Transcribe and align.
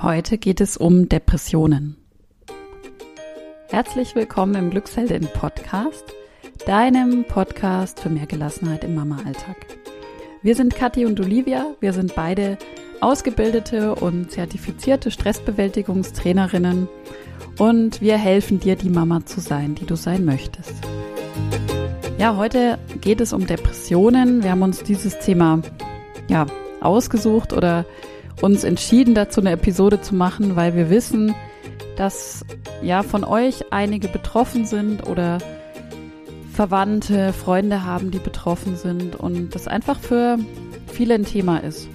Heute 0.00 0.38
geht 0.38 0.60
es 0.60 0.76
um 0.76 1.08
Depressionen. 1.08 1.96
Herzlich 3.68 4.14
willkommen 4.14 4.54
im 4.54 4.70
Glücksheldin 4.70 5.26
Podcast, 5.34 6.04
deinem 6.66 7.24
Podcast 7.24 7.98
für 7.98 8.08
mehr 8.08 8.26
Gelassenheit 8.26 8.84
im 8.84 8.94
Mama-Alltag. 8.94 9.56
Wir 10.40 10.54
sind 10.54 10.76
Kathi 10.76 11.04
und 11.04 11.18
Olivia. 11.18 11.74
Wir 11.80 11.92
sind 11.92 12.14
beide 12.14 12.58
ausgebildete 13.00 13.96
und 13.96 14.30
zertifizierte 14.30 15.10
Stressbewältigungstrainerinnen 15.10 16.88
und 17.58 18.00
wir 18.00 18.18
helfen 18.18 18.60
dir, 18.60 18.76
die 18.76 18.90
Mama 18.90 19.26
zu 19.26 19.40
sein, 19.40 19.74
die 19.74 19.84
du 19.84 19.96
sein 19.96 20.24
möchtest. 20.24 20.74
Ja, 22.18 22.36
heute 22.36 22.78
geht 23.00 23.20
es 23.20 23.32
um 23.32 23.48
Depressionen. 23.48 24.44
Wir 24.44 24.52
haben 24.52 24.62
uns 24.62 24.84
dieses 24.84 25.18
Thema 25.18 25.60
ja 26.28 26.46
ausgesucht 26.80 27.52
oder 27.52 27.84
uns 28.40 28.64
entschieden 28.64 29.14
dazu 29.14 29.40
eine 29.40 29.52
Episode 29.52 30.00
zu 30.00 30.14
machen, 30.14 30.56
weil 30.56 30.74
wir 30.74 30.90
wissen, 30.90 31.34
dass 31.96 32.44
ja 32.82 33.02
von 33.02 33.24
euch 33.24 33.72
einige 33.72 34.08
betroffen 34.08 34.64
sind 34.64 35.06
oder 35.08 35.38
Verwandte, 36.52 37.32
Freunde 37.32 37.84
haben, 37.84 38.10
die 38.10 38.18
betroffen 38.18 38.76
sind 38.76 39.16
und 39.16 39.54
das 39.54 39.68
einfach 39.68 39.98
für 39.98 40.38
viele 40.86 41.14
ein 41.14 41.24
Thema 41.24 41.58
ist. 41.58 41.88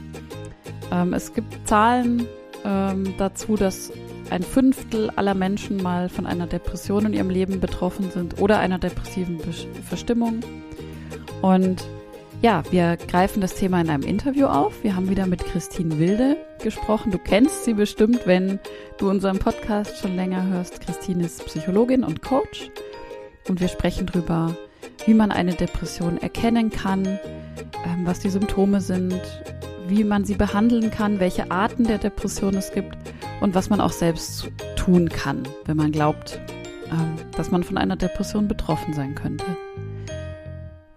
Ähm, 0.92 1.14
es 1.14 1.34
gibt 1.34 1.68
Zahlen 1.68 2.28
ähm, 2.64 3.14
dazu, 3.18 3.56
dass 3.56 3.92
ein 4.30 4.44
Fünftel 4.44 5.10
aller 5.12 5.34
Menschen 5.34 5.82
mal 5.82 6.10
von 6.10 6.26
einer 6.26 6.48
Depression 6.48 7.06
in 7.06 7.14
ihrem 7.14 7.30
Leben 7.30 7.60
betroffen 7.60 8.10
sind 8.12 8.42
oder 8.42 8.60
einer 8.60 8.80
depressiven 8.80 9.40
Verstimmung. 9.88 10.40
Und 11.42 11.84
ja, 12.44 12.62
wir 12.72 12.98
greifen 12.98 13.40
das 13.40 13.56
Thema 13.56 13.80
in 13.80 13.90
einem 13.90 14.04
Interview 14.04 14.48
auf. 14.48 14.84
Wir 14.84 14.98
haben 14.98 15.10
wieder 15.10 15.28
mit 15.28 15.46
Christine 15.46 15.98
Wilde 15.98 16.36
gesprochen. 16.62 17.10
Du 17.10 17.18
kennst 17.18 17.64
sie 17.64 17.74
bestimmt, 17.74 18.28
wenn 18.28 18.60
du 18.98 19.10
unseren 19.10 19.40
Podcast 19.40 19.98
schon 20.00 20.18
länger 20.18 20.46
hörst. 20.48 20.82
Christine 20.82 21.24
ist 21.24 21.46
Psychologin 21.46 22.04
und 22.04 22.22
Coach. 22.22 22.70
Und 23.48 23.62
wir 23.62 23.70
sprechen 23.70 24.08
darüber, 24.08 24.58
wie 25.06 25.14
man 25.14 25.32
eine 25.32 25.54
Depression 25.54 26.18
erkennen 26.18 26.70
kann, 26.70 27.06
ähm, 27.06 28.02
was 28.04 28.20
die 28.20 28.30
Symptome 28.30 28.82
sind, 28.82 29.22
wie 29.88 30.04
man 30.04 30.26
sie 30.26 30.36
behandeln 30.36 30.92
kann, 30.92 31.22
welche 31.22 31.50
Arten 31.50 31.86
der 31.86 31.98
Depression 31.98 32.56
es 32.56 32.74
gibt 32.74 32.98
und 33.40 33.56
was 33.56 33.70
man 33.70 33.80
auch 33.80 33.94
selbst 33.94 34.52
tun 34.76 35.08
kann, 35.08 35.44
wenn 35.64 35.78
man 35.78 35.94
glaubt, 35.94 36.42
ähm, 36.92 37.16
dass 37.38 37.52
man 37.52 37.64
von 37.64 37.78
einer 37.78 37.96
Depression 37.96 38.50
betroffen 38.50 38.94
sein 38.94 39.16
könnte. 39.16 39.46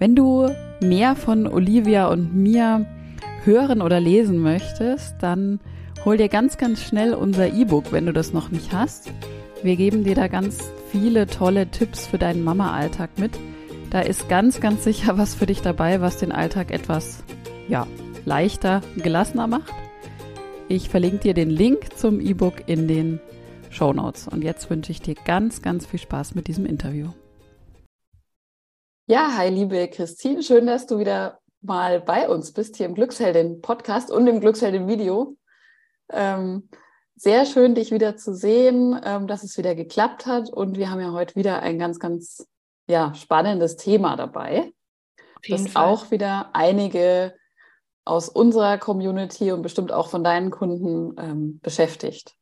Wenn 0.01 0.17
du 0.17 0.51
mehr 0.81 1.17
von 1.17 1.47
Olivia 1.47 2.09
und 2.09 2.35
mir 2.35 2.87
hören 3.45 3.83
oder 3.83 4.01
lesen 4.01 4.39
möchtest, 4.39 5.15
dann 5.21 5.61
hol 6.05 6.17
dir 6.17 6.29
ganz, 6.29 6.59
ganz 6.59 6.83
schnell 6.83 7.15
unser 7.15 7.53
E-Book, 7.53 7.93
wenn 7.93 8.07
du 8.07 8.13
das 8.13 8.33
noch 8.33 8.51
nicht 8.51 8.73
hast. 8.73 9.11
Wir 9.63 9.77
geben 9.77 10.05
dir 10.05 10.15
da 10.15 10.29
ganz 10.29 10.71
viele 10.91 11.27
tolle 11.27 11.69
Tipps 11.71 12.07
für 12.07 12.19
deinen 12.19 12.45
Mama-Alltag 12.45 13.11
mit. 13.17 13.33
Da 13.91 14.01
ist 14.01 14.29
ganz, 14.29 14.61
ganz 14.61 14.85
sicher 14.85 15.17
was 15.19 15.35
für 15.35 15.47
dich 15.47 15.63
dabei, 15.63 16.01
was 16.01 16.19
den 16.19 16.33
Alltag 16.33 16.71
etwas, 16.71 17.23
ja, 17.69 17.87
leichter, 18.25 18.83
gelassener 18.97 19.47
macht. 19.47 19.73
Ich 20.69 20.89
verlinke 20.89 21.19
dir 21.19 21.35
den 21.35 21.51
Link 21.51 21.97
zum 21.97 22.21
E-Book 22.21 22.65
in 22.67 22.89
den 22.89 23.21
Show 23.71 23.93
Notes. 23.93 24.27
Und 24.29 24.43
jetzt 24.43 24.69
wünsche 24.69 24.91
ich 24.91 25.01
dir 25.01 25.15
ganz, 25.25 25.63
ganz 25.63 25.87
viel 25.87 26.01
Spaß 26.01 26.35
mit 26.35 26.49
diesem 26.49 26.67
Interview. 26.67 27.11
Ja, 29.09 29.37
hi, 29.37 29.49
liebe 29.51 29.87
Christine. 29.87 30.43
Schön, 30.43 30.67
dass 30.67 30.89
du 30.89 30.99
wieder 30.99 31.39
mal 31.61 32.01
bei 32.01 32.29
uns 32.29 32.53
bist, 32.53 32.75
hier 32.75 32.87
im 32.87 32.97
Glücksheldin-Podcast 32.97 34.11
und 34.11 34.27
im 34.27 34.41
Glücksheldin-Video. 34.41 35.37
Ähm, 36.11 36.69
sehr 37.15 37.47
schön, 37.47 37.77
dich 37.77 37.93
wieder 37.93 38.17
zu 38.17 38.35
sehen, 38.35 39.01
ähm, 39.05 39.29
dass 39.29 39.45
es 39.45 39.57
wieder 39.57 39.77
geklappt 39.77 40.27
hat. 40.27 40.51
Und 40.51 40.77
wir 40.77 40.91
haben 40.91 41.01
ja 41.01 41.13
heute 41.13 41.37
wieder 41.37 41.63
ein 41.63 41.79
ganz, 41.79 42.01
ganz 42.01 42.49
ja, 42.89 43.15
spannendes 43.15 43.77
Thema 43.77 44.17
dabei, 44.17 44.73
das 45.49 45.69
Fall. 45.69 45.85
auch 45.85 46.11
wieder 46.11 46.51
einige 46.53 47.33
aus 48.05 48.29
unserer 48.29 48.77
Community 48.77 49.53
und 49.53 49.63
bestimmt 49.63 49.93
auch 49.93 50.09
von 50.09 50.25
deinen 50.25 50.51
Kunden 50.51 51.15
ähm, 51.17 51.61
beschäftigt. 51.63 52.35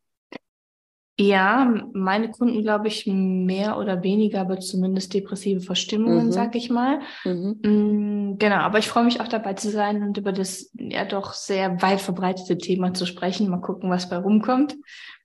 Ja, 1.17 1.73
meine 1.93 2.31
Kunden, 2.31 2.63
glaube 2.63 2.89
ich, 2.89 3.07
mehr 3.07 3.79
oder 3.79 4.03
weniger, 4.03 4.41
aber 4.41 4.59
zumindest 4.59 5.15
depressive 5.15 5.61
Verstimmungen, 5.61 6.27
mhm. 6.27 6.33
sag 6.33 6.57
ich 6.57 6.71
mal. 6.71 7.01
Mhm. 7.25 7.61
Mm, 7.63 8.39
genau, 8.39 8.57
aber 8.57 8.79
ich 8.81 8.89
freue 8.89 9.05
mich 9.05 9.21
auch 9.21 9.29
dabei 9.29 9.53
zu 9.55 9.71
sein 9.71 10.03
und 10.03 10.19
über 10.19 10.33
das 10.33 10.73
ja 10.75 11.05
doch 11.05 11.33
sehr 11.33 11.81
weit 11.83 12.01
verbreitete 12.01 12.59
Thema 12.59 12.95
zu 12.95 13.07
sprechen. 13.07 13.49
Mal 13.49 13.61
gucken, 13.61 13.91
was 13.91 14.09
bei 14.09 14.17
rumkommt. 14.17 14.75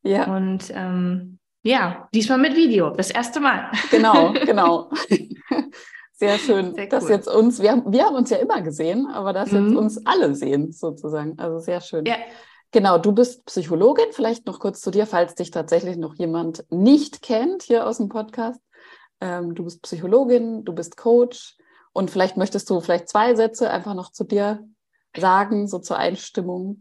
Ja. 0.03 0.31
Und 0.31 0.71
ähm, 0.75 1.39
ja, 1.63 2.07
diesmal 2.13 2.37
mit 2.37 2.55
Video, 2.55 2.91
das 2.91 3.09
erste 3.09 3.39
Mal. 3.39 3.71
Genau, 3.89 4.33
genau. 4.45 4.91
Sehr 6.13 6.37
schön, 6.37 6.75
sehr 6.75 6.83
cool. 6.83 6.89
dass 6.89 7.09
jetzt 7.09 7.27
uns, 7.27 7.61
wir 7.61 7.71
haben, 7.71 7.91
wir 7.91 8.03
haben 8.03 8.15
uns 8.15 8.29
ja 8.29 8.37
immer 8.37 8.61
gesehen, 8.61 9.07
aber 9.07 9.33
dass 9.33 9.51
mhm. 9.53 9.69
jetzt 9.69 9.77
uns 9.77 10.05
alle 10.05 10.35
sehen, 10.35 10.71
sozusagen. 10.71 11.39
Also 11.39 11.59
sehr 11.59 11.81
schön. 11.81 12.05
Ja. 12.05 12.15
Genau, 12.71 12.97
du 12.99 13.11
bist 13.11 13.45
Psychologin. 13.45 14.11
Vielleicht 14.11 14.45
noch 14.45 14.59
kurz 14.59 14.81
zu 14.81 14.91
dir, 14.91 15.07
falls 15.07 15.35
dich 15.35 15.51
tatsächlich 15.51 15.97
noch 15.97 16.15
jemand 16.15 16.65
nicht 16.69 17.21
kennt 17.21 17.63
hier 17.63 17.87
aus 17.87 17.97
dem 17.97 18.09
Podcast. 18.09 18.61
Ähm, 19.21 19.55
du 19.55 19.63
bist 19.63 19.81
Psychologin, 19.81 20.63
du 20.63 20.73
bist 20.73 20.95
Coach 20.95 21.57
und 21.93 22.11
vielleicht 22.11 22.37
möchtest 22.37 22.69
du 22.69 22.79
vielleicht 22.79 23.09
zwei 23.09 23.35
Sätze 23.35 23.71
einfach 23.71 23.95
noch 23.95 24.11
zu 24.11 24.23
dir 24.23 24.63
sagen, 25.17 25.67
so 25.67 25.79
zur 25.79 25.97
Einstimmung. 25.97 26.79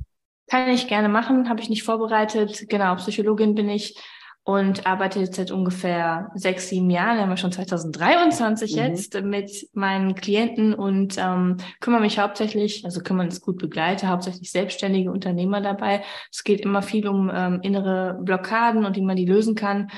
Kann 0.48 0.68
ich 0.68 0.88
gerne 0.88 1.08
machen, 1.08 1.48
habe 1.48 1.60
ich 1.60 1.70
nicht 1.70 1.82
vorbereitet. 1.82 2.68
Genau, 2.68 2.94
Psychologin 2.96 3.54
bin 3.54 3.68
ich 3.68 3.98
und 4.48 4.86
arbeite 4.86 5.20
jetzt 5.20 5.34
seit 5.34 5.50
ungefähr 5.50 6.30
sechs, 6.34 6.70
sieben 6.70 6.88
Jahren, 6.88 7.18
haben 7.18 7.28
wir 7.28 7.36
schon 7.36 7.52
2023 7.52 8.72
mhm. 8.72 8.78
jetzt, 8.78 9.20
mit 9.22 9.68
meinen 9.74 10.14
Klienten 10.14 10.72
und 10.72 11.16
ähm, 11.18 11.58
kümmere 11.80 12.00
mich 12.00 12.18
hauptsächlich, 12.18 12.82
also 12.86 13.02
kümmern 13.02 13.28
es 13.28 13.42
gut 13.42 13.58
begleite, 13.58 14.08
hauptsächlich 14.08 14.50
selbstständige 14.50 15.12
Unternehmer 15.12 15.60
dabei. 15.60 16.02
Es 16.32 16.44
geht 16.44 16.62
immer 16.62 16.80
viel 16.80 17.06
um 17.08 17.30
ähm, 17.30 17.60
innere 17.60 18.18
Blockaden 18.22 18.86
und 18.86 18.96
wie 18.96 19.02
man 19.02 19.16
die 19.16 19.26
lösen 19.26 19.54
kann. 19.54 19.90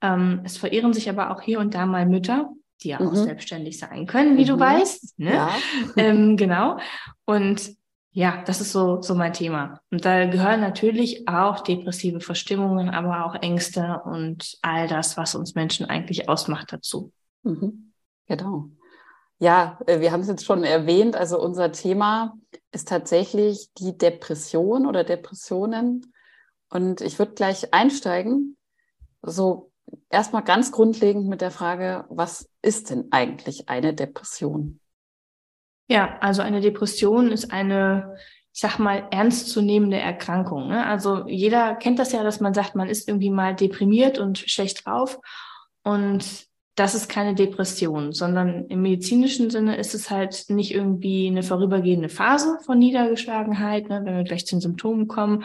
Ähm, 0.00 0.40
es 0.44 0.56
verirren 0.56 0.92
sich 0.92 1.10
aber 1.10 1.32
auch 1.32 1.42
hier 1.42 1.58
und 1.58 1.74
da 1.74 1.84
mal 1.84 2.06
Mütter, 2.06 2.50
die 2.84 2.90
ja 2.90 3.02
mhm. 3.02 3.08
auch 3.08 3.14
selbstständig 3.16 3.76
sein 3.76 4.06
können, 4.06 4.36
wie 4.36 4.44
mhm. 4.44 4.48
du 4.50 4.60
weißt. 4.60 5.18
Ne? 5.18 5.34
Ja. 5.34 5.50
ähm, 5.96 6.36
genau. 6.36 6.78
Und 7.24 7.72
ja, 8.16 8.42
das 8.46 8.62
ist 8.62 8.72
so, 8.72 9.02
so 9.02 9.14
mein 9.14 9.34
Thema. 9.34 9.78
Und 9.90 10.06
da 10.06 10.24
gehören 10.24 10.62
natürlich 10.62 11.28
auch 11.28 11.60
depressive 11.60 12.20
Verstimmungen, 12.20 12.88
aber 12.88 13.26
auch 13.26 13.34
Ängste 13.34 14.00
und 14.06 14.56
all 14.62 14.88
das, 14.88 15.18
was 15.18 15.34
uns 15.34 15.54
Menschen 15.54 15.84
eigentlich 15.84 16.26
ausmacht 16.26 16.72
dazu. 16.72 17.12
Mhm. 17.42 17.92
Genau. 18.26 18.70
Ja, 19.38 19.78
äh, 19.86 20.00
wir 20.00 20.12
haben 20.12 20.22
es 20.22 20.28
jetzt 20.28 20.46
schon 20.46 20.64
erwähnt. 20.64 21.14
Also 21.14 21.38
unser 21.38 21.72
Thema 21.72 22.38
ist 22.72 22.88
tatsächlich 22.88 23.68
die 23.76 23.98
Depression 23.98 24.86
oder 24.86 25.04
Depressionen. 25.04 26.10
Und 26.70 27.02
ich 27.02 27.18
würde 27.18 27.34
gleich 27.34 27.74
einsteigen. 27.74 28.56
So 29.20 29.72
erstmal 30.08 30.42
ganz 30.42 30.72
grundlegend 30.72 31.28
mit 31.28 31.42
der 31.42 31.50
Frage, 31.50 32.06
was 32.08 32.48
ist 32.62 32.88
denn 32.88 33.08
eigentlich 33.10 33.68
eine 33.68 33.92
Depression? 33.92 34.80
Ja, 35.88 36.18
also 36.20 36.42
eine 36.42 36.60
Depression 36.60 37.30
ist 37.30 37.52
eine, 37.52 38.16
ich 38.52 38.60
sag 38.60 38.78
mal, 38.78 39.06
ernstzunehmende 39.10 39.98
Erkrankung. 39.98 40.68
Ne? 40.68 40.84
Also 40.84 41.26
jeder 41.28 41.74
kennt 41.76 41.98
das 41.98 42.12
ja, 42.12 42.22
dass 42.24 42.40
man 42.40 42.54
sagt, 42.54 42.74
man 42.74 42.88
ist 42.88 43.08
irgendwie 43.08 43.30
mal 43.30 43.54
deprimiert 43.54 44.18
und 44.18 44.38
schlecht 44.38 44.86
drauf. 44.86 45.20
Und 45.84 46.46
das 46.74 46.94
ist 46.94 47.08
keine 47.08 47.34
Depression, 47.34 48.12
sondern 48.12 48.66
im 48.66 48.82
medizinischen 48.82 49.48
Sinne 49.48 49.76
ist 49.76 49.94
es 49.94 50.10
halt 50.10 50.44
nicht 50.48 50.74
irgendwie 50.74 51.26
eine 51.26 51.42
vorübergehende 51.42 52.10
Phase 52.10 52.58
von 52.66 52.78
Niedergeschlagenheit, 52.78 53.88
ne, 53.88 54.02
wenn 54.04 54.16
wir 54.16 54.24
gleich 54.24 54.44
zu 54.44 54.56
den 54.56 54.60
Symptomen 54.60 55.08
kommen, 55.08 55.44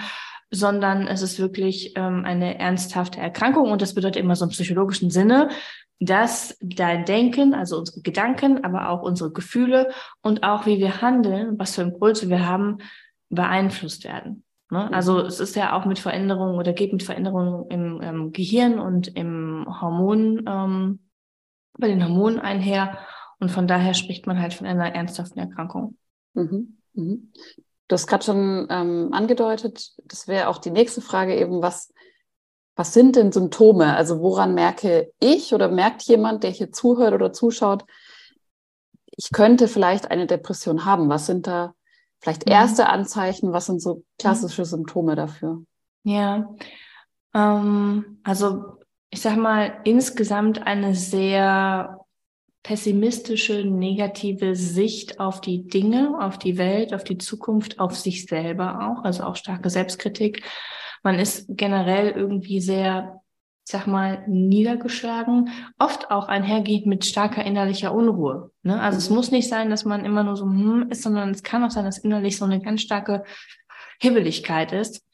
sondern 0.49 1.07
es 1.07 1.21
ist 1.21 1.39
wirklich 1.39 1.93
ähm, 1.95 2.25
eine 2.25 2.59
ernsthafte 2.59 3.21
Erkrankung 3.21 3.71
und 3.71 3.81
das 3.81 3.93
bedeutet 3.93 4.21
immer 4.21 4.35
so 4.35 4.43
im 4.43 4.51
psychologischen 4.51 5.09
Sinne, 5.09 5.49
dass 6.01 6.57
dein 6.61 7.05
Denken, 7.05 7.53
also 7.53 7.77
unsere 7.77 8.01
Gedanken, 8.01 8.63
aber 8.63 8.89
auch 8.89 9.03
unsere 9.03 9.31
Gefühle 9.31 9.91
und 10.21 10.41
auch 10.41 10.65
wie 10.65 10.79
wir 10.79 11.01
handeln, 11.03 11.59
was 11.59 11.75
für 11.75 11.83
Impulse 11.83 12.27
wir 12.27 12.47
haben, 12.47 12.79
beeinflusst 13.29 14.03
werden. 14.03 14.43
Ne? 14.71 14.91
Also 14.91 15.19
es 15.19 15.39
ist 15.39 15.55
ja 15.55 15.73
auch 15.73 15.85
mit 15.85 15.99
Veränderungen 15.99 16.57
oder 16.57 16.73
geht 16.73 16.91
mit 16.91 17.03
Veränderungen 17.03 17.69
im 17.69 18.01
ähm, 18.01 18.31
Gehirn 18.31 18.79
und 18.79 19.15
im 19.15 19.67
Hormon, 19.79 20.43
ähm, 20.47 20.99
bei 21.77 21.87
den 21.87 22.03
Hormonen 22.03 22.39
einher. 22.39 22.97
Und 23.39 23.51
von 23.51 23.67
daher 23.67 23.93
spricht 23.93 24.25
man 24.25 24.41
halt 24.41 24.55
von 24.55 24.65
einer 24.65 24.95
ernsthaften 24.95 25.39
Erkrankung. 25.39 25.97
Mhm. 26.33 26.77
Mhm. 26.93 27.31
Du 27.87 27.93
hast 27.93 28.07
gerade 28.07 28.23
schon 28.23 28.67
ähm, 28.71 29.09
angedeutet, 29.11 29.91
das 30.05 30.27
wäre 30.27 30.47
auch 30.47 30.57
die 30.57 30.71
nächste 30.71 31.01
Frage 31.01 31.35
eben, 31.35 31.61
was 31.61 31.93
was 32.81 32.93
sind 32.95 33.15
denn 33.15 33.31
Symptome? 33.31 33.95
Also 33.95 34.21
woran 34.21 34.55
merke 34.55 35.13
ich 35.19 35.53
oder 35.53 35.69
merkt 35.69 36.01
jemand, 36.01 36.41
der 36.41 36.49
hier 36.49 36.71
zuhört 36.71 37.13
oder 37.13 37.31
zuschaut, 37.31 37.85
ich 39.11 39.29
könnte 39.31 39.67
vielleicht 39.67 40.09
eine 40.09 40.25
Depression 40.25 40.83
haben? 40.83 41.07
Was 41.07 41.27
sind 41.27 41.45
da 41.45 41.75
vielleicht 42.17 42.47
mhm. 42.47 42.53
erste 42.53 42.89
Anzeichen? 42.89 43.53
Was 43.53 43.67
sind 43.67 43.83
so 43.83 44.03
klassische 44.17 44.65
Symptome 44.65 45.13
dafür? 45.13 45.61
Ja, 46.01 46.55
ähm, 47.35 48.19
also 48.23 48.79
ich 49.11 49.21
sag 49.21 49.37
mal, 49.37 49.79
insgesamt 49.83 50.65
eine 50.65 50.95
sehr 50.95 51.99
pessimistische, 52.63 53.63
negative 53.63 54.55
Sicht 54.55 55.19
auf 55.19 55.39
die 55.39 55.67
Dinge, 55.67 56.17
auf 56.19 56.39
die 56.39 56.57
Welt, 56.57 56.95
auf 56.95 57.03
die 57.03 57.19
Zukunft, 57.19 57.79
auf 57.79 57.95
sich 57.95 58.25
selber 58.25 58.89
auch, 58.89 59.03
also 59.03 59.21
auch 59.25 59.35
starke 59.35 59.69
Selbstkritik. 59.69 60.41
Man 61.03 61.19
ist 61.19 61.45
generell 61.49 62.09
irgendwie 62.09 62.61
sehr, 62.61 63.21
ich 63.65 63.71
sag 63.71 63.87
mal, 63.87 64.23
niedergeschlagen, 64.27 65.49
oft 65.79 66.11
auch 66.11 66.27
einhergehend 66.27 66.85
mit 66.85 67.05
starker 67.05 67.43
innerlicher 67.43 67.93
Unruhe. 67.93 68.51
Ne? 68.63 68.79
Also 68.79 68.95
mhm. 68.95 68.99
es 68.99 69.09
muss 69.09 69.31
nicht 69.31 69.49
sein, 69.49 69.69
dass 69.69 69.85
man 69.85 70.05
immer 70.05 70.23
nur 70.23 70.35
so 70.35 70.45
hm 70.45 70.87
ist, 70.89 71.03
sondern 71.03 71.31
es 71.31 71.43
kann 71.43 71.63
auch 71.63 71.71
sein, 71.71 71.85
dass 71.85 71.97
innerlich 71.97 72.37
so 72.37 72.45
eine 72.45 72.61
ganz 72.61 72.81
starke 72.81 73.23
Hibbeligkeit 73.99 74.71
ist. 74.71 75.05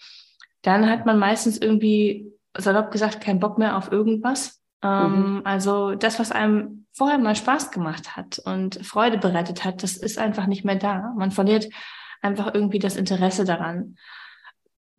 Dann 0.62 0.89
hat 0.89 1.06
man 1.06 1.19
meistens 1.19 1.57
irgendwie, 1.57 2.31
salopp 2.57 2.92
gesagt, 2.92 3.22
keinen 3.22 3.40
Bock 3.40 3.57
mehr 3.57 3.78
auf 3.78 3.92
irgendwas. 3.92 4.62
Ähm, 4.83 5.36
mhm. 5.36 5.42
Also 5.44 5.95
das, 5.95 6.19
was 6.19 6.31
einem 6.31 6.86
vorher 6.94 7.19
mal 7.19 7.36
Spaß 7.36 7.72
gemacht 7.72 8.16
hat 8.16 8.40
und 8.40 8.86
Freude 8.86 9.18
bereitet 9.18 9.63
hat, 9.63 9.83
das 9.83 9.95
ist 9.98 10.18
einfach 10.18 10.48
nicht 10.48 10.66
mehr 10.66 10.75
da. 10.75 11.13
Man 11.16 11.31
verliert 11.31 11.69
einfach 12.22 12.54
irgendwie 12.54 12.80
das 12.80 12.95
Interesse 12.95 13.45
daran. 13.45 13.98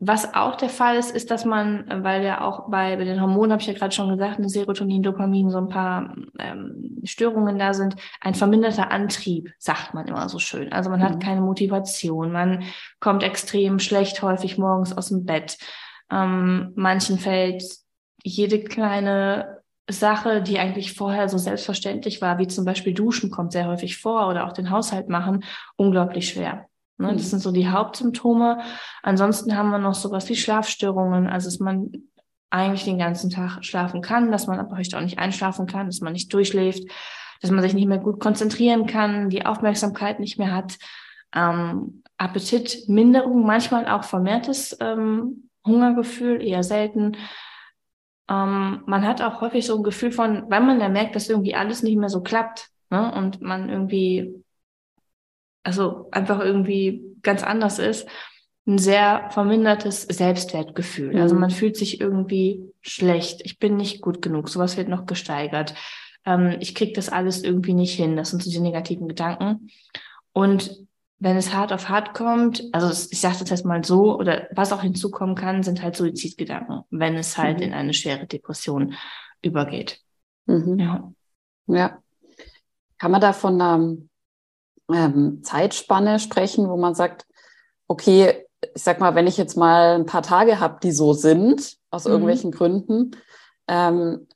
Was 0.00 0.32
auch 0.34 0.54
der 0.54 0.68
Fall 0.68 0.96
ist, 0.96 1.10
ist, 1.10 1.30
dass 1.32 1.44
man, 1.44 1.84
weil 2.04 2.22
ja 2.22 2.42
auch 2.42 2.70
bei, 2.70 2.94
bei 2.96 3.04
den 3.04 3.20
Hormonen, 3.20 3.50
habe 3.50 3.60
ich 3.60 3.66
ja 3.66 3.74
gerade 3.74 3.92
schon 3.92 4.08
gesagt, 4.10 4.38
eine 4.38 4.48
Serotonin, 4.48 5.02
Dopamin, 5.02 5.50
so 5.50 5.58
ein 5.58 5.68
paar 5.68 6.14
ähm, 6.38 7.00
Störungen 7.02 7.58
da 7.58 7.74
sind, 7.74 7.96
ein 8.20 8.34
verminderter 8.34 8.92
Antrieb, 8.92 9.50
sagt 9.58 9.94
man 9.94 10.06
immer 10.06 10.28
so 10.28 10.38
schön. 10.38 10.72
Also 10.72 10.88
man 10.88 11.00
mhm. 11.00 11.04
hat 11.04 11.20
keine 11.20 11.40
Motivation, 11.40 12.30
man 12.30 12.62
kommt 13.00 13.24
extrem 13.24 13.80
schlecht 13.80 14.22
häufig 14.22 14.56
morgens 14.56 14.96
aus 14.96 15.08
dem 15.08 15.24
Bett. 15.24 15.58
Ähm, 16.12 16.72
manchen 16.76 17.18
fällt 17.18 17.64
jede 18.22 18.62
kleine 18.62 19.62
Sache, 19.90 20.42
die 20.42 20.60
eigentlich 20.60 20.92
vorher 20.92 21.28
so 21.28 21.38
selbstverständlich 21.38 22.20
war, 22.20 22.38
wie 22.38 22.46
zum 22.46 22.64
Beispiel 22.64 22.94
Duschen 22.94 23.30
kommt 23.30 23.52
sehr 23.52 23.66
häufig 23.66 23.96
vor 23.96 24.28
oder 24.28 24.46
auch 24.46 24.52
den 24.52 24.70
Haushalt 24.70 25.08
machen, 25.08 25.44
unglaublich 25.76 26.28
schwer. 26.28 26.68
Ne? 26.98 27.12
Das 27.12 27.24
mhm. 27.24 27.28
sind 27.28 27.40
so 27.40 27.52
die 27.52 27.68
Hauptsymptome. 27.68 28.60
Ansonsten 29.02 29.56
haben 29.56 29.70
wir 29.70 29.78
noch 29.78 29.94
sowas 29.94 30.28
wie 30.28 30.36
Schlafstörungen, 30.36 31.26
also 31.26 31.48
dass 31.48 31.58
man 31.58 31.92
eigentlich 32.50 32.84
den 32.84 32.98
ganzen 32.98 33.30
Tag 33.30 33.64
schlafen 33.64 34.00
kann, 34.00 34.32
dass 34.32 34.46
man 34.46 34.58
aber 34.58 34.74
vielleicht 34.74 34.94
auch 34.94 35.00
nicht 35.00 35.18
einschlafen 35.18 35.66
kann, 35.66 35.86
dass 35.86 36.00
man 36.00 36.12
nicht 36.12 36.32
durchschläft, 36.32 36.82
dass 37.40 37.50
man 37.50 37.62
sich 37.62 37.74
nicht 37.74 37.88
mehr 37.88 37.98
gut 37.98 38.20
konzentrieren 38.20 38.86
kann, 38.86 39.30
die 39.30 39.44
Aufmerksamkeit 39.44 40.18
nicht 40.18 40.38
mehr 40.38 40.54
hat, 40.54 40.78
ähm, 41.34 42.02
Appetitminderung, 42.16 43.44
manchmal 43.44 43.86
auch 43.86 44.04
vermehrtes 44.04 44.76
ähm, 44.80 45.50
Hungergefühl, 45.64 46.42
eher 46.42 46.62
selten, 46.62 47.16
ähm, 48.28 48.82
man 48.86 49.06
hat 49.06 49.22
auch 49.22 49.40
häufig 49.40 49.66
so 49.66 49.76
ein 49.76 49.82
Gefühl 49.82 50.12
von, 50.12 50.44
weil 50.50 50.60
man 50.60 50.80
ja 50.80 50.88
merkt, 50.88 51.16
dass 51.16 51.28
irgendwie 51.28 51.54
alles 51.54 51.82
nicht 51.82 51.96
mehr 51.96 52.10
so 52.10 52.22
klappt 52.22 52.68
ne? 52.90 53.12
und 53.14 53.40
man 53.40 53.70
irgendwie, 53.70 54.44
also 55.68 56.08
einfach 56.12 56.40
irgendwie 56.40 57.02
ganz 57.22 57.42
anders 57.42 57.78
ist, 57.78 58.08
ein 58.66 58.78
sehr 58.78 59.28
vermindertes 59.32 60.02
Selbstwertgefühl. 60.02 61.08
Also 61.08 61.16
mhm. 61.16 61.22
Also 61.22 61.34
man 61.34 61.50
fühlt 61.50 61.76
sich 61.76 62.00
irgendwie 62.00 62.62
schlecht. 62.80 63.42
Ich 63.44 63.58
bin 63.58 63.76
nicht 63.76 64.00
gut 64.00 64.22
genug. 64.22 64.48
Sowas 64.48 64.78
wird 64.78 64.88
noch 64.88 65.04
gesteigert. 65.04 65.74
Ähm, 66.24 66.56
ich 66.60 66.74
kriege 66.74 66.94
das 66.94 67.10
alles 67.10 67.44
irgendwie 67.44 67.74
nicht 67.74 67.94
hin. 67.94 68.16
Das 68.16 68.30
sind 68.30 68.42
so 68.42 68.50
die 68.50 68.60
negativen 68.60 69.08
Gedanken. 69.08 69.68
Und 70.32 70.74
wenn 71.18 71.36
es 71.36 71.52
hart 71.52 71.70
auf 71.74 71.90
hart 71.90 72.14
kommt, 72.14 72.64
also 72.72 72.88
ich 73.10 73.20
sage 73.20 73.36
das 73.40 73.50
jetzt 73.50 73.66
mal 73.66 73.84
so, 73.84 74.18
oder 74.18 74.48
was 74.52 74.72
auch 74.72 74.80
hinzukommen 74.80 75.34
kann, 75.34 75.62
sind 75.62 75.82
halt 75.82 75.96
Suizidgedanken, 75.96 76.84
wenn 76.88 77.14
es 77.16 77.36
halt 77.36 77.58
mhm. 77.58 77.64
in 77.64 77.74
eine 77.74 77.92
schwere 77.92 78.26
Depression 78.26 78.94
übergeht. 79.42 80.00
Mhm. 80.46 80.78
Ja. 80.78 81.12
ja. 81.66 81.98
Kann 82.96 83.10
man 83.10 83.20
da 83.20 83.34
von 83.34 83.60
einer 83.60 83.96
ähm, 84.92 85.42
Zeitspanne 85.42 86.18
sprechen, 86.18 86.68
wo 86.68 86.76
man 86.76 86.94
sagt, 86.94 87.26
okay, 87.86 88.46
ich 88.74 88.82
sag 88.82 89.00
mal, 89.00 89.14
wenn 89.14 89.26
ich 89.26 89.36
jetzt 89.36 89.56
mal 89.56 89.94
ein 89.94 90.06
paar 90.06 90.22
Tage 90.22 90.60
habe, 90.60 90.78
die 90.82 90.92
so 90.92 91.12
sind, 91.12 91.76
aus 91.90 92.04
mhm. 92.04 92.12
irgendwelchen 92.12 92.50
Gründen, 92.50 93.12
ähm, 93.68 94.26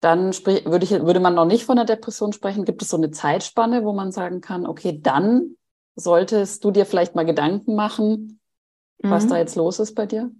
dann 0.00 0.32
würde, 0.34 0.84
ich, 0.84 0.90
würde 0.90 1.20
man 1.20 1.34
noch 1.34 1.46
nicht 1.46 1.64
von 1.64 1.78
einer 1.78 1.86
Depression 1.86 2.34
sprechen. 2.34 2.66
Gibt 2.66 2.82
es 2.82 2.90
so 2.90 2.98
eine 2.98 3.10
Zeitspanne, 3.10 3.84
wo 3.84 3.92
man 3.94 4.12
sagen 4.12 4.42
kann, 4.42 4.66
okay, 4.66 5.00
dann 5.02 5.56
solltest 5.96 6.62
du 6.64 6.70
dir 6.70 6.84
vielleicht 6.84 7.14
mal 7.14 7.24
Gedanken 7.24 7.74
machen, 7.74 8.40
was 8.98 9.24
mhm. 9.24 9.28
da 9.30 9.38
jetzt 9.38 9.56
los 9.56 9.78
ist 9.78 9.94
bei 9.94 10.06
dir? 10.06 10.30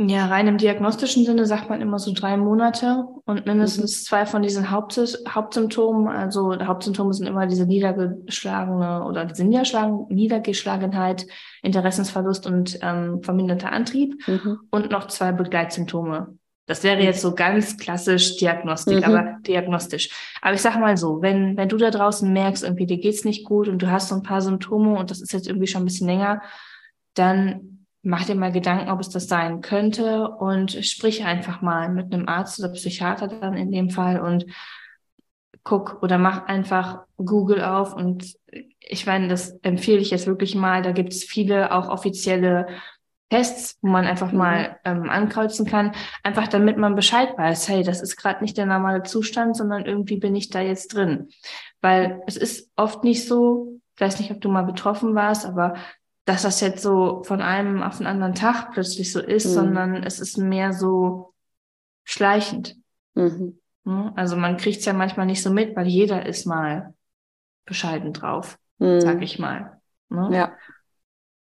Ja, 0.00 0.26
rein 0.26 0.46
im 0.46 0.58
diagnostischen 0.58 1.24
Sinne 1.24 1.44
sagt 1.44 1.68
man 1.68 1.80
immer 1.80 1.98
so 1.98 2.12
drei 2.14 2.36
Monate 2.36 3.04
und 3.24 3.46
mindestens 3.46 4.02
mhm. 4.02 4.04
zwei 4.04 4.26
von 4.26 4.42
diesen 4.42 4.70
Haupt 4.70 4.96
Hauptsymptomen. 5.28 6.06
Also 6.06 6.56
Hauptsymptome 6.56 7.12
sind 7.12 7.26
immer 7.26 7.48
diese 7.48 7.66
niedergeschlagene 7.66 9.04
oder 9.04 9.24
diese 9.24 9.44
Niedergeschlagenheit, 9.44 11.26
Interessensverlust 11.62 12.46
und 12.46 12.78
ähm, 12.80 13.24
verminderter 13.24 13.72
Antrieb 13.72 14.14
mhm. 14.28 14.60
und 14.70 14.92
noch 14.92 15.08
zwei 15.08 15.32
Begleitsymptome. 15.32 16.38
Das 16.66 16.84
wäre 16.84 17.02
jetzt 17.02 17.22
so 17.22 17.34
ganz 17.34 17.76
klassisch 17.76 18.36
Diagnostik, 18.36 18.98
mhm. 18.98 19.04
aber 19.04 19.38
diagnostisch. 19.40 20.10
Aber 20.42 20.54
ich 20.54 20.60
sage 20.60 20.78
mal 20.78 20.96
so, 20.96 21.22
wenn, 21.22 21.56
wenn 21.56 21.68
du 21.68 21.76
da 21.76 21.90
draußen 21.90 22.32
merkst, 22.32 22.62
irgendwie 22.62 22.86
dir 22.86 22.98
geht's 22.98 23.24
nicht 23.24 23.44
gut 23.44 23.66
und 23.66 23.82
du 23.82 23.90
hast 23.90 24.10
so 24.10 24.14
ein 24.14 24.22
paar 24.22 24.42
Symptome 24.42 24.96
und 24.96 25.10
das 25.10 25.20
ist 25.20 25.32
jetzt 25.32 25.48
irgendwie 25.48 25.66
schon 25.66 25.82
ein 25.82 25.86
bisschen 25.86 26.06
länger, 26.06 26.40
dann 27.14 27.77
mach 28.08 28.24
dir 28.24 28.34
mal 28.34 28.52
Gedanken, 28.52 28.90
ob 28.90 29.00
es 29.00 29.10
das 29.10 29.28
sein 29.28 29.60
könnte 29.60 30.28
und 30.28 30.72
sprich 30.84 31.24
einfach 31.24 31.60
mal 31.60 31.90
mit 31.90 32.12
einem 32.12 32.26
Arzt 32.26 32.58
oder 32.58 32.70
Psychiater 32.70 33.28
dann 33.28 33.54
in 33.54 33.70
dem 33.70 33.90
Fall 33.90 34.20
und 34.20 34.46
guck 35.62 36.02
oder 36.02 36.16
mach 36.16 36.46
einfach 36.46 37.00
Google 37.18 37.62
auf 37.62 37.94
und 37.94 38.34
ich 38.80 39.04
meine, 39.04 39.28
das 39.28 39.50
empfehle 39.60 39.98
ich 39.98 40.10
jetzt 40.10 40.26
wirklich 40.26 40.54
mal. 40.54 40.80
Da 40.80 40.92
gibt 40.92 41.12
es 41.12 41.24
viele 41.24 41.72
auch 41.72 41.90
offizielle 41.90 42.68
Tests, 43.28 43.76
wo 43.82 43.88
man 43.88 44.06
einfach 44.06 44.32
mhm. 44.32 44.38
mal 44.38 44.78
ähm, 44.86 45.10
ankreuzen 45.10 45.66
kann, 45.66 45.92
einfach 46.22 46.48
damit 46.48 46.78
man 46.78 46.94
Bescheid 46.94 47.36
weiß, 47.36 47.68
hey, 47.68 47.82
das 47.82 48.00
ist 48.00 48.16
gerade 48.16 48.42
nicht 48.42 48.56
der 48.56 48.64
normale 48.64 49.02
Zustand, 49.02 49.54
sondern 49.54 49.84
irgendwie 49.84 50.16
bin 50.16 50.34
ich 50.34 50.48
da 50.48 50.62
jetzt 50.62 50.94
drin. 50.94 51.28
Weil 51.82 52.22
es 52.26 52.38
ist 52.38 52.70
oft 52.76 53.04
nicht 53.04 53.28
so, 53.28 53.80
ich 53.96 54.00
weiß 54.00 54.18
nicht, 54.18 54.30
ob 54.30 54.40
du 54.40 54.48
mal 54.48 54.64
betroffen 54.64 55.14
warst, 55.14 55.44
aber 55.44 55.74
dass 56.28 56.42
das 56.42 56.60
jetzt 56.60 56.82
so 56.82 57.22
von 57.24 57.40
einem 57.40 57.82
auf 57.82 57.96
den 57.96 58.06
anderen 58.06 58.34
Tag 58.34 58.72
plötzlich 58.72 59.10
so 59.12 59.20
ist, 59.20 59.46
mhm. 59.46 59.50
sondern 59.50 60.02
es 60.02 60.20
ist 60.20 60.36
mehr 60.36 60.74
so 60.74 61.32
schleichend. 62.04 62.76
Mhm. 63.14 63.58
Also 64.14 64.36
man 64.36 64.58
kriegt 64.58 64.80
es 64.80 64.84
ja 64.84 64.92
manchmal 64.92 65.24
nicht 65.24 65.42
so 65.42 65.50
mit, 65.50 65.74
weil 65.74 65.86
jeder 65.86 66.26
ist 66.26 66.44
mal 66.44 66.92
bescheiden 67.64 68.12
drauf, 68.12 68.58
mhm. 68.76 69.00
sag 69.00 69.22
ich 69.22 69.38
mal. 69.38 69.80
Ne? 70.10 70.28
Ja. 70.32 70.56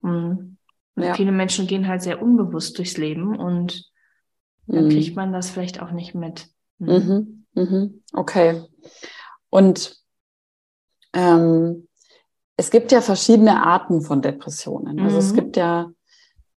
Mhm. 0.02 0.58
Ja. 0.96 1.16
Viele 1.16 1.32
Menschen 1.32 1.66
gehen 1.66 1.88
halt 1.88 2.04
sehr 2.04 2.22
unbewusst 2.22 2.78
durchs 2.78 2.98
Leben 2.98 3.36
und 3.36 3.90
dann 4.68 4.86
mhm. 4.86 4.90
kriegt 4.90 5.16
man 5.16 5.34
das 5.34 5.50
vielleicht 5.50 5.82
auch 5.82 5.92
nicht 5.92 6.14
mit. 6.14 6.50
Mhm. 6.78 7.46
Mhm. 7.54 7.64
mhm. 7.64 8.04
Okay. 8.14 8.64
Und 9.50 9.98
ähm, 11.14 11.87
es 12.58 12.72
gibt 12.72 12.92
ja 12.92 13.02
verschiedene 13.02 13.64
Arten 13.64 14.02
von 14.02 14.22
Depressionen. 14.22 15.00
Also 15.00 15.18
es 15.18 15.32
mhm. 15.32 15.36
gibt 15.36 15.58
ja, 15.58 15.90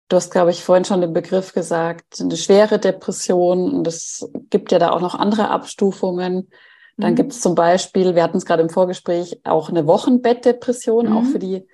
du 0.09 0.17
hast, 0.17 0.31
glaube 0.31 0.51
ich, 0.51 0.65
vorhin 0.65 0.85
schon 0.85 1.01
den 1.01 1.13
Begriff 1.13 1.53
gesagt, 1.53 2.21
eine 2.21 2.37
schwere 2.37 2.79
Depression 2.79 3.75
und 3.75 3.87
es 3.87 4.31
gibt 4.51 4.73
ja 4.73 4.79
da 4.79 4.91
auch 4.91 5.01
noch 5.01 5.15
andere 5.15 5.51
Abstufungen. 5.51 6.49
Dann 6.97 7.13
mhm. 7.13 7.17
gibt 7.17 7.33
es 7.33 7.41
zum 7.41 7.55
Beispiel, 7.55 8.15
wir 8.15 8.23
hatten 8.23 8.39
es 8.39 8.47
gerade 8.47 8.63
im 8.63 8.71
Vorgespräch, 8.71 9.41
auch 9.45 9.69
eine 9.69 9.87
Wochenbettdepression, 9.87 11.13
auch 11.13 11.25
für 11.25 11.39
die, 11.39 11.67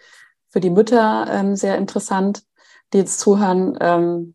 für 0.49 0.61
die 0.61 0.71
Mütter 0.71 1.26
ähm, 1.31 1.54
sehr 1.54 1.76
interessant 1.78 2.43
die 2.95 2.99
jetzt 2.99 3.19
zuhören, 3.21 3.76
ähm, 3.81 4.35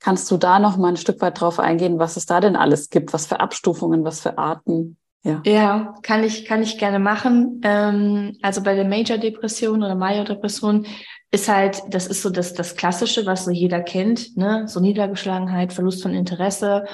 kannst 0.00 0.30
du 0.30 0.36
da 0.36 0.58
noch 0.58 0.76
mal 0.76 0.88
ein 0.88 0.96
Stück 0.96 1.20
weit 1.20 1.40
drauf 1.40 1.60
eingehen, 1.60 1.98
was 1.98 2.16
es 2.16 2.26
da 2.26 2.40
denn 2.40 2.56
alles 2.56 2.90
gibt, 2.90 3.12
was 3.12 3.26
für 3.26 3.40
Abstufungen, 3.40 4.04
was 4.04 4.20
für 4.20 4.36
Arten? 4.36 4.98
Ja, 5.22 5.42
ja 5.44 5.94
kann 6.02 6.24
ich 6.24 6.44
kann 6.46 6.62
ich 6.62 6.78
gerne 6.78 6.98
machen. 6.98 7.60
Ähm, 7.62 8.36
also 8.42 8.62
bei 8.62 8.74
der 8.74 8.86
Major 8.86 9.18
Depression 9.18 9.82
oder 9.82 9.94
Major 9.94 10.24
Depression 10.24 10.86
ist 11.30 11.48
halt, 11.48 11.82
das 11.88 12.06
ist 12.06 12.22
so 12.22 12.30
das 12.30 12.54
das 12.54 12.76
Klassische, 12.76 13.26
was 13.26 13.44
so 13.44 13.50
jeder 13.50 13.80
kennt, 13.80 14.36
ne, 14.36 14.66
so 14.66 14.80
Niedergeschlagenheit, 14.80 15.72
Verlust 15.72 16.02
von 16.02 16.14
Interesse 16.14 16.86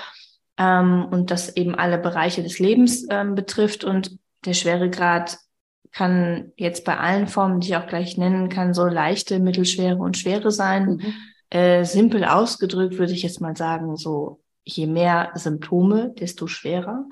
ähm, 0.58 1.06
und 1.10 1.30
das 1.30 1.56
eben 1.56 1.74
alle 1.74 1.98
Bereiche 1.98 2.42
des 2.42 2.58
Lebens 2.58 3.06
ähm, 3.10 3.34
betrifft 3.34 3.84
und 3.84 4.18
der 4.44 4.54
Schweregrad 4.54 5.38
kann 5.92 6.52
jetzt 6.56 6.84
bei 6.84 6.98
allen 6.98 7.26
Formen, 7.26 7.60
die 7.60 7.68
ich 7.68 7.76
auch 7.76 7.86
gleich 7.86 8.18
nennen 8.18 8.50
kann, 8.50 8.74
so 8.74 8.84
leichte, 8.84 9.38
mittelschwere 9.38 9.96
und 9.96 10.18
schwere 10.18 10.50
sein. 10.50 10.96
Mhm. 10.96 11.14
Äh, 11.48 11.84
simpel 11.84 12.24
ausgedrückt 12.24 12.98
würde 12.98 13.12
ich 13.12 13.22
jetzt 13.22 13.40
mal 13.40 13.56
sagen, 13.56 13.96
so 13.96 14.42
je 14.64 14.86
mehr 14.86 15.30
Symptome, 15.34 16.12
desto 16.18 16.48
schwerer. 16.48 17.06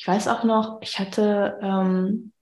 Ich 0.00 0.08
weiß 0.08 0.28
auch 0.28 0.44
noch, 0.44 0.80
ich 0.80 0.98
hatte 0.98 1.58
ähm, 1.60 2.32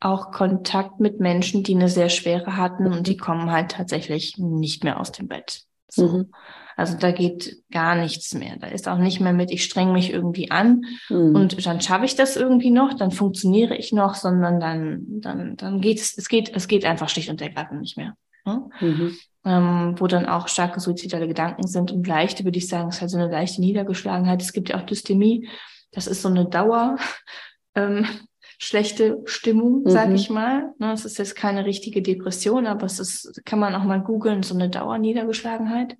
auch 0.00 0.32
Kontakt 0.32 0.98
mit 0.98 1.20
Menschen, 1.20 1.62
die 1.62 1.74
eine 1.74 1.90
sehr 1.90 2.08
schwere 2.08 2.56
hatten 2.56 2.86
und 2.86 3.06
die 3.06 3.18
kommen 3.18 3.52
halt 3.52 3.72
tatsächlich 3.72 4.38
nicht 4.38 4.82
mehr 4.82 4.98
aus 4.98 5.12
dem 5.12 5.28
Bett. 5.28 5.60
So. 5.90 6.08
Mhm. 6.08 6.32
Also 6.74 6.96
da 6.96 7.12
geht 7.12 7.64
gar 7.70 7.96
nichts 7.96 8.32
mehr. 8.32 8.56
Da 8.58 8.68
ist 8.68 8.88
auch 8.88 8.96
nicht 8.96 9.20
mehr 9.20 9.34
mit, 9.34 9.50
ich 9.50 9.62
streng 9.62 9.92
mich 9.92 10.10
irgendwie 10.10 10.50
an 10.50 10.86
mhm. 11.10 11.34
und 11.34 11.66
dann 11.66 11.82
schaffe 11.82 12.06
ich 12.06 12.16
das 12.16 12.36
irgendwie 12.36 12.70
noch, 12.70 12.94
dann 12.94 13.10
funktioniere 13.10 13.76
ich 13.76 13.92
noch, 13.92 14.14
sondern 14.14 14.58
dann, 14.58 15.02
dann, 15.20 15.56
dann 15.58 15.82
geht 15.82 16.00
es, 16.00 16.16
es 16.16 16.30
geht, 16.30 16.56
es 16.56 16.66
geht 16.66 16.86
einfach 16.86 17.10
schlicht 17.10 17.28
und 17.28 17.42
ergreifend 17.42 17.82
nicht 17.82 17.98
mehr. 17.98 18.16
Ne? 18.46 18.70
Mhm. 18.80 19.16
Ähm, 19.44 19.96
wo 19.98 20.06
dann 20.06 20.24
auch 20.24 20.48
starke 20.48 20.80
suizidale 20.80 21.28
Gedanken 21.28 21.66
sind 21.66 21.92
und 21.92 22.06
leichte, 22.06 22.44
würde 22.44 22.56
ich 22.56 22.68
sagen, 22.68 22.88
ist 22.88 23.02
halt 23.02 23.10
so 23.10 23.18
eine 23.18 23.30
leichte 23.30 23.60
Niedergeschlagenheit. 23.60 24.40
Es 24.40 24.54
gibt 24.54 24.70
ja 24.70 24.78
auch 24.78 24.86
Dystemie. 24.86 25.46
Das 25.92 26.06
ist 26.06 26.22
so 26.22 26.28
eine 26.28 26.46
Dauer, 26.46 26.96
ähm, 27.74 28.06
schlechte 28.58 29.22
Stimmung, 29.24 29.82
sag 29.86 30.08
mhm. 30.08 30.14
ich 30.14 30.30
mal. 30.30 30.72
Ne, 30.78 30.92
es 30.92 31.04
ist 31.04 31.18
jetzt 31.18 31.36
keine 31.36 31.64
richtige 31.64 32.02
Depression, 32.02 32.66
aber 32.66 32.86
es 32.86 32.98
ist, 32.98 33.42
kann 33.44 33.58
man 33.58 33.74
auch 33.74 33.84
mal 33.84 34.00
googeln, 34.00 34.42
so 34.42 34.54
eine 34.54 34.70
Dauerniedergeschlagenheit. 34.70 35.96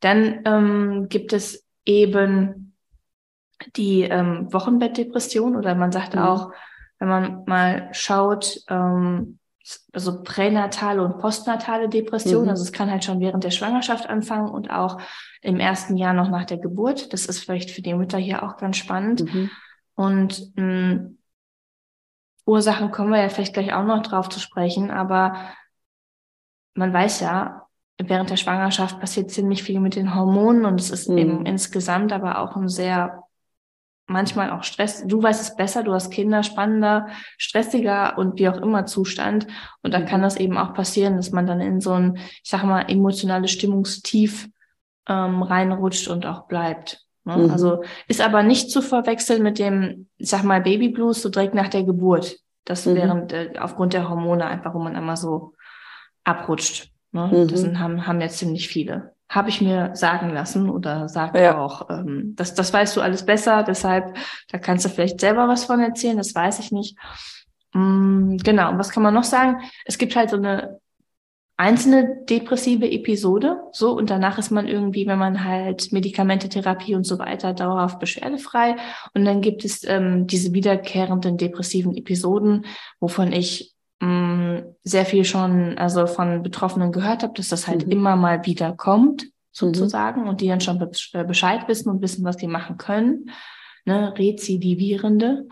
Dann 0.00 0.40
ähm, 0.44 1.08
gibt 1.08 1.32
es 1.32 1.66
eben 1.84 2.74
die 3.76 4.02
ähm, 4.02 4.52
Wochenbettdepression 4.52 5.56
oder 5.56 5.74
man 5.74 5.92
sagt 5.92 6.14
mhm. 6.14 6.22
auch, 6.22 6.52
wenn 6.98 7.08
man 7.08 7.44
mal 7.46 7.88
schaut, 7.92 8.60
ähm, 8.68 9.39
also 9.92 10.22
pränatale 10.22 11.04
und 11.04 11.18
postnatale 11.18 11.88
Depression, 11.88 12.44
mhm. 12.44 12.50
also 12.50 12.62
es 12.62 12.72
kann 12.72 12.90
halt 12.90 13.04
schon 13.04 13.20
während 13.20 13.44
der 13.44 13.50
Schwangerschaft 13.50 14.08
anfangen 14.08 14.48
und 14.48 14.70
auch 14.70 15.00
im 15.42 15.60
ersten 15.60 15.96
Jahr 15.96 16.14
noch 16.14 16.28
nach 16.28 16.44
der 16.44 16.58
Geburt. 16.58 17.12
Das 17.12 17.26
ist 17.26 17.40
vielleicht 17.40 17.70
für 17.70 17.82
die 17.82 17.94
Mütter 17.94 18.18
hier 18.18 18.42
auch 18.42 18.56
ganz 18.56 18.76
spannend. 18.76 19.22
Mhm. 19.22 19.50
Und 19.94 20.56
mh, 20.56 20.62
hm, 20.62 21.18
Ursachen 22.46 22.90
kommen 22.90 23.10
wir 23.10 23.20
ja 23.20 23.28
vielleicht 23.28 23.54
gleich 23.54 23.72
auch 23.72 23.84
noch 23.84 24.02
drauf 24.02 24.28
zu 24.28 24.40
sprechen, 24.40 24.90
aber 24.90 25.34
man 26.74 26.92
weiß 26.92 27.20
ja, 27.20 27.66
während 27.98 28.30
der 28.30 28.36
Schwangerschaft 28.36 28.98
passiert 28.98 29.30
ziemlich 29.30 29.62
viel 29.62 29.80
mit 29.80 29.94
den 29.94 30.14
Hormonen 30.14 30.64
und 30.64 30.80
es 30.80 30.90
ist 30.90 31.08
mhm. 31.08 31.18
eben 31.18 31.46
insgesamt 31.46 32.12
aber 32.12 32.38
auch 32.38 32.56
ein 32.56 32.68
sehr, 32.68 33.22
manchmal 34.10 34.50
auch 34.50 34.62
Stress. 34.62 35.04
Du 35.06 35.22
weißt 35.22 35.40
es 35.40 35.56
besser, 35.56 35.82
du 35.82 35.92
hast 35.92 36.10
Kinder, 36.10 36.42
spannender, 36.42 37.06
stressiger 37.38 38.18
und 38.18 38.38
wie 38.38 38.48
auch 38.48 38.58
immer 38.58 38.86
Zustand. 38.86 39.46
Und 39.82 39.94
da 39.94 40.00
mhm. 40.00 40.06
kann 40.06 40.22
das 40.22 40.36
eben 40.36 40.58
auch 40.58 40.74
passieren, 40.74 41.16
dass 41.16 41.30
man 41.30 41.46
dann 41.46 41.60
in 41.60 41.80
so 41.80 41.92
ein, 41.92 42.16
ich 42.16 42.50
sag 42.50 42.64
mal, 42.64 42.82
emotionales 42.82 43.50
Stimmungstief 43.50 44.48
ähm, 45.08 45.42
reinrutscht 45.42 46.08
und 46.08 46.26
auch 46.26 46.46
bleibt. 46.46 47.04
Ne? 47.24 47.36
Mhm. 47.36 47.50
Also 47.50 47.82
ist 48.08 48.20
aber 48.20 48.42
nicht 48.42 48.70
zu 48.70 48.82
verwechseln 48.82 49.42
mit 49.42 49.58
dem, 49.58 50.08
ich 50.18 50.28
sag 50.28 50.42
mal, 50.42 50.60
Baby 50.60 50.88
Blues 50.88 51.22
so 51.22 51.28
direkt 51.28 51.54
nach 51.54 51.68
der 51.68 51.84
Geburt. 51.84 52.36
Das 52.64 52.86
mhm. 52.86 52.94
während 52.96 53.32
äh, 53.32 53.52
aufgrund 53.58 53.92
der 53.92 54.08
Hormone 54.08 54.44
einfach, 54.46 54.74
wo 54.74 54.78
man 54.78 54.96
einmal 54.96 55.16
so 55.16 55.54
abrutscht. 56.24 56.90
Ne? 57.12 57.30
Mhm. 57.32 57.48
Das 57.48 57.60
sind, 57.60 57.78
haben, 57.78 58.06
haben 58.06 58.20
jetzt 58.20 58.38
ziemlich 58.38 58.68
viele. 58.68 59.14
Habe 59.30 59.48
ich 59.48 59.62
mir 59.62 59.92
sagen 59.94 60.30
lassen 60.30 60.68
oder 60.68 61.08
sagt 61.08 61.38
ja. 61.38 61.56
auch, 61.58 61.88
ähm, 61.88 62.34
das, 62.36 62.52
das 62.54 62.72
weißt 62.72 62.96
du 62.96 63.00
alles 63.00 63.24
besser, 63.24 63.62
deshalb, 63.62 64.16
da 64.48 64.58
kannst 64.58 64.84
du 64.84 64.88
vielleicht 64.90 65.20
selber 65.20 65.48
was 65.48 65.64
von 65.64 65.80
erzählen, 65.80 66.18
das 66.18 66.34
weiß 66.34 66.58
ich 66.58 66.72
nicht. 66.72 66.98
Mm, 67.72 68.36
genau, 68.36 68.70
und 68.70 68.78
was 68.78 68.90
kann 68.90 69.02
man 69.02 69.14
noch 69.14 69.24
sagen? 69.24 69.62
Es 69.84 69.96
gibt 69.96 70.16
halt 70.16 70.30
so 70.30 70.36
eine 70.36 70.80
einzelne 71.60 72.24
depressive 72.24 72.90
Episode, 72.90 73.60
so, 73.72 73.92
und 73.92 74.08
danach 74.08 74.38
ist 74.38 74.50
man 74.50 74.66
irgendwie, 74.66 75.06
wenn 75.06 75.18
man 75.18 75.44
halt 75.44 75.92
Medikamente, 75.92 76.48
Therapie 76.48 76.94
und 76.94 77.04
so 77.04 77.18
weiter, 77.18 77.52
dauerhaft 77.52 77.98
beschwerdefrei. 77.98 78.76
Und 79.14 79.26
dann 79.26 79.42
gibt 79.42 79.66
es 79.66 79.84
ähm, 79.84 80.26
diese 80.26 80.54
wiederkehrenden 80.54 81.36
depressiven 81.36 81.94
Episoden, 81.94 82.64
wovon 82.98 83.32
ich 83.32 83.74
mh, 84.00 84.62
sehr 84.82 85.04
viel 85.04 85.24
schon, 85.24 85.78
also 85.78 86.06
von 86.06 86.42
Betroffenen 86.42 86.92
gehört 86.92 87.22
habe, 87.22 87.34
dass 87.34 87.48
das 87.48 87.68
halt 87.68 87.86
mhm. 87.86 87.92
immer 87.92 88.16
mal 88.16 88.44
wieder 88.44 88.72
kommt, 88.72 89.26
sozusagen, 89.52 90.22
mhm. 90.22 90.28
und 90.28 90.40
die 90.40 90.48
dann 90.48 90.60
schon 90.60 90.80
äh, 90.80 91.24
Bescheid 91.24 91.68
wissen 91.68 91.90
und 91.90 92.02
wissen, 92.02 92.24
was 92.24 92.36
die 92.36 92.46
machen 92.46 92.76
können. 92.76 93.30
Ne, 93.86 94.12
rezidivierende. 94.16 95.48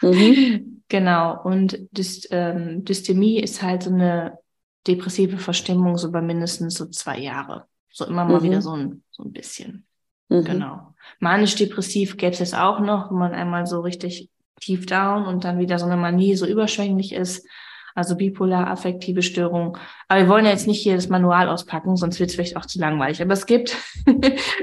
Mhm. 0.00 0.82
genau. 0.88 1.42
Und 1.42 1.78
Dyst, 1.90 2.28
ähm, 2.30 2.84
Dystemie 2.84 3.40
ist 3.40 3.62
halt 3.62 3.82
so 3.82 3.90
eine 3.90 4.38
depressive 4.86 5.38
Verstimmung 5.38 5.98
so 5.98 6.08
über 6.08 6.22
mindestens 6.22 6.74
so 6.74 6.86
zwei 6.86 7.18
Jahre. 7.18 7.66
So 7.90 8.06
immer 8.06 8.24
mal 8.24 8.40
mhm. 8.40 8.44
wieder 8.44 8.62
so 8.62 8.76
ein, 8.76 9.02
so 9.10 9.24
ein 9.24 9.32
bisschen. 9.32 9.86
Mhm. 10.28 10.44
Genau. 10.44 10.94
Manisch-depressiv 11.18 12.16
gäbe 12.16 12.32
es 12.32 12.38
jetzt 12.38 12.56
auch 12.56 12.80
noch, 12.80 13.10
wenn 13.10 13.18
man 13.18 13.34
einmal 13.34 13.66
so 13.66 13.80
richtig 13.80 14.30
tief 14.60 14.86
down 14.86 15.26
und 15.26 15.44
dann 15.44 15.58
wieder 15.58 15.78
so 15.78 15.86
eine 15.86 15.96
Manie 15.96 16.36
so 16.36 16.46
überschwänglich 16.46 17.12
ist. 17.12 17.46
Also 17.94 18.16
bipolar 18.16 18.68
affektive 18.68 19.22
Störung. 19.22 19.76
Aber 20.08 20.20
wir 20.20 20.28
wollen 20.28 20.44
ja 20.44 20.50
jetzt 20.50 20.66
nicht 20.66 20.82
hier 20.82 20.96
das 20.96 21.08
Manual 21.08 21.48
auspacken, 21.48 21.96
sonst 21.96 22.18
wird 22.20 22.30
es 22.30 22.36
vielleicht 22.36 22.56
auch 22.56 22.66
zu 22.66 22.78
langweilig. 22.78 23.20
Aber 23.20 23.32
es 23.32 23.46
gibt 23.46 23.76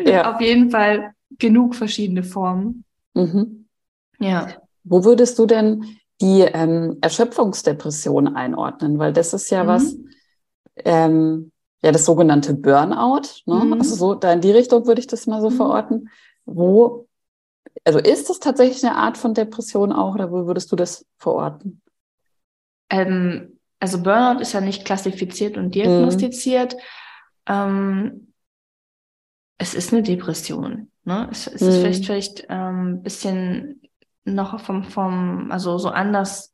ja. 0.05 0.33
auf 0.33 0.41
jeden 0.41 0.71
Fall 0.71 1.12
genug 1.38 1.75
verschiedene 1.75 2.24
Formen. 2.24 2.86
Mhm. 3.13 3.67
Ja. 4.19 4.48
Wo 4.83 5.03
würdest 5.03 5.38
du 5.38 5.45
denn 5.45 5.86
die 6.21 6.41
ähm, 6.41 6.98
Erschöpfungsdepression 7.01 8.36
einordnen, 8.36 9.00
weil 9.00 9.13
das 9.13 9.33
ist 9.33 9.50
ja 9.50 9.63
mhm. 9.63 9.67
was, 9.67 9.95
ähm, 10.83 11.51
ja, 11.81 11.91
das 11.91 12.05
sogenannte 12.05 12.53
Burnout. 12.53 13.41
Ne? 13.45 13.65
Mhm. 13.65 13.74
Also 13.74 13.95
so, 13.95 14.15
da 14.15 14.33
in 14.33 14.41
die 14.41 14.51
Richtung 14.51 14.86
würde 14.86 15.00
ich 15.00 15.07
das 15.07 15.27
mal 15.27 15.41
so 15.41 15.50
mhm. 15.50 15.55
verorten. 15.55 16.09
Wo, 16.45 17.07
also 17.86 18.00
ist 18.00 18.29
das 18.29 18.39
tatsächlich 18.39 18.83
eine 18.83 18.95
Art 18.95 19.17
von 19.17 19.33
Depression 19.33 19.93
auch 19.93 20.15
oder 20.15 20.31
wo 20.31 20.45
würdest 20.45 20.71
du 20.71 20.75
das 20.75 21.05
verorten? 21.17 21.81
Ähm, 22.89 23.60
also 23.79 24.01
Burnout 24.03 24.41
ist 24.41 24.53
ja 24.53 24.62
nicht 24.62 24.86
klassifiziert 24.86 25.58
und 25.58 25.74
diagnostiziert. 25.74 26.75
Mhm. 26.75 26.79
Ähm, 27.48 28.34
es 29.58 29.74
ist 29.74 29.93
eine 29.93 30.03
Depression. 30.03 30.91
Ne? 31.03 31.27
Es, 31.31 31.48
es 31.48 31.62
ist 31.62 31.77
mhm. 31.77 31.81
vielleicht 31.81 32.05
vielleicht 32.05 32.50
ein 32.50 32.77
ähm, 32.77 33.03
bisschen 33.03 33.81
noch 34.25 34.60
vom, 34.60 34.84
vom, 34.84 35.51
also 35.51 35.77
so 35.77 35.89
anders 35.89 36.53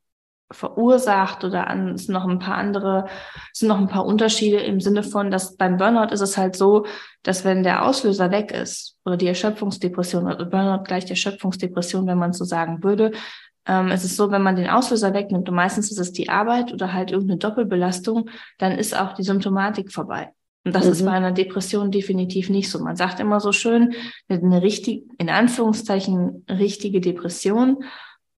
verursacht 0.52 1.44
oder 1.44 1.68
an, 1.68 1.96
es 1.96 2.06
sind 2.06 2.14
noch 2.14 2.28
ein 2.28 2.40
paar 2.40 2.56
andere, 2.56 3.08
es 3.52 3.60
sind 3.60 3.68
noch 3.68 3.80
ein 3.80 3.88
paar 3.88 4.06
Unterschiede 4.06 4.58
im 4.58 4.80
Sinne 4.80 5.02
von, 5.02 5.32
dass 5.32 5.58
beim 5.58 5.78
Burnout 5.78 6.14
ist 6.14 6.22
es 6.22 6.38
halt 6.38 6.56
so, 6.56 6.86
dass 7.24 7.44
wenn 7.44 7.64
der 7.64 7.84
Auslöser 7.84 8.30
weg 8.30 8.52
ist 8.52 8.98
oder 9.06 9.18
die 9.18 9.28
Erschöpfungsdepression, 9.28 10.28
also 10.28 10.48
Burnout 10.48 10.84
gleich 10.84 11.10
Erschöpfungsdepression, 11.10 12.06
wenn 12.06 12.20
man 12.20 12.34
so 12.34 12.46
sagen 12.46 12.84
würde, 12.84 13.12
ähm, 13.68 13.88
es 13.88 14.04
ist 14.04 14.16
so, 14.16 14.32
wenn 14.32 14.42
man 14.42 14.56
den 14.56 14.70
Auslöser 14.70 15.14
wegnimmt 15.14 15.50
und 15.50 15.56
meistens 15.56 15.92
ist 15.92 16.00
es 16.00 16.12
die 16.12 16.30
Arbeit 16.30 16.74
oder 16.74 16.94
halt 16.94 17.12
irgendeine 17.12 17.40
Doppelbelastung, 17.40 18.30
dann 18.58 18.74
ist 18.74 18.98
auch 18.98 19.14
die 19.14 19.24
Symptomatik 19.24 19.92
vorbei. 19.92 20.32
Und 20.66 20.76
das 20.76 20.86
mhm. 20.86 20.92
ist 20.92 21.06
bei 21.06 21.12
einer 21.12 21.32
Depression 21.32 21.92
definitiv 21.92 22.50
nicht 22.50 22.70
so. 22.70 22.80
Man 22.80 22.96
sagt 22.96 23.20
immer 23.20 23.40
so 23.40 23.52
schön, 23.52 23.94
eine 24.30 24.62
richtig, 24.62 25.04
in 25.18 25.30
Anführungszeichen, 25.30 26.46
richtige 26.50 27.02
Depression 27.02 27.84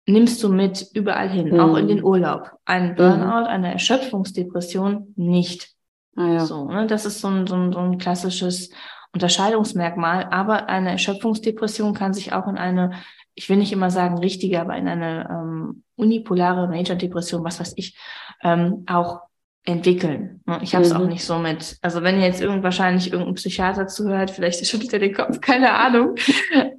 nimmst 0.05 0.41
du 0.43 0.50
mit 0.50 0.88
überall 0.93 1.29
hin, 1.29 1.50
mhm. 1.50 1.60
auch 1.60 1.77
in 1.77 1.88
den 1.88 2.03
Urlaub. 2.03 2.51
Ein 2.65 2.91
mhm. 2.91 2.96
Burnout, 2.96 3.41
mhm. 3.41 3.48
eine 3.48 3.74
Erschöpfungsdepression 3.74 5.13
nicht. 5.15 5.69
Ah, 6.15 6.34
ja. 6.34 6.46
So, 6.46 6.65
ne? 6.65 6.88
Das 6.88 7.05
ist 7.05 7.22
so 7.22 7.27
ein, 7.27 7.48
so, 7.48 7.55
ein, 7.55 7.72
so 7.72 7.79
ein 7.79 7.98
klassisches 7.98 8.72
Unterscheidungsmerkmal. 9.13 10.27
Aber 10.31 10.67
eine 10.67 10.91
Erschöpfungsdepression 10.91 11.93
kann 11.93 12.13
sich 12.13 12.34
auch 12.34 12.48
in 12.48 12.57
eine, 12.57 12.91
ich 13.38 13.50
will 13.50 13.58
nicht 13.58 13.72
immer 13.72 13.91
sagen 13.91 14.17
richtige, 14.17 14.60
aber 14.60 14.75
in 14.75 14.88
eine 14.88 15.29
ähm, 15.29 15.84
unipolare 15.96 16.67
Major-Depression, 16.67 17.44
was 17.44 17.60
weiß 17.60 17.74
ich, 17.75 17.96
ähm, 18.44 18.84
auch 18.88 19.22
entwickeln. 19.63 20.41
Ne? 20.48 20.60
Ich 20.63 20.74
habe 20.74 20.84
es 20.84 20.91
mhm. 20.91 21.00
auch 21.00 21.08
nicht 21.08 21.24
so 21.24 21.38
mit, 21.38 21.77
also 21.84 22.01
wenn 22.01 22.20
jetzt 22.20 22.41
irgend 22.41 22.63
wahrscheinlich 22.63 23.12
irgendein 23.12 23.36
Psychiater 23.36 23.86
zuhört, 23.86 24.32
vielleicht 24.32 24.65
schüttelt 24.67 24.91
er 24.91 25.00
den 25.00 25.13
Kopf, 25.13 25.39
keine 25.39 25.75
Ahnung. 25.75 26.15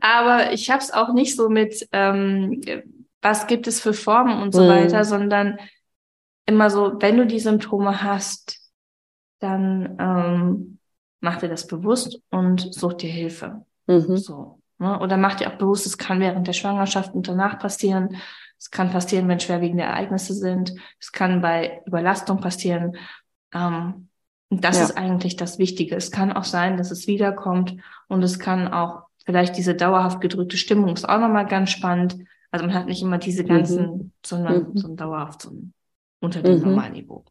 Aber 0.01 0.53
ich 0.53 0.69
habe 0.69 0.83
es 0.83 0.93
auch 0.93 1.15
nicht 1.15 1.37
so 1.37 1.49
mit, 1.49 1.87
ähm, 1.93 2.61
was 3.23 3.47
gibt 3.47 3.69
es 3.69 3.81
für 3.81 3.93
Formen 3.93 4.43
und 4.43 4.53
so 4.53 4.65
mhm. 4.65 4.69
weiter, 4.69 5.05
sondern 5.05 5.59
immer 6.45 6.71
so, 6.71 7.01
wenn 7.01 7.19
du 7.19 7.27
die 7.27 7.39
Symptome 7.39 8.03
hast, 8.03 8.59
dann 9.39 9.97
ähm, 10.01 10.79
mach 11.21 11.37
dir 11.37 11.49
das 11.49 11.69
bewusst 11.69 12.21
und 12.31 12.75
such 12.75 12.95
dir 12.95 13.11
Hilfe. 13.11 13.65
Mhm. 13.87 14.17
So. 14.17 14.58
Ne? 14.79 14.99
Oder 14.99 15.17
mach 15.17 15.35
dir 15.35 15.49
auch 15.49 15.59
bewusst, 15.59 15.87
es 15.87 15.99
kann 15.99 16.21
während 16.21 16.47
der 16.47 16.53
Schwangerschaft 16.53 17.15
und 17.15 17.29
danach 17.29 17.59
passieren. 17.59 18.17
Es 18.59 18.71
kann 18.71 18.91
passieren, 18.91 19.29
wenn 19.29 19.41
schwerwiegende 19.41 19.85
Ereignisse 19.85 20.35
sind. 20.35 20.75
Es 20.99 21.13
kann 21.13 21.41
bei 21.41 21.83
Überlastung 21.87 22.41
passieren. 22.41 22.97
Ähm, 23.53 24.09
und 24.51 24.65
das 24.65 24.79
ja. 24.79 24.85
ist 24.85 24.97
eigentlich 24.97 25.37
das 25.37 25.59
Wichtige. 25.59 25.95
Es 25.95 26.11
kann 26.11 26.33
auch 26.33 26.45
sein, 26.45 26.77
dass 26.77 26.91
es 26.91 27.07
wiederkommt 27.07 27.77
und 28.09 28.23
es 28.23 28.39
kann 28.39 28.69
auch 28.69 29.03
vielleicht 29.27 29.59
diese 29.59 29.75
dauerhaft 29.75 30.23
gedrückte 30.23 30.57
Stimmung 30.57 30.95
ist 30.95 31.07
auch 31.07 31.21
nochmal 31.21 31.47
ganz 31.47 31.71
spannend. 31.71 32.17
Also 32.51 32.65
man 32.65 32.75
hat 32.75 32.87
nicht 32.87 33.03
immer 33.03 33.19
diese 33.19 33.45
ganzen, 33.45 33.87
mhm. 33.87 34.13
sondern 34.25 34.71
mhm. 34.71 34.77
so 34.77 34.89
ein 34.89 34.97
dauerhaft 34.97 35.43
so 35.43 35.51
ein 35.51 35.75
unter 36.21 36.43
dem 36.43 36.59
mhm. 36.59 36.65
Normalniveau. 36.65 37.25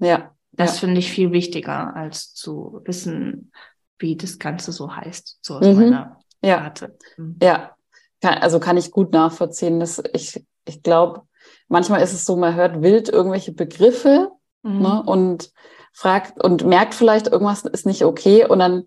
Ja. 0.00 0.34
Das 0.50 0.74
ja. 0.74 0.80
finde 0.80 0.98
ich 0.98 1.12
viel 1.12 1.30
wichtiger, 1.30 1.94
als 1.94 2.34
zu 2.34 2.80
wissen, 2.84 3.52
wie 3.98 4.16
das 4.16 4.38
Ganze 4.38 4.72
so 4.72 4.94
heißt, 4.94 5.38
so 5.42 5.58
aus 5.58 5.66
mhm. 5.66 5.74
meiner 5.76 6.17
ja. 6.42 6.58
Karte. 6.58 6.96
Mhm. 7.16 7.36
Ja, 7.42 7.74
also 8.22 8.60
kann 8.60 8.76
ich 8.76 8.90
gut 8.90 9.12
nachvollziehen, 9.12 9.80
dass 9.80 10.02
ich 10.12 10.44
ich 10.68 10.82
glaube, 10.82 11.22
manchmal 11.68 12.02
ist 12.02 12.12
es 12.12 12.24
so, 12.24 12.36
man 12.36 12.54
hört 12.54 12.82
wild 12.82 13.08
irgendwelche 13.08 13.52
Begriffe 13.52 14.30
mhm. 14.62 14.82
ne, 14.82 15.02
und 15.04 15.50
fragt 15.92 16.42
und 16.42 16.64
merkt 16.64 16.94
vielleicht, 16.94 17.26
irgendwas 17.26 17.64
ist 17.64 17.86
nicht 17.86 18.04
okay 18.04 18.46
und 18.46 18.60
dann 18.60 18.84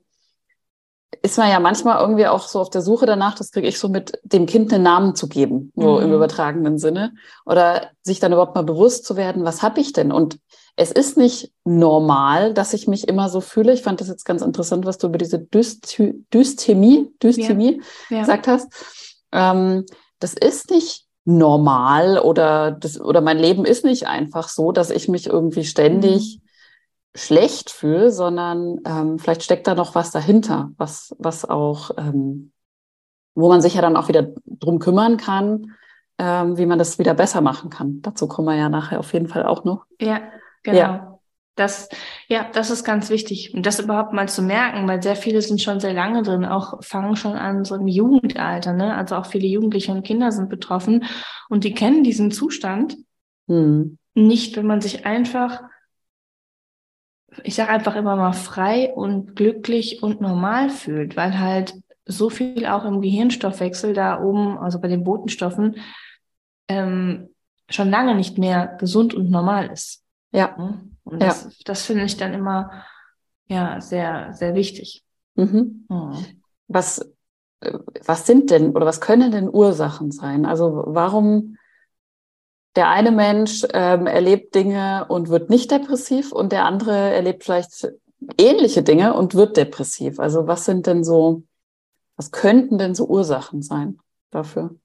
ist 1.23 1.37
man 1.37 1.49
ja 1.49 1.59
manchmal 1.59 1.99
irgendwie 1.99 2.27
auch 2.27 2.47
so 2.47 2.59
auf 2.59 2.69
der 2.69 2.81
Suche 2.81 3.05
danach, 3.05 3.35
das 3.35 3.51
kriege 3.51 3.67
ich 3.67 3.77
so 3.77 3.89
mit, 3.89 4.19
dem 4.23 4.45
Kind 4.45 4.73
einen 4.73 4.83
Namen 4.83 5.13
zu 5.13 5.27
geben, 5.27 5.73
so 5.75 5.97
mhm. 5.97 6.03
im 6.03 6.13
übertragenen 6.13 6.77
Sinne. 6.77 7.13
Oder 7.45 7.89
sich 8.01 8.19
dann 8.19 8.31
überhaupt 8.31 8.55
mal 8.55 8.63
bewusst 8.63 9.05
zu 9.05 9.17
werden, 9.17 9.43
was 9.43 9.61
habe 9.61 9.81
ich 9.81 9.91
denn? 9.91 10.11
Und 10.11 10.39
es 10.75 10.91
ist 10.91 11.17
nicht 11.17 11.51
normal, 11.63 12.53
dass 12.53 12.73
ich 12.73 12.87
mich 12.87 13.07
immer 13.07 13.29
so 13.29 13.41
fühle. 13.41 13.73
Ich 13.73 13.81
fand 13.81 14.01
das 14.01 14.07
jetzt 14.07 14.25
ganz 14.25 14.41
interessant, 14.41 14.85
was 14.85 14.97
du 14.97 15.07
über 15.07 15.17
diese 15.17 15.39
Dysthymie, 15.39 17.11
Dysthymie 17.21 17.81
ja. 18.09 18.17
Ja. 18.17 18.19
gesagt 18.21 18.47
hast. 18.47 18.67
Ähm, 19.31 19.85
das 20.19 20.33
ist 20.33 20.71
nicht 20.71 21.05
normal 21.25 22.19
oder 22.19 22.71
das, 22.71 22.99
oder 22.99 23.21
mein 23.21 23.37
Leben 23.37 23.65
ist 23.65 23.85
nicht 23.85 24.07
einfach 24.07 24.47
so, 24.49 24.71
dass 24.71 24.89
ich 24.89 25.07
mich 25.07 25.27
irgendwie 25.27 25.65
ständig 25.65 26.37
mhm 26.37 26.41
schlecht 27.15 27.69
fühle, 27.69 28.11
sondern 28.11 28.79
ähm, 28.85 29.19
vielleicht 29.19 29.43
steckt 29.43 29.67
da 29.67 29.75
noch 29.75 29.95
was 29.95 30.11
dahinter, 30.11 30.71
was, 30.77 31.15
was 31.19 31.49
auch, 31.49 31.91
ähm, 31.97 32.51
wo 33.35 33.49
man 33.49 33.61
sich 33.61 33.75
ja 33.75 33.81
dann 33.81 33.97
auch 33.97 34.07
wieder 34.07 34.27
drum 34.45 34.79
kümmern 34.79 35.17
kann, 35.17 35.73
ähm, 36.17 36.57
wie 36.57 36.65
man 36.65 36.79
das 36.79 36.99
wieder 36.99 37.13
besser 37.13 37.41
machen 37.41 37.69
kann. 37.69 38.01
Dazu 38.01 38.27
kommen 38.27 38.47
wir 38.47 38.55
ja 38.55 38.69
nachher 38.69 38.99
auf 38.99 39.11
jeden 39.13 39.27
Fall 39.27 39.45
auch 39.45 39.63
noch. 39.63 39.85
Ja, 39.99 40.21
genau. 40.63 40.77
Ja. 40.77 41.07
Das, 41.55 41.89
ja, 42.27 42.49
das 42.53 42.71
ist 42.71 42.85
ganz 42.85 43.09
wichtig. 43.09 43.53
Und 43.53 43.65
das 43.65 43.79
überhaupt 43.79 44.13
mal 44.13 44.29
zu 44.29 44.41
merken, 44.41 44.87
weil 44.87 45.03
sehr 45.03 45.17
viele 45.17 45.41
sind 45.41 45.61
schon 45.61 45.81
sehr 45.81 45.93
lange 45.93 46.23
drin, 46.23 46.45
auch 46.45 46.81
fangen 46.81 47.17
schon 47.17 47.33
an 47.33 47.65
so 47.65 47.75
im 47.75 47.87
Jugendalter, 47.87 48.73
ne? 48.73 48.95
Also 48.95 49.15
auch 49.15 49.25
viele 49.25 49.47
Jugendliche 49.47 49.91
und 49.91 50.03
Kinder 50.03 50.31
sind 50.31 50.49
betroffen 50.49 51.03
und 51.49 51.65
die 51.65 51.73
kennen 51.73 52.03
diesen 52.03 52.31
Zustand 52.31 52.97
hm. 53.47 53.97
nicht, 54.13 54.55
wenn 54.55 54.65
man 54.65 54.79
sich 54.79 55.05
einfach 55.05 55.61
ich 57.43 57.55
sage 57.55 57.69
einfach 57.69 57.95
immer 57.95 58.15
mal 58.15 58.33
frei 58.33 58.91
und 58.93 59.35
glücklich 59.35 60.03
und 60.03 60.21
normal 60.21 60.69
fühlt, 60.69 61.15
weil 61.15 61.39
halt 61.39 61.73
so 62.05 62.29
viel 62.29 62.65
auch 62.65 62.85
im 62.85 63.01
Gehirnstoffwechsel 63.01 63.93
da 63.93 64.21
oben, 64.21 64.57
also 64.57 64.79
bei 64.79 64.87
den 64.87 65.03
Botenstoffen, 65.03 65.77
ähm, 66.67 67.29
schon 67.69 67.89
lange 67.89 68.15
nicht 68.15 68.37
mehr 68.37 68.75
gesund 68.79 69.13
und 69.13 69.29
normal 69.29 69.69
ist. 69.71 70.03
Ja. 70.31 70.55
Und 71.03 71.21
das, 71.21 71.43
ja. 71.43 71.49
das 71.65 71.83
finde 71.83 72.05
ich 72.05 72.17
dann 72.17 72.33
immer 72.33 72.83
ja 73.47 73.81
sehr, 73.81 74.33
sehr 74.33 74.55
wichtig. 74.55 75.03
Mhm. 75.35 75.85
Mhm. 75.89 76.25
Was, 76.67 77.11
was 78.05 78.25
sind 78.25 78.49
denn 78.49 78.71
oder 78.75 78.85
was 78.85 79.01
können 79.01 79.31
denn 79.31 79.49
Ursachen 79.49 80.11
sein? 80.11 80.45
Also 80.45 80.83
warum 80.87 81.57
der 82.75 82.89
eine 82.89 83.11
Mensch 83.11 83.65
ähm, 83.73 84.07
erlebt 84.07 84.55
Dinge 84.55 85.05
und 85.09 85.29
wird 85.29 85.49
nicht 85.49 85.71
depressiv 85.71 86.31
und 86.31 86.51
der 86.51 86.65
andere 86.65 86.93
erlebt 86.93 87.43
vielleicht 87.43 87.91
ähnliche 88.37 88.83
Dinge 88.83 89.13
und 89.13 89.35
wird 89.35 89.57
depressiv. 89.57 90.19
Also 90.19 90.47
was 90.47 90.65
sind 90.65 90.87
denn 90.87 91.03
so, 91.03 91.43
was 92.15 92.31
könnten 92.31 92.77
denn 92.77 92.95
so 92.95 93.07
Ursachen 93.07 93.61
sein 93.61 93.99
dafür? 94.29 94.75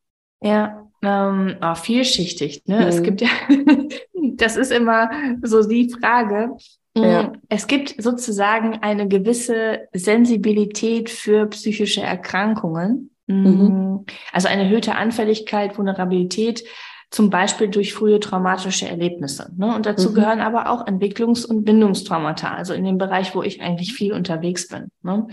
Ja, 0.41 0.87
ähm, 1.03 1.57
oh, 1.63 1.75
vielschichtig. 1.75 2.65
Ne? 2.67 2.81
Mhm. 2.81 2.87
Es 2.87 3.03
gibt 3.03 3.21
ja, 3.21 3.29
das 4.35 4.57
ist 4.57 4.73
immer 4.73 5.11
so 5.43 5.67
die 5.67 5.91
Frage. 5.91 6.57
Mm, 6.95 7.03
ja. 7.03 7.33
Es 7.49 7.67
gibt 7.67 7.95
sozusagen 8.03 8.79
eine 8.83 9.09
gewisse 9.09 9.89
Sensibilität 9.93 11.11
für 11.11 11.47
psychische 11.47 12.03
Erkrankungen. 12.03 13.11
Mm, 13.27 13.35
mhm. 13.35 14.05
Also 14.33 14.49
eine 14.49 14.65
erhöhte 14.65 14.95
Anfälligkeit, 14.95 15.79
Vulnerabilität 15.79 16.65
zum 17.11 17.31
Beispiel 17.31 17.69
durch 17.69 17.95
frühe 17.95 18.19
traumatische 18.21 18.89
Erlebnisse. 18.89 19.53
Ne? 19.57 19.75
Und 19.75 19.87
dazu 19.87 20.11
mhm. 20.11 20.15
gehören 20.15 20.41
aber 20.41 20.71
auch 20.71 20.87
Entwicklungs- 20.87 21.47
und 21.47 21.65
Bindungstraumata, 21.65 22.53
also 22.53 22.75
in 22.75 22.85
dem 22.85 22.99
Bereich, 22.99 23.35
wo 23.35 23.43
ich 23.43 23.61
eigentlich 23.61 23.93
viel 23.93 24.13
unterwegs 24.13 24.69
bin. 24.69 24.89
Ne? 25.03 25.27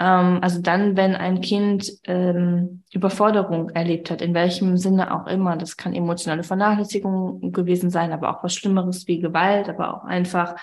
Ähm, 0.00 0.38
also 0.42 0.60
dann, 0.60 0.96
wenn 0.96 1.14
ein 1.14 1.40
Kind 1.40 1.92
ähm, 2.04 2.82
Überforderung 2.92 3.70
erlebt 3.70 4.10
hat, 4.10 4.22
in 4.22 4.34
welchem 4.34 4.76
Sinne 4.76 5.14
auch 5.14 5.26
immer, 5.28 5.56
das 5.56 5.76
kann 5.76 5.94
emotionale 5.94 6.42
Vernachlässigung 6.42 7.52
gewesen 7.52 7.90
sein, 7.90 8.12
aber 8.12 8.30
auch 8.36 8.42
was 8.42 8.54
Schlimmeres 8.54 9.06
wie 9.06 9.20
Gewalt, 9.20 9.68
aber 9.68 9.94
auch 9.94 10.04
einfach, 10.04 10.56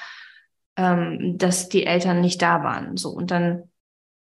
ähm, 0.76 1.38
dass 1.38 1.70
die 1.70 1.86
Eltern 1.86 2.20
nicht 2.20 2.42
da 2.42 2.64
waren. 2.64 2.98
So 2.98 3.10
und 3.12 3.32
dann 3.32 3.64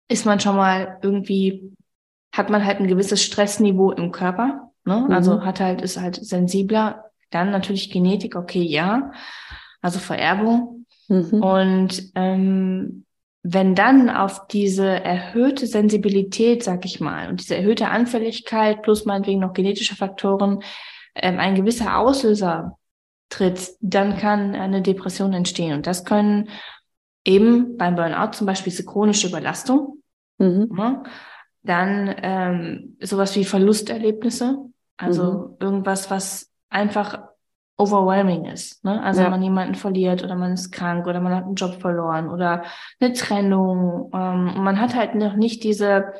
ist 0.09 0.27
man 0.27 0.41
schon 0.41 0.57
mal 0.57 0.99
irgendwie 1.03 1.73
hat 2.33 2.51
man 2.51 2.65
halt 2.65 2.79
ein 2.79 2.89
gewisses 2.89 3.23
Stressniveau 3.23 3.93
im 3.93 4.13
Körper 4.13 4.69
Ne? 4.89 5.05
Mhm. 5.07 5.13
Also 5.13 5.45
hat 5.45 5.61
halt, 5.61 5.83
ist 5.83 6.01
halt 6.01 6.17
sensibler. 6.17 7.05
Dann 7.31 7.51
natürlich 7.51 7.91
Genetik, 7.91 8.35
okay, 8.35 8.63
ja. 8.63 9.13
Also 9.83 9.99
Vererbung. 9.99 10.87
Mhm. 11.09 11.43
Und 11.43 12.11
ähm, 12.15 13.05
wenn 13.43 13.75
dann 13.75 14.11
auf 14.11 14.47
diese 14.49 14.87
erhöhte 14.87 15.67
Sensibilität, 15.67 16.63
sag 16.63 16.85
ich 16.85 17.01
mal, 17.01 17.29
und 17.29 17.41
diese 17.41 17.57
erhöhte 17.57 17.89
Anfälligkeit 17.89 18.83
plus 18.83 19.05
meinetwegen 19.05 19.41
noch 19.41 19.53
genetische 19.53 19.97
Faktoren 19.97 20.63
ähm, 21.15 21.39
ein 21.39 21.55
gewisser 21.55 21.99
Auslöser 21.99 22.79
tritt, 23.29 23.71
dann 23.81 24.17
kann 24.17 24.55
eine 24.55 24.83
Depression 24.83 25.33
entstehen. 25.33 25.75
Und 25.75 25.87
das 25.87 26.05
können 26.05 26.49
eben 27.25 27.77
beim 27.77 27.95
Burnout 27.95 28.33
zum 28.33 28.47
Beispiel 28.47 28.71
diese 28.71 28.85
chronische 28.85 29.29
Überlastung, 29.29 30.03
mhm. 30.39 30.69
ne? 30.73 31.03
dann 31.63 32.15
ähm, 32.23 32.97
sowas 33.01 33.37
wie 33.37 33.45
Verlusterlebnisse, 33.45 34.59
also 34.97 35.33
mhm. 35.33 35.57
irgendwas, 35.61 36.11
was 36.11 36.51
einfach 36.71 37.28
overwhelming 37.79 38.45
ist. 38.47 38.85
Ne? 38.85 39.03
Also 39.03 39.23
ja. 39.23 39.31
man 39.31 39.43
jemanden 39.43 39.77
verliert 39.77 40.25
oder 40.25 40.35
man 40.35 40.53
ist 40.53 40.73
krank 40.73 41.07
oder 41.07 41.21
man 41.21 41.35
hat 41.35 41.45
einen 41.45 41.55
Job 41.55 41.81
verloren 41.81 42.29
oder 42.29 42.65
eine 43.01 43.13
Trennung. 43.13 44.11
Ähm, 44.13 44.53
und 44.57 44.65
man 44.65 44.81
hat 44.81 44.97
halt 44.97 45.15
noch 45.15 45.37
nicht 45.37 45.63
diese 45.63 46.13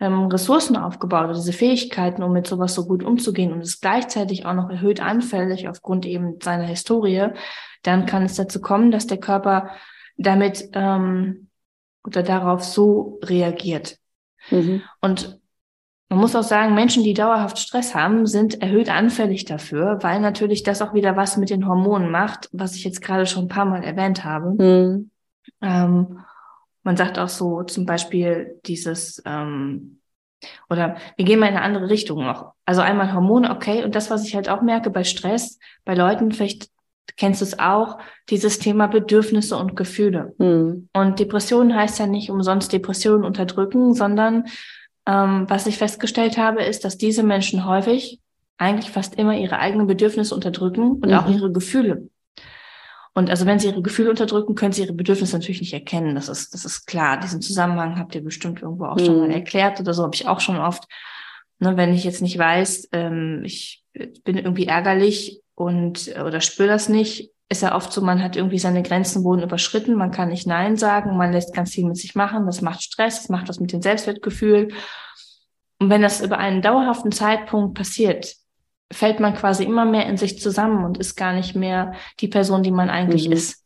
ähm, 0.00 0.26
Ressourcen 0.26 0.76
aufgebaut 0.76 1.24
oder 1.24 1.34
diese 1.34 1.52
Fähigkeiten, 1.52 2.24
um 2.24 2.32
mit 2.32 2.46
sowas 2.48 2.74
so 2.74 2.86
gut 2.86 3.04
umzugehen 3.04 3.52
und 3.52 3.60
ist 3.60 3.80
gleichzeitig 3.80 4.44
auch 4.46 4.54
noch 4.54 4.68
erhöht 4.68 5.00
anfällig 5.00 5.68
aufgrund 5.68 6.04
eben 6.06 6.38
seiner 6.42 6.64
Historie, 6.64 7.28
dann 7.82 8.04
kann 8.04 8.24
es 8.24 8.34
dazu 8.34 8.60
kommen, 8.60 8.90
dass 8.90 9.06
der 9.06 9.18
Körper 9.18 9.70
damit 10.16 10.70
ähm, 10.72 11.48
oder 12.04 12.22
darauf 12.24 12.64
so 12.64 13.20
reagiert. 13.22 13.98
Mhm. 14.50 14.82
Und 15.00 15.38
man 16.08 16.18
muss 16.20 16.36
auch 16.36 16.44
sagen, 16.44 16.74
Menschen, 16.74 17.02
die 17.02 17.14
dauerhaft 17.14 17.58
Stress 17.58 17.94
haben, 17.94 18.26
sind 18.26 18.62
erhöht 18.62 18.88
anfällig 18.88 19.44
dafür, 19.44 19.98
weil 20.02 20.20
natürlich 20.20 20.62
das 20.62 20.80
auch 20.80 20.94
wieder 20.94 21.16
was 21.16 21.36
mit 21.36 21.50
den 21.50 21.66
Hormonen 21.66 22.10
macht, 22.10 22.48
was 22.52 22.76
ich 22.76 22.84
jetzt 22.84 23.02
gerade 23.02 23.26
schon 23.26 23.46
ein 23.46 23.48
paar 23.48 23.64
Mal 23.64 23.82
erwähnt 23.82 24.24
habe. 24.24 24.50
Mhm. 24.62 25.10
Ähm, 25.60 26.20
man 26.84 26.96
sagt 26.96 27.18
auch 27.18 27.28
so 27.28 27.64
zum 27.64 27.86
Beispiel 27.86 28.60
dieses, 28.66 29.20
ähm, 29.26 29.98
oder 30.70 30.96
wir 31.16 31.24
gehen 31.24 31.40
mal 31.40 31.48
in 31.48 31.56
eine 31.56 31.64
andere 31.64 31.88
Richtung 31.88 32.24
noch. 32.24 32.52
Also 32.64 32.82
einmal 32.82 33.12
Hormone, 33.12 33.50
okay, 33.50 33.82
und 33.82 33.96
das, 33.96 34.08
was 34.08 34.24
ich 34.24 34.36
halt 34.36 34.48
auch 34.48 34.62
merke 34.62 34.90
bei 34.90 35.02
Stress, 35.02 35.58
bei 35.84 35.94
Leuten, 35.94 36.30
vielleicht 36.30 36.68
kennst 37.16 37.40
du 37.40 37.44
es 37.44 37.58
auch, 37.58 37.98
dieses 38.28 38.60
Thema 38.60 38.86
Bedürfnisse 38.86 39.56
und 39.56 39.74
Gefühle. 39.74 40.34
Mhm. 40.38 40.88
Und 40.92 41.18
Depression 41.18 41.74
heißt 41.74 41.98
ja 41.98 42.06
nicht 42.06 42.30
umsonst 42.30 42.72
Depression 42.72 43.24
unterdrücken, 43.24 43.94
sondern 43.94 44.44
ähm, 45.06 45.44
was 45.48 45.66
ich 45.66 45.78
festgestellt 45.78 46.36
habe, 46.36 46.62
ist, 46.62 46.84
dass 46.84 46.98
diese 46.98 47.22
Menschen 47.22 47.64
häufig 47.66 48.20
eigentlich 48.58 48.90
fast 48.90 49.16
immer 49.16 49.36
ihre 49.36 49.58
eigenen 49.58 49.86
Bedürfnisse 49.86 50.34
unterdrücken 50.34 50.92
und 50.92 51.06
mhm. 51.06 51.14
auch 51.14 51.28
ihre 51.28 51.52
Gefühle. 51.52 52.08
Und 53.14 53.30
also 53.30 53.46
wenn 53.46 53.58
sie 53.58 53.68
ihre 53.68 53.80
Gefühle 53.80 54.10
unterdrücken, 54.10 54.54
können 54.54 54.72
sie 54.72 54.82
ihre 54.82 54.92
Bedürfnisse 54.92 55.36
natürlich 55.36 55.60
nicht 55.60 55.72
erkennen. 55.72 56.14
Das 56.14 56.28
ist, 56.28 56.52
das 56.52 56.64
ist 56.66 56.86
klar. 56.86 57.18
Diesen 57.18 57.40
Zusammenhang 57.40 57.98
habt 57.98 58.14
ihr 58.14 58.22
bestimmt 58.22 58.60
irgendwo 58.60 58.84
auch 58.84 58.96
mhm. 58.96 59.04
schon 59.04 59.18
mal 59.18 59.28
mhm. 59.28 59.34
erklärt 59.34 59.80
oder 59.80 59.94
so, 59.94 60.02
habe 60.02 60.14
ich 60.14 60.28
auch 60.28 60.40
schon 60.40 60.58
oft. 60.58 60.84
Ne, 61.58 61.76
wenn 61.78 61.94
ich 61.94 62.04
jetzt 62.04 62.20
nicht 62.20 62.36
weiß, 62.36 62.90
ähm, 62.92 63.42
ich 63.44 63.82
bin 64.24 64.36
irgendwie 64.36 64.66
ärgerlich 64.66 65.40
und 65.54 66.14
oder 66.22 66.42
spüre 66.42 66.68
das 66.68 66.90
nicht, 66.90 67.30
ist 67.48 67.62
ja 67.62 67.74
oft 67.76 67.92
so, 67.92 68.00
man 68.00 68.22
hat 68.22 68.36
irgendwie 68.36 68.58
seine 68.58 68.82
Grenzen 68.82 69.22
wurden 69.22 69.42
überschritten, 69.42 69.94
man 69.94 70.10
kann 70.10 70.30
nicht 70.30 70.46
Nein 70.46 70.76
sagen, 70.76 71.16
man 71.16 71.32
lässt 71.32 71.54
ganz 71.54 71.72
viel 71.72 71.84
mit 71.84 71.96
sich 71.96 72.14
machen, 72.14 72.46
das 72.46 72.60
macht 72.60 72.82
Stress, 72.82 73.22
das 73.22 73.28
macht 73.28 73.48
was 73.48 73.60
mit 73.60 73.72
dem 73.72 73.82
Selbstwertgefühl. 73.82 74.68
Und 75.78 75.90
wenn 75.90 76.02
das 76.02 76.20
über 76.20 76.38
einen 76.38 76.62
dauerhaften 76.62 77.12
Zeitpunkt 77.12 77.74
passiert, 77.74 78.34
fällt 78.92 79.20
man 79.20 79.34
quasi 79.34 79.64
immer 79.64 79.84
mehr 79.84 80.06
in 80.06 80.16
sich 80.16 80.40
zusammen 80.40 80.84
und 80.84 80.98
ist 80.98 81.16
gar 81.16 81.32
nicht 81.32 81.54
mehr 81.54 81.92
die 82.20 82.28
Person, 82.28 82.62
die 82.62 82.70
man 82.70 82.90
eigentlich 82.90 83.26
mhm. 83.26 83.32
ist. 83.32 83.64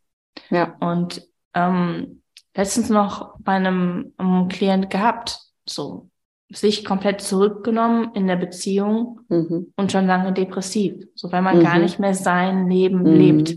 Ja. 0.51 0.77
Und 0.81 1.27
ähm, 1.55 2.23
letztens 2.55 2.91
noch 2.91 3.35
bei 3.39 3.53
einem, 3.53 4.13
einem 4.19 4.49
Klient 4.49 4.91
gehabt, 4.91 5.41
so 5.67 6.11
sich 6.53 6.85
komplett 6.85 7.21
zurückgenommen 7.21 8.11
in 8.15 8.27
der 8.27 8.37
Beziehung 8.37 9.21
mhm. 9.29 9.73
und 9.77 9.93
schon 9.93 10.07
lange 10.07 10.33
depressiv, 10.33 10.95
so 11.15 11.31
weil 11.31 11.43
man 11.43 11.59
mhm. 11.59 11.63
gar 11.63 11.79
nicht 11.79 12.01
mehr 12.01 12.15
sein 12.15 12.69
Leben 12.69 13.03
mhm. 13.03 13.15
lebt. 13.15 13.57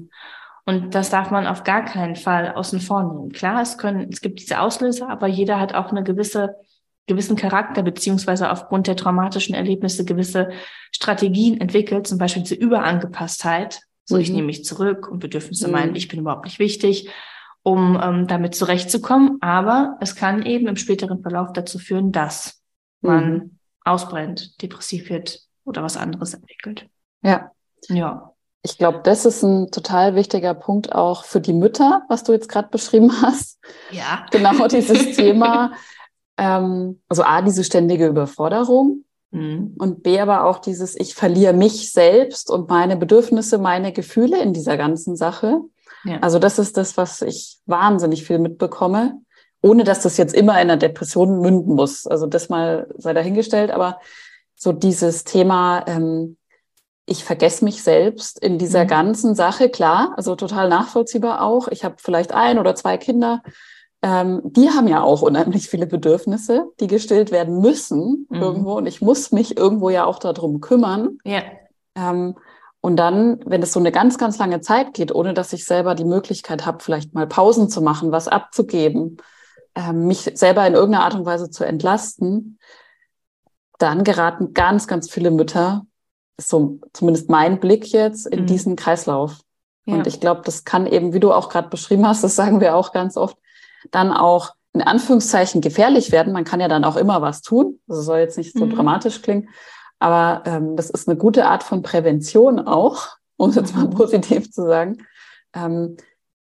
Und 0.65 0.95
das 0.95 1.09
darf 1.09 1.29
man 1.29 1.45
auf 1.45 1.63
gar 1.63 1.83
keinen 1.83 2.15
Fall 2.15 2.53
außen 2.53 2.79
vor 2.79 3.03
nehmen. 3.03 3.31
Klar, 3.31 3.61
es 3.61 3.77
können, 3.77 4.09
es 4.11 4.21
gibt 4.21 4.39
diese 4.39 4.61
Auslöser, 4.61 5.09
aber 5.09 5.27
jeder 5.27 5.59
hat 5.59 5.75
auch 5.75 5.91
eine 5.91 6.03
gewisse, 6.03 6.55
gewissen 7.05 7.35
Charakter, 7.35 7.83
beziehungsweise 7.83 8.49
aufgrund 8.49 8.87
der 8.87 8.95
traumatischen 8.95 9.55
Erlebnisse 9.55 10.05
gewisse 10.05 10.51
Strategien 10.91 11.59
entwickelt, 11.59 12.07
zum 12.07 12.17
Beispiel 12.17 12.43
zur 12.43 12.57
Überangepasstheit. 12.57 13.81
So, 14.05 14.17
ich 14.17 14.29
mhm. 14.29 14.35
nehme 14.35 14.47
mich 14.47 14.63
zurück 14.63 15.09
und 15.09 15.19
Bedürfnisse 15.19 15.67
meinen, 15.67 15.91
mhm. 15.91 15.95
ich 15.97 16.07
bin 16.07 16.19
überhaupt 16.19 16.45
nicht 16.45 16.59
wichtig. 16.59 17.09
um 17.63 17.97
ähm, 18.01 18.27
damit 18.27 18.55
zurechtzukommen. 18.55 19.37
Aber 19.41 19.97
es 20.01 20.15
kann 20.15 20.45
eben 20.45 20.67
im 20.67 20.75
späteren 20.75 21.21
Verlauf 21.21 21.53
dazu 21.53 21.79
führen, 21.79 22.11
dass 22.11 22.61
man 23.01 23.33
mhm. 23.33 23.59
ausbrennt, 23.85 24.61
depressiv 24.61 25.09
wird 25.09 25.39
oder 25.63 25.81
was 25.81 25.97
anderes 25.97 26.33
entwickelt. 26.33 26.87
Ja. 27.21 27.51
Ja. 27.87 28.32
Ich 28.65 28.77
glaube, 28.77 29.01
das 29.03 29.25
ist 29.25 29.43
ein 29.43 29.71
total 29.71 30.15
wichtiger 30.15 30.53
Punkt 30.53 30.93
auch 30.93 31.25
für 31.25 31.41
die 31.41 31.51
Mütter, 31.51 32.03
was 32.07 32.23
du 32.23 32.31
jetzt 32.31 32.47
gerade 32.47 32.69
beschrieben 32.69 33.11
hast. 33.21 33.59
Ja. 33.91 34.25
Genau 34.31 34.67
dieses 34.67 35.15
Thema. 35.17 35.73
Ähm, 36.37 37.01
also 37.09 37.23
A, 37.23 37.41
diese 37.41 37.65
ständige 37.65 38.07
Überforderung 38.07 39.03
mhm. 39.31 39.75
und 39.77 40.01
B, 40.01 40.19
aber 40.19 40.45
auch 40.45 40.59
dieses, 40.59 40.95
ich 40.97 41.13
verliere 41.13 41.53
mich 41.53 41.91
selbst 41.91 42.49
und 42.49 42.69
meine 42.69 42.95
Bedürfnisse, 42.95 43.57
meine 43.57 43.91
Gefühle 43.91 44.41
in 44.41 44.53
dieser 44.53 44.77
ganzen 44.77 45.17
Sache. 45.17 45.59
Ja. 46.05 46.19
Also 46.21 46.39
das 46.39 46.57
ist 46.57 46.77
das, 46.77 46.95
was 46.95 47.21
ich 47.21 47.59
wahnsinnig 47.65 48.23
viel 48.23 48.39
mitbekomme, 48.39 49.21
ohne 49.61 49.83
dass 49.83 50.01
das 50.01 50.17
jetzt 50.17 50.33
immer 50.33 50.53
in 50.53 50.69
einer 50.69 50.77
Depression 50.77 51.39
münden 51.39 51.75
muss. 51.75 52.07
Also 52.07 52.27
das 52.27 52.47
mal 52.47 52.87
sei 52.97 53.13
dahingestellt, 53.13 53.71
aber 53.71 53.99
so 54.55 54.71
dieses 54.71 55.25
Thema, 55.25 55.83
ähm, 55.87 56.37
ich 57.05 57.23
vergesse 57.23 57.65
mich 57.65 57.83
selbst 57.83 58.39
in 58.39 58.57
dieser 58.57 58.85
mhm. 58.85 58.89
ganzen 58.89 59.35
Sache, 59.35 59.69
klar, 59.69 60.13
also 60.15 60.35
total 60.35 60.69
nachvollziehbar 60.69 61.41
auch. 61.41 61.67
Ich 61.67 61.83
habe 61.83 61.95
vielleicht 61.97 62.33
ein 62.33 62.59
oder 62.59 62.75
zwei 62.75 62.97
Kinder, 62.97 63.41
ähm, 64.01 64.41
die 64.43 64.69
haben 64.69 64.87
ja 64.87 65.01
auch 65.01 65.21
unheimlich 65.21 65.69
viele 65.69 65.87
Bedürfnisse, 65.87 66.65
die 66.79 66.87
gestillt 66.87 67.31
werden 67.31 67.59
müssen 67.59 68.27
mhm. 68.29 68.41
irgendwo. 68.41 68.73
Und 68.73 68.85
ich 68.85 69.01
muss 69.01 69.31
mich 69.31 69.57
irgendwo 69.57 69.89
ja 69.89 70.05
auch 70.05 70.19
darum 70.19 70.61
kümmern. 70.61 71.17
Ja. 71.23 71.41
Ähm, 71.95 72.35
und 72.81 72.97
dann, 72.97 73.39
wenn 73.45 73.63
es 73.63 73.71
so 73.71 73.79
eine 73.79 73.93
ganz, 73.93 74.17
ganz 74.17 74.37
lange 74.37 74.59
Zeit 74.59 74.93
geht, 74.93 75.15
ohne 75.15 75.33
dass 75.33 75.53
ich 75.53 75.63
selber 75.63 75.95
die 75.95 76.03
Möglichkeit 76.03 76.65
habe, 76.65 76.83
vielleicht 76.83 77.13
mal 77.13 77.27
Pausen 77.27 77.69
zu 77.69 77.81
machen, 77.81 78.11
was 78.11 78.27
abzugeben, 78.27 79.17
ähm, 79.75 80.07
mich 80.07 80.29
selber 80.33 80.67
in 80.67 80.73
irgendeiner 80.73 81.05
Art 81.05 81.15
und 81.15 81.25
Weise 81.25 81.49
zu 81.49 81.63
entlasten, 81.63 82.59
dann 83.79 84.03
geraten 84.03 84.53
ganz, 84.53 84.87
ganz 84.87 85.09
viele 85.09 85.31
Mütter 85.31 85.85
ist 86.37 86.49
so 86.49 86.79
zumindest 86.93 87.29
mein 87.29 87.59
Blick 87.59 87.91
jetzt 87.91 88.25
in 88.27 88.41
mhm. 88.41 88.45
diesen 88.47 88.75
Kreislauf. 88.75 89.39
Ja. 89.85 89.95
Und 89.95 90.07
ich 90.07 90.19
glaube, 90.19 90.41
das 90.45 90.63
kann 90.63 90.85
eben, 90.87 91.13
wie 91.13 91.19
du 91.19 91.33
auch 91.33 91.49
gerade 91.49 91.69
beschrieben 91.69 92.07
hast, 92.07 92.23
das 92.23 92.35
sagen 92.35 92.61
wir 92.61 92.75
auch 92.75 92.91
ganz 92.93 93.17
oft, 93.17 93.37
dann 93.91 94.11
auch 94.11 94.51
in 94.73 94.81
Anführungszeichen 94.81 95.61
gefährlich 95.61 96.11
werden. 96.11 96.33
Man 96.33 96.45
kann 96.45 96.59
ja 96.59 96.67
dann 96.67 96.83
auch 96.83 96.95
immer 96.95 97.21
was 97.21 97.41
tun. 97.41 97.79
Das 97.87 98.05
soll 98.05 98.19
jetzt 98.19 98.37
nicht 98.37 98.57
so 98.57 98.65
mhm. 98.65 98.71
dramatisch 98.71 99.21
klingen. 99.21 99.49
Aber 99.99 100.43
ähm, 100.45 100.75
das 100.75 100.89
ist 100.89 101.07
eine 101.07 101.17
gute 101.17 101.45
Art 101.45 101.63
von 101.63 101.81
Prävention 101.81 102.59
auch, 102.59 103.09
um 103.37 103.51
es 103.51 103.55
jetzt 103.55 103.75
mal 103.75 103.85
mhm. 103.85 103.91
positiv 103.91 104.51
zu 104.51 104.63
sagen. 104.63 104.97
Ähm, 105.53 105.97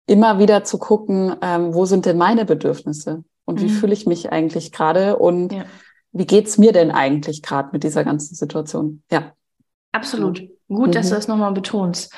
immer 0.08 0.40
wieder 0.40 0.64
zu 0.64 0.78
gucken, 0.78 1.36
ähm, 1.42 1.74
wo 1.74 1.86
sind 1.86 2.06
denn 2.06 2.18
meine 2.18 2.46
Bedürfnisse 2.46 3.24
und 3.46 3.62
wie 3.62 3.66
mhm. 3.66 3.70
fühle 3.70 3.94
ich 3.94 4.06
mich 4.06 4.32
eigentlich 4.32 4.72
gerade 4.72 5.18
und 5.18 5.54
ja. 5.54 5.66
wie 6.12 6.26
geht's 6.26 6.58
mir 6.58 6.74
denn 6.74 6.92
eigentlich 6.92 7.42
gerade 7.42 7.70
mit 7.72 7.84
dieser 7.84 8.04
ganzen 8.04 8.36
Situation? 8.36 9.04
Ja. 9.12 9.34
Absolut. 9.92 10.42
Gut, 10.68 10.90
mhm. 10.90 10.92
dass 10.92 11.10
du 11.10 11.16
das 11.16 11.28
nochmal 11.28 11.54
betonst. 11.54 12.14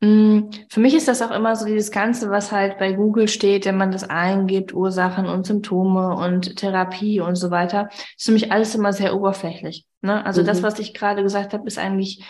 Mm, 0.00 0.48
für 0.70 0.80
mich 0.80 0.94
ist 0.94 1.08
das 1.08 1.20
auch 1.20 1.30
immer 1.30 1.54
so 1.56 1.66
dieses 1.66 1.90
Ganze, 1.90 2.30
was 2.30 2.52
halt 2.52 2.78
bei 2.78 2.92
Google 2.92 3.28
steht, 3.28 3.66
wenn 3.66 3.76
man 3.76 3.92
das 3.92 4.08
eingibt, 4.08 4.72
Ursachen 4.72 5.26
und 5.26 5.46
Symptome 5.46 6.16
und 6.16 6.56
Therapie 6.56 7.20
und 7.20 7.36
so 7.36 7.50
weiter, 7.50 7.90
ist 8.16 8.26
für 8.26 8.32
mich 8.32 8.50
alles 8.50 8.74
immer 8.74 8.94
sehr 8.94 9.14
oberflächlich. 9.14 9.84
Ne? 10.00 10.24
Also 10.24 10.40
mhm. 10.40 10.46
das, 10.46 10.62
was 10.62 10.78
ich 10.78 10.94
gerade 10.94 11.22
gesagt 11.22 11.52
habe, 11.52 11.66
ist 11.66 11.78
eigentlich, 11.78 12.24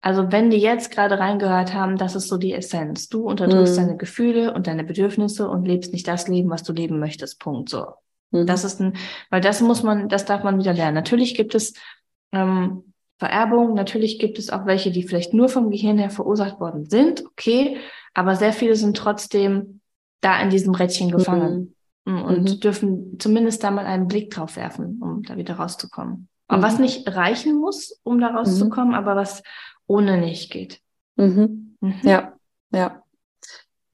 also 0.00 0.30
wenn 0.30 0.50
die 0.50 0.58
jetzt 0.58 0.92
gerade 0.92 1.18
reingehört 1.18 1.74
haben, 1.74 1.96
das 1.96 2.14
ist 2.14 2.28
so 2.28 2.36
die 2.36 2.52
Essenz. 2.52 3.08
Du 3.08 3.22
unterdrückst 3.22 3.76
mhm. 3.76 3.80
deine 3.80 3.96
Gefühle 3.96 4.54
und 4.54 4.68
deine 4.68 4.84
Bedürfnisse 4.84 5.48
und 5.48 5.66
lebst 5.66 5.92
nicht 5.92 6.06
das 6.06 6.28
Leben, 6.28 6.50
was 6.50 6.62
du 6.62 6.72
leben 6.72 7.00
möchtest. 7.00 7.40
Punkt. 7.40 7.68
So. 7.68 7.86
Mhm. 8.30 8.46
Das 8.46 8.62
ist 8.62 8.80
ein, 8.80 8.92
weil 9.30 9.40
das 9.40 9.60
muss 9.60 9.82
man, 9.82 10.08
das 10.08 10.24
darf 10.24 10.44
man 10.44 10.60
wieder 10.60 10.72
lernen. 10.72 10.94
Natürlich 10.94 11.34
gibt 11.34 11.56
es 11.56 11.74
ähm, 12.30 12.87
Vererbung. 13.18 13.74
Natürlich 13.74 14.18
gibt 14.18 14.38
es 14.38 14.50
auch 14.50 14.66
welche, 14.66 14.90
die 14.90 15.02
vielleicht 15.02 15.34
nur 15.34 15.48
vom 15.48 15.70
Gehirn 15.70 15.98
her 15.98 16.10
verursacht 16.10 16.60
worden 16.60 16.86
sind, 16.86 17.24
okay, 17.26 17.78
aber 18.14 18.36
sehr 18.36 18.52
viele 18.52 18.76
sind 18.76 18.96
trotzdem 18.96 19.80
da 20.20 20.40
in 20.40 20.50
diesem 20.50 20.74
Rädchen 20.74 21.10
gefangen 21.10 21.74
mhm. 22.04 22.14
Mm, 22.14 22.22
und 22.22 22.42
mhm. 22.42 22.60
dürfen 22.60 23.18
zumindest 23.18 23.62
da 23.62 23.70
mal 23.70 23.86
einen 23.86 24.08
Blick 24.08 24.30
drauf 24.30 24.56
werfen, 24.56 25.00
um 25.02 25.22
da 25.22 25.36
wieder 25.36 25.54
rauszukommen. 25.54 26.28
Mhm. 26.50 26.62
was 26.62 26.78
nicht 26.78 27.14
reichen 27.14 27.58
muss, 27.58 28.00
um 28.02 28.20
da 28.20 28.28
rauszukommen, 28.28 28.94
aber 28.94 29.16
was 29.16 29.42
ohne 29.86 30.18
nicht 30.18 30.50
geht. 30.50 30.80
Mhm. 31.16 31.76
Mhm. 31.80 32.00
Ja, 32.02 32.32
ja. 32.70 33.02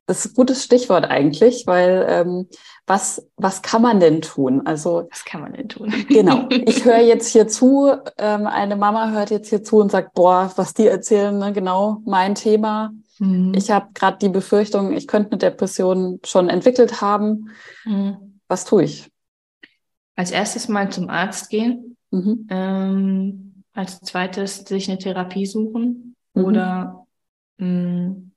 Das 0.06 0.24
ist 0.24 0.32
ein 0.32 0.34
gutes 0.34 0.64
Stichwort 0.64 1.06
eigentlich, 1.06 1.66
weil 1.66 2.04
ähm, 2.08 2.48
was, 2.86 3.26
was 3.36 3.62
kann 3.62 3.80
man 3.80 4.00
denn 4.00 4.20
tun? 4.20 4.66
Also 4.66 5.08
was 5.10 5.24
kann 5.24 5.40
man 5.40 5.54
denn 5.54 5.68
tun? 5.68 5.92
genau. 6.08 6.46
Ich 6.50 6.84
höre 6.84 7.00
jetzt 7.00 7.28
hier 7.28 7.48
zu, 7.48 7.90
ähm, 8.18 8.46
eine 8.46 8.76
Mama 8.76 9.10
hört 9.10 9.30
jetzt 9.30 9.48
hier 9.48 9.62
zu 9.62 9.78
und 9.78 9.90
sagt, 9.90 10.14
boah, 10.14 10.52
was 10.56 10.74
die 10.74 10.86
erzählen, 10.86 11.36
ne, 11.38 11.52
genau 11.52 12.02
mein 12.04 12.34
Thema. 12.34 12.92
Mhm. 13.18 13.52
Ich 13.54 13.70
habe 13.70 13.88
gerade 13.94 14.18
die 14.18 14.28
Befürchtung, 14.28 14.92
ich 14.92 15.06
könnte 15.06 15.32
eine 15.32 15.38
Depression 15.38 16.20
schon 16.24 16.48
entwickelt 16.48 17.00
haben. 17.00 17.50
Mhm. 17.84 18.40
Was 18.48 18.64
tue 18.64 18.84
ich? 18.84 19.10
Als 20.16 20.30
erstes 20.30 20.68
mal 20.68 20.90
zum 20.90 21.08
Arzt 21.08 21.48
gehen. 21.48 21.96
Mhm. 22.10 22.46
Ähm, 22.50 23.64
als 23.72 24.00
zweites 24.00 24.58
sich 24.58 24.88
eine 24.88 24.98
Therapie 24.98 25.46
suchen 25.46 26.14
mhm. 26.34 26.44
oder 26.44 27.06
mh, 27.58 27.68
mm, 27.68 28.32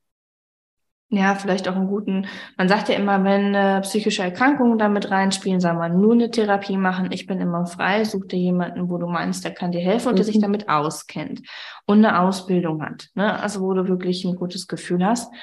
ja, 1.09 1.35
vielleicht 1.35 1.69
auch 1.69 1.75
einen 1.75 1.87
guten, 1.87 2.27
man 2.57 2.67
sagt 2.67 2.89
ja 2.89 2.95
immer, 2.95 3.23
wenn 3.23 3.55
äh, 3.55 3.79
psychische 3.81 4.23
Erkrankungen 4.23 4.77
damit 4.77 5.09
reinspielen, 5.09 5.61
soll 5.61 5.73
man 5.73 6.01
nur 6.01 6.13
eine 6.13 6.31
Therapie 6.31 6.75
machen. 6.75 7.11
Ich 7.13 7.27
bin 7.27 7.39
immer 7.39 7.65
frei, 7.65 8.03
such 8.03 8.25
dir 8.27 8.39
jemanden, 8.39 8.89
wo 8.89 8.97
du 8.97 9.07
meinst, 9.07 9.45
der 9.45 9.53
kann 9.53 9.71
dir 9.71 9.79
helfen 9.79 10.09
und 10.09 10.13
mhm. 10.13 10.17
der 10.17 10.25
sich 10.25 10.37
mhm. 10.37 10.41
damit 10.41 10.67
auskennt 10.67 11.43
und 11.85 11.99
eine 11.99 12.19
Ausbildung 12.19 12.81
hat. 12.81 13.07
Ne? 13.15 13.39
Also 13.39 13.61
wo 13.61 13.73
du 13.73 13.87
wirklich 13.87 14.25
ein 14.25 14.35
gutes 14.35 14.67
Gefühl 14.67 15.05
hast. 15.05 15.33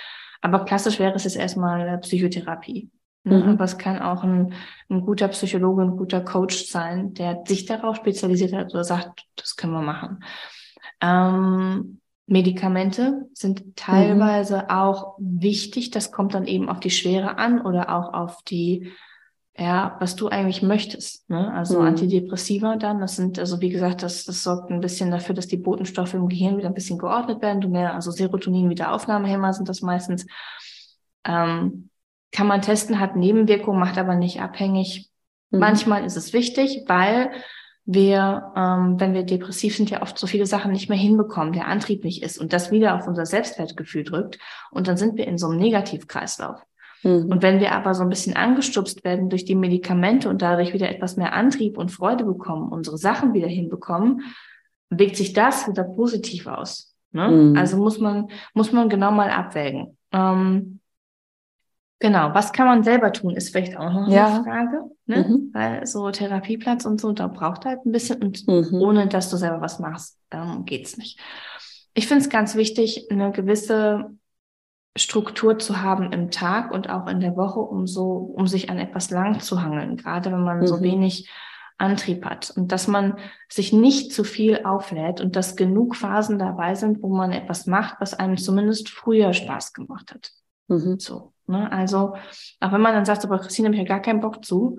Aber 0.42 0.66
klassisch 0.66 0.98
wäre 0.98 1.14
es 1.14 1.24
jetzt 1.24 1.36
erstmal 1.36 1.96
Psychotherapie. 1.98 2.90
Ne? 3.22 3.38
Mhm. 3.38 3.48
Aber 3.52 3.64
es 3.64 3.78
kann 3.78 4.00
auch 4.00 4.22
ein, 4.22 4.52
ein 4.90 5.00
guter 5.00 5.28
Psychologe, 5.28 5.80
ein 5.82 5.96
guter 5.96 6.20
Coach 6.20 6.66
sein, 6.66 7.14
der 7.14 7.42
sich 7.46 7.64
darauf 7.64 7.96
spezialisiert 7.96 8.52
hat 8.52 8.74
oder 8.74 8.84
sagt, 8.84 9.24
das 9.36 9.56
können 9.56 9.72
wir 9.72 9.80
machen. 9.80 10.22
Ähm, 11.00 12.00
Medikamente 12.26 13.28
sind 13.34 13.76
teilweise 13.76 14.58
mhm. 14.58 14.70
auch 14.70 15.14
wichtig. 15.18 15.90
Das 15.90 16.10
kommt 16.10 16.34
dann 16.34 16.46
eben 16.46 16.68
auf 16.68 16.80
die 16.80 16.90
Schwere 16.90 17.36
an 17.36 17.60
oder 17.60 17.94
auch 17.94 18.14
auf 18.14 18.42
die, 18.44 18.92
ja, 19.56 19.96
was 20.00 20.16
du 20.16 20.28
eigentlich 20.28 20.62
möchtest. 20.62 21.28
Ne? 21.28 21.52
Also 21.52 21.80
mhm. 21.80 21.88
Antidepressiva 21.88 22.76
dann, 22.76 23.00
das 23.00 23.16
sind, 23.16 23.38
also 23.38 23.60
wie 23.60 23.68
gesagt, 23.68 24.02
das, 24.02 24.24
das 24.24 24.42
sorgt 24.42 24.70
ein 24.70 24.80
bisschen 24.80 25.10
dafür, 25.10 25.34
dass 25.34 25.48
die 25.48 25.58
Botenstoffe 25.58 26.14
im 26.14 26.28
Gehirn 26.28 26.56
wieder 26.56 26.68
ein 26.68 26.74
bisschen 26.74 26.98
geordnet 26.98 27.42
werden. 27.42 27.60
Du 27.60 27.68
mehr, 27.68 27.94
also 27.94 28.10
Serotonin 28.10 28.70
wieder 28.70 28.92
Aufnahmehämmer 28.92 29.52
sind 29.52 29.68
das 29.68 29.82
meistens. 29.82 30.26
Ähm, 31.26 31.90
kann 32.32 32.46
man 32.46 32.62
testen, 32.62 33.00
hat 33.00 33.16
Nebenwirkungen, 33.16 33.78
macht 33.78 33.98
aber 33.98 34.14
nicht 34.14 34.40
abhängig. 34.40 35.10
Mhm. 35.50 35.58
Manchmal 35.58 36.04
ist 36.04 36.16
es 36.16 36.32
wichtig, 36.32 36.84
weil 36.88 37.30
wir, 37.86 38.52
ähm, 38.56 38.98
wenn 38.98 39.12
wir 39.12 39.24
depressiv 39.24 39.76
sind, 39.76 39.90
ja 39.90 40.00
oft 40.02 40.18
so 40.18 40.26
viele 40.26 40.46
Sachen 40.46 40.72
nicht 40.72 40.88
mehr 40.88 40.98
hinbekommen, 40.98 41.52
der 41.52 41.68
Antrieb 41.68 42.04
nicht 42.04 42.22
ist 42.22 42.38
und 42.38 42.52
das 42.52 42.70
wieder 42.70 42.96
auf 42.96 43.06
unser 43.06 43.26
Selbstwertgefühl 43.26 44.04
drückt 44.04 44.38
und 44.70 44.88
dann 44.88 44.96
sind 44.96 45.16
wir 45.16 45.26
in 45.26 45.36
so 45.36 45.48
einem 45.48 45.58
Negativkreislauf. 45.58 46.62
Mhm. 47.02 47.26
Und 47.30 47.42
wenn 47.42 47.60
wir 47.60 47.72
aber 47.72 47.94
so 47.94 48.02
ein 48.02 48.08
bisschen 48.08 48.36
angestupst 48.36 49.04
werden 49.04 49.28
durch 49.28 49.44
die 49.44 49.54
Medikamente 49.54 50.28
und 50.30 50.40
dadurch 50.40 50.72
wieder 50.72 50.90
etwas 50.90 51.16
mehr 51.16 51.34
Antrieb 51.34 51.76
und 51.76 51.92
Freude 51.92 52.24
bekommen, 52.24 52.72
unsere 52.72 52.96
Sachen 52.96 53.34
wieder 53.34 53.48
hinbekommen, 53.48 54.22
wirkt 54.88 55.16
sich 55.16 55.34
das 55.34 55.68
wieder 55.68 55.84
positiv 55.84 56.46
aus. 56.46 56.96
Ne? 57.12 57.28
Mhm. 57.28 57.56
Also 57.56 57.76
muss 57.76 57.98
man, 57.98 58.28
muss 58.54 58.72
man 58.72 58.88
genau 58.88 59.10
mal 59.10 59.30
abwägen. 59.30 59.98
Ähm, 60.10 60.80
Genau, 62.00 62.34
was 62.34 62.52
kann 62.52 62.66
man 62.66 62.82
selber 62.82 63.12
tun, 63.12 63.36
ist 63.36 63.50
vielleicht 63.50 63.76
auch 63.76 63.92
noch 63.92 64.08
ja. 64.08 64.26
eine 64.26 64.44
Frage. 64.44 64.90
Ne? 65.06 65.26
Mhm. 65.28 65.50
Weil 65.52 65.86
so 65.86 66.10
Therapieplatz 66.10 66.84
und 66.84 67.00
so, 67.00 67.12
da 67.12 67.28
braucht 67.28 67.64
halt 67.64 67.86
ein 67.86 67.92
bisschen 67.92 68.22
und 68.22 68.46
mhm. 68.46 68.80
ohne 68.80 69.06
dass 69.06 69.30
du 69.30 69.36
selber 69.36 69.60
was 69.60 69.78
machst, 69.78 70.18
ähm, 70.30 70.64
geht's 70.64 70.96
nicht. 70.96 71.20
Ich 71.94 72.08
finde 72.08 72.24
es 72.24 72.30
ganz 72.30 72.56
wichtig, 72.56 73.06
eine 73.10 73.30
gewisse 73.30 74.10
Struktur 74.96 75.58
zu 75.58 75.82
haben 75.82 76.12
im 76.12 76.30
Tag 76.30 76.72
und 76.72 76.90
auch 76.90 77.06
in 77.06 77.20
der 77.20 77.36
Woche, 77.36 77.60
um 77.60 77.86
so, 77.86 78.12
um 78.12 78.46
sich 78.46 78.70
an 78.70 78.78
etwas 78.78 79.10
lang 79.10 79.40
zu 79.40 79.62
hangeln, 79.62 79.96
gerade 79.96 80.30
wenn 80.30 80.42
man 80.42 80.60
mhm. 80.60 80.66
so 80.66 80.82
wenig 80.82 81.30
Antrieb 81.76 82.24
hat 82.24 82.52
und 82.56 82.70
dass 82.70 82.86
man 82.86 83.18
sich 83.48 83.72
nicht 83.72 84.12
zu 84.12 84.22
viel 84.22 84.64
auflädt 84.64 85.20
und 85.20 85.34
dass 85.34 85.56
genug 85.56 85.96
Phasen 85.96 86.38
dabei 86.38 86.76
sind, 86.76 87.02
wo 87.02 87.08
man 87.08 87.32
etwas 87.32 87.66
macht, 87.66 87.96
was 88.00 88.14
einem 88.14 88.36
zumindest 88.36 88.90
früher 88.90 89.32
Spaß 89.32 89.72
gemacht 89.72 90.12
hat. 90.12 90.32
Mhm. 90.68 90.98
So. 90.98 91.32
Ne? 91.46 91.70
Also, 91.70 92.14
auch 92.60 92.72
wenn 92.72 92.80
man 92.80 92.94
dann 92.94 93.04
sagt, 93.04 93.24
aber 93.24 93.38
Christine, 93.38 93.68
habe 93.68 93.76
ich 93.76 93.82
ja 93.82 93.88
gar 93.88 94.02
keinen 94.02 94.20
Bock 94.20 94.44
zu, 94.44 94.78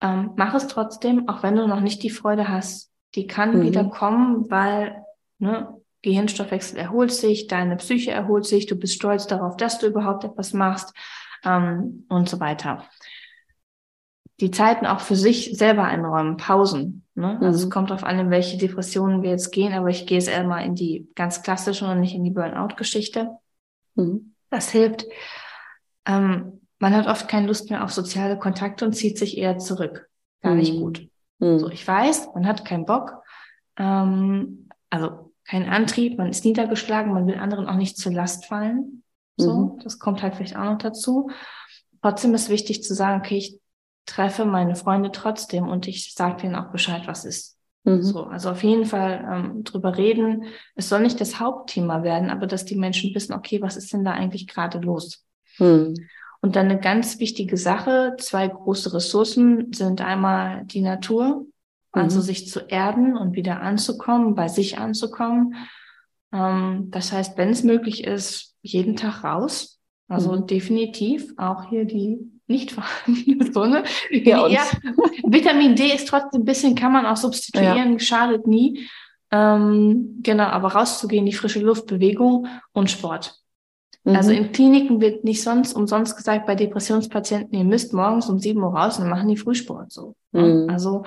ähm, 0.00 0.32
mach 0.36 0.54
es 0.54 0.68
trotzdem, 0.68 1.28
auch 1.28 1.42
wenn 1.42 1.56
du 1.56 1.66
noch 1.66 1.80
nicht 1.80 2.02
die 2.02 2.10
Freude 2.10 2.48
hast. 2.48 2.92
Die 3.14 3.26
kann 3.26 3.58
mhm. 3.58 3.62
wieder 3.62 3.84
kommen, 3.84 4.50
weil 4.50 5.02
ne, 5.38 5.74
Gehirnstoffwechsel 6.02 6.78
erholt 6.78 7.12
sich, 7.12 7.46
deine 7.46 7.76
Psyche 7.76 8.10
erholt 8.10 8.44
sich, 8.44 8.66
du 8.66 8.76
bist 8.76 8.94
stolz 8.94 9.26
darauf, 9.26 9.56
dass 9.56 9.78
du 9.78 9.86
überhaupt 9.86 10.24
etwas 10.24 10.52
machst. 10.52 10.94
ähm, 11.44 12.04
und 12.08 12.28
so 12.28 12.40
weiter. 12.40 12.84
Die 14.40 14.50
Zeiten 14.50 14.84
auch 14.84 15.00
für 15.00 15.16
sich 15.16 15.56
selber 15.56 15.84
einräumen, 15.84 16.36
Pausen. 16.36 17.06
Ne? 17.14 17.38
Also 17.40 17.58
mhm. 17.58 17.64
es 17.64 17.70
kommt 17.70 17.90
darauf 17.90 18.04
an, 18.04 18.18
in 18.18 18.30
welche 18.30 18.58
Depressionen 18.58 19.22
wir 19.22 19.30
jetzt 19.30 19.50
gehen, 19.50 19.72
aber 19.72 19.88
ich 19.88 20.06
gehe 20.06 20.18
jetzt 20.18 20.28
eher 20.28 20.44
mal 20.44 20.60
in 20.60 20.74
die 20.74 21.08
ganz 21.14 21.42
klassische 21.42 21.86
und 21.86 22.00
nicht 22.00 22.14
in 22.14 22.24
die 22.24 22.30
Burnout-Geschichte. 22.30 23.30
Mhm. 23.94 24.34
Das 24.56 24.70
hilft. 24.70 25.04
Ähm, 26.06 26.62
man 26.78 26.94
hat 26.94 27.06
oft 27.06 27.28
keine 27.28 27.46
Lust 27.46 27.68
mehr 27.68 27.84
auf 27.84 27.92
soziale 27.92 28.38
Kontakte 28.38 28.86
und 28.86 28.94
zieht 28.94 29.18
sich 29.18 29.36
eher 29.36 29.58
zurück. 29.58 30.08
Gar 30.42 30.52
mhm. 30.52 30.58
nicht 30.58 30.72
gut. 30.72 31.08
Mhm. 31.40 31.58
So, 31.58 31.68
ich 31.68 31.86
weiß, 31.86 32.30
man 32.34 32.46
hat 32.46 32.64
keinen 32.64 32.86
Bock, 32.86 33.22
ähm, 33.76 34.68
also 34.88 35.32
keinen 35.44 35.68
Antrieb, 35.68 36.16
man 36.16 36.30
ist 36.30 36.44
niedergeschlagen, 36.44 37.12
man 37.12 37.26
will 37.26 37.36
anderen 37.36 37.68
auch 37.68 37.76
nicht 37.76 37.98
zur 37.98 38.12
Last 38.12 38.46
fallen. 38.46 39.02
So, 39.36 39.52
mhm. 39.52 39.80
das 39.82 39.98
kommt 39.98 40.22
halt 40.22 40.34
vielleicht 40.34 40.56
auch 40.56 40.64
noch 40.64 40.78
dazu. 40.78 41.30
Trotzdem 42.00 42.34
ist 42.34 42.48
wichtig 42.48 42.82
zu 42.82 42.94
sagen, 42.94 43.20
okay, 43.20 43.36
ich 43.36 43.60
treffe 44.06 44.46
meine 44.46 44.74
Freunde 44.74 45.12
trotzdem 45.12 45.68
und 45.68 45.86
ich 45.86 46.14
sage 46.14 46.42
denen 46.42 46.54
auch 46.54 46.70
Bescheid, 46.70 47.02
was 47.06 47.26
ist. 47.26 47.55
Mhm. 47.86 48.02
So, 48.02 48.24
also 48.24 48.50
auf 48.50 48.62
jeden 48.64 48.84
Fall 48.84 49.24
ähm, 49.32 49.64
drüber 49.64 49.96
reden. 49.96 50.44
Es 50.74 50.88
soll 50.88 51.00
nicht 51.00 51.20
das 51.20 51.38
Hauptthema 51.38 52.02
werden, 52.02 52.30
aber 52.30 52.46
dass 52.46 52.64
die 52.64 52.74
Menschen 52.74 53.14
wissen, 53.14 53.32
okay, 53.32 53.62
was 53.62 53.76
ist 53.76 53.92
denn 53.92 54.04
da 54.04 54.10
eigentlich 54.10 54.48
gerade 54.48 54.78
los? 54.78 55.24
Mhm. 55.58 55.94
Und 56.40 56.56
dann 56.56 56.66
eine 56.66 56.80
ganz 56.80 57.20
wichtige 57.20 57.56
Sache, 57.56 58.16
zwei 58.18 58.48
große 58.48 58.92
Ressourcen 58.92 59.72
sind 59.72 60.00
einmal 60.00 60.64
die 60.64 60.82
Natur, 60.82 61.46
also 61.92 62.18
mhm. 62.18 62.22
sich 62.22 62.48
zu 62.48 62.60
erden 62.60 63.16
und 63.16 63.36
wieder 63.36 63.62
anzukommen, 63.62 64.34
bei 64.34 64.48
sich 64.48 64.78
anzukommen. 64.78 65.54
Ähm, 66.32 66.88
das 66.90 67.12
heißt, 67.12 67.38
wenn 67.38 67.50
es 67.50 67.62
möglich 67.62 68.04
ist, 68.04 68.56
jeden 68.62 68.96
Tag 68.96 69.22
raus. 69.22 69.80
Also 70.08 70.32
mhm. 70.32 70.46
definitiv 70.46 71.32
auch 71.36 71.68
hier 71.68 71.84
die 71.84 72.18
nicht 72.46 72.72
vorhandene 72.72 73.52
Sonne. 73.52 73.84
Ja, 74.10 74.46
ja, 74.46 74.62
Vitamin 75.24 75.74
D 75.74 75.86
ist 75.94 76.08
trotzdem 76.08 76.42
ein 76.42 76.44
bisschen, 76.44 76.74
kann 76.74 76.92
man 76.92 77.06
auch 77.06 77.16
substituieren, 77.16 77.92
ja. 77.94 77.98
schadet 77.98 78.46
nie. 78.46 78.88
Ähm, 79.32 80.20
genau, 80.22 80.44
aber 80.44 80.68
rauszugehen, 80.68 81.26
die 81.26 81.32
frische 81.32 81.60
Luft, 81.60 81.86
Bewegung 81.86 82.46
und 82.72 82.90
Sport. 82.90 83.40
Also 84.04 84.30
mhm. 84.30 84.36
in 84.36 84.52
Kliniken 84.52 85.00
wird 85.00 85.24
nicht 85.24 85.42
sonst 85.42 85.72
umsonst 85.72 86.16
gesagt, 86.16 86.46
bei 86.46 86.54
Depressionspatienten, 86.54 87.58
ihr 87.58 87.64
müsst 87.64 87.92
morgens 87.92 88.28
um 88.28 88.38
sieben 88.38 88.62
Uhr 88.62 88.72
raus 88.72 88.98
und 88.98 89.04
dann 89.04 89.10
machen 89.10 89.28
die 89.28 89.36
Frühsport 89.36 89.90
so. 89.90 90.14
Mhm. 90.30 90.68
Also, 90.70 91.04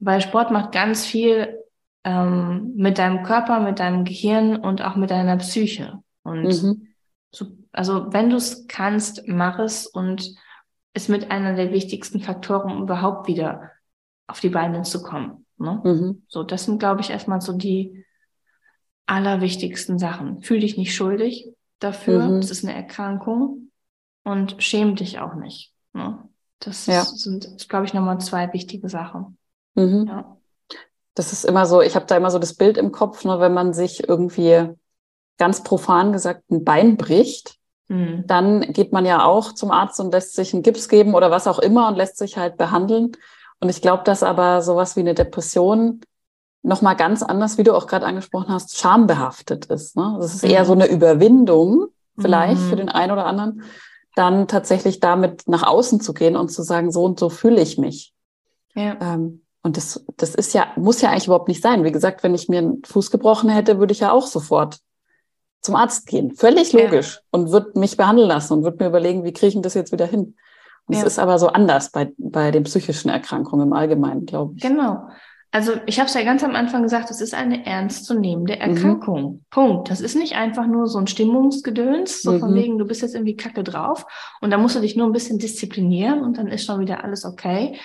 weil 0.00 0.20
Sport 0.20 0.50
macht 0.50 0.72
ganz 0.72 1.06
viel 1.06 1.56
ähm, 2.02 2.72
mit 2.74 2.98
deinem 2.98 3.22
Körper, 3.22 3.60
mit 3.60 3.78
deinem 3.78 4.04
Gehirn 4.04 4.56
und 4.56 4.82
auch 4.82 4.96
mit 4.96 5.10
deiner 5.10 5.36
Psyche. 5.36 6.00
Und 6.24 6.42
mhm. 6.42 6.88
so, 7.30 7.46
also 7.70 8.12
wenn 8.12 8.30
du 8.30 8.36
es 8.36 8.66
kannst, 8.66 9.22
mach 9.28 9.60
es 9.60 9.86
und 9.86 10.34
ist 10.98 11.08
mit 11.08 11.30
einer 11.30 11.54
der 11.54 11.70
wichtigsten 11.70 12.18
Faktoren, 12.18 12.72
um 12.72 12.82
überhaupt 12.82 13.28
wieder 13.28 13.70
auf 14.26 14.40
die 14.40 14.48
Beine 14.48 14.82
zu 14.82 15.00
kommen. 15.00 15.46
Ne? 15.56 15.80
Mhm. 15.84 16.22
So, 16.26 16.42
das 16.42 16.64
sind, 16.64 16.80
glaube 16.80 17.02
ich, 17.02 17.10
erstmal 17.10 17.40
so 17.40 17.52
die 17.52 18.04
allerwichtigsten 19.06 20.00
Sachen. 20.00 20.42
Fühl 20.42 20.58
dich 20.58 20.76
nicht 20.76 20.96
schuldig, 20.96 21.48
dafür. 21.78 22.24
Mhm. 22.24 22.40
Das 22.40 22.50
ist 22.50 22.64
eine 22.64 22.74
Erkrankung 22.74 23.70
und 24.24 24.60
schäm 24.60 24.96
dich 24.96 25.20
auch 25.20 25.34
nicht. 25.34 25.72
Ne? 25.92 26.18
Das 26.58 26.86
ja. 26.86 27.04
sind, 27.04 27.68
glaube 27.68 27.86
ich, 27.86 27.94
nochmal 27.94 28.18
zwei 28.18 28.52
wichtige 28.52 28.88
Sachen. 28.88 29.38
Mhm. 29.76 30.06
Ja. 30.08 30.36
Das 31.14 31.32
ist 31.32 31.44
immer 31.44 31.64
so, 31.64 31.80
ich 31.80 31.94
habe 31.94 32.06
da 32.06 32.16
immer 32.16 32.32
so 32.32 32.40
das 32.40 32.54
Bild 32.54 32.76
im 32.76 32.90
Kopf, 32.90 33.24
ne, 33.24 33.38
wenn 33.38 33.54
man 33.54 33.72
sich 33.72 34.08
irgendwie 34.08 34.68
ganz 35.36 35.62
profan 35.62 36.12
gesagt 36.12 36.50
ein 36.50 36.64
Bein 36.64 36.96
bricht, 36.96 37.57
mhm. 37.88 38.24
dann 38.26 38.60
geht 38.72 38.92
man 38.92 39.04
ja 39.04 39.24
auch 39.24 39.52
zum 39.52 39.70
Arzt 39.70 40.00
und 40.00 40.12
lässt 40.12 40.34
sich 40.34 40.54
einen 40.54 40.62
Gips 40.62 40.88
geben 40.88 41.14
oder 41.14 41.30
was 41.30 41.46
auch 41.46 41.58
immer 41.58 41.88
und 41.88 41.96
lässt 41.96 42.18
sich 42.18 42.36
halt 42.36 42.56
behandeln. 42.56 43.12
Und 43.60 43.68
ich 43.68 43.82
glaube, 43.82 44.04
dass 44.04 44.22
aber 44.22 44.62
sowas 44.62 44.96
wie 44.96 45.00
eine 45.00 45.14
Depression 45.14 46.00
nochmal 46.62 46.96
ganz 46.96 47.22
anders, 47.22 47.58
wie 47.58 47.64
du 47.64 47.74
auch 47.74 47.86
gerade 47.86 48.06
angesprochen 48.06 48.52
hast, 48.52 48.78
schambehaftet 48.78 49.66
ist. 49.66 49.96
Ne? 49.96 50.16
Das 50.20 50.34
ist 50.34 50.44
eher 50.44 50.64
so 50.64 50.72
eine 50.72 50.86
Überwindung, 50.86 51.86
vielleicht 52.18 52.62
mhm. 52.62 52.68
für 52.68 52.76
den 52.76 52.88
einen 52.88 53.12
oder 53.12 53.26
anderen, 53.26 53.62
dann 54.14 54.48
tatsächlich 54.48 55.00
damit 55.00 55.46
nach 55.46 55.62
außen 55.62 56.00
zu 56.00 56.12
gehen 56.12 56.36
und 56.36 56.50
zu 56.50 56.62
sagen, 56.62 56.90
so 56.90 57.04
und 57.04 57.18
so 57.20 57.30
fühle 57.30 57.60
ich 57.60 57.78
mich. 57.78 58.12
Ja. 58.74 58.96
Ähm, 59.00 59.42
und 59.62 59.76
das, 59.76 60.04
das 60.16 60.34
ist 60.34 60.54
ja, 60.54 60.68
muss 60.76 61.00
ja 61.00 61.10
eigentlich 61.10 61.26
überhaupt 61.26 61.48
nicht 61.48 61.62
sein. 61.62 61.84
Wie 61.84 61.92
gesagt, 61.92 62.22
wenn 62.22 62.34
ich 62.34 62.48
mir 62.48 62.58
einen 62.58 62.82
Fuß 62.84 63.10
gebrochen 63.10 63.48
hätte, 63.48 63.78
würde 63.78 63.92
ich 63.92 64.00
ja 64.00 64.12
auch 64.12 64.26
sofort 64.26 64.78
zum 65.60 65.76
Arzt 65.76 66.06
gehen. 66.06 66.34
Völlig 66.34 66.72
logisch. 66.72 67.16
Ja. 67.16 67.20
Und 67.30 67.50
würde 67.50 67.78
mich 67.78 67.96
behandeln 67.96 68.28
lassen 68.28 68.52
und 68.54 68.64
würde 68.64 68.82
mir 68.82 68.88
überlegen, 68.88 69.24
wie 69.24 69.32
kriege 69.32 69.56
ich 69.56 69.62
das 69.62 69.74
jetzt 69.74 69.92
wieder 69.92 70.06
hin. 70.06 70.36
Und 70.86 70.94
es 70.94 71.00
ja. 71.00 71.06
ist 71.06 71.18
aber 71.18 71.38
so 71.38 71.48
anders 71.48 71.90
bei, 71.90 72.12
bei 72.16 72.50
den 72.50 72.64
psychischen 72.64 73.10
Erkrankungen 73.10 73.68
im 73.68 73.72
Allgemeinen, 73.72 74.24
glaube 74.24 74.54
ich. 74.56 74.62
Genau. 74.62 75.08
Also 75.50 75.72
ich 75.86 75.98
habe 75.98 76.08
es 76.08 76.14
ja 76.14 76.24
ganz 76.24 76.44
am 76.44 76.54
Anfang 76.54 76.82
gesagt, 76.82 77.10
es 77.10 77.20
ist 77.20 77.34
eine 77.34 77.64
ernstzunehmende 77.64 78.54
mhm. 78.54 78.60
Erkrankung. 78.60 79.32
Mhm. 79.32 79.44
Punkt. 79.50 79.90
Das 79.90 80.00
ist 80.00 80.14
nicht 80.14 80.34
einfach 80.34 80.66
nur 80.66 80.86
so 80.86 80.98
ein 80.98 81.06
Stimmungsgedöns, 81.06 82.22
so 82.22 82.32
mhm. 82.32 82.40
von 82.40 82.54
wegen, 82.54 82.78
du 82.78 82.84
bist 82.84 83.02
jetzt 83.02 83.14
irgendwie 83.14 83.36
kacke 83.36 83.64
drauf 83.64 84.06
und 84.40 84.50
da 84.50 84.58
musst 84.58 84.76
du 84.76 84.80
dich 84.80 84.96
nur 84.96 85.06
ein 85.06 85.12
bisschen 85.12 85.38
disziplinieren 85.38 86.20
und 86.20 86.36
dann 86.36 86.48
ist 86.48 86.64
schon 86.64 86.80
wieder 86.80 87.02
alles 87.02 87.24
okay. 87.24 87.78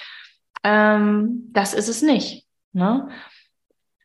Ähm, 0.63 1.49
das 1.51 1.73
ist 1.73 1.87
es 1.87 2.01
nicht. 2.01 2.45
Ne? 2.73 3.07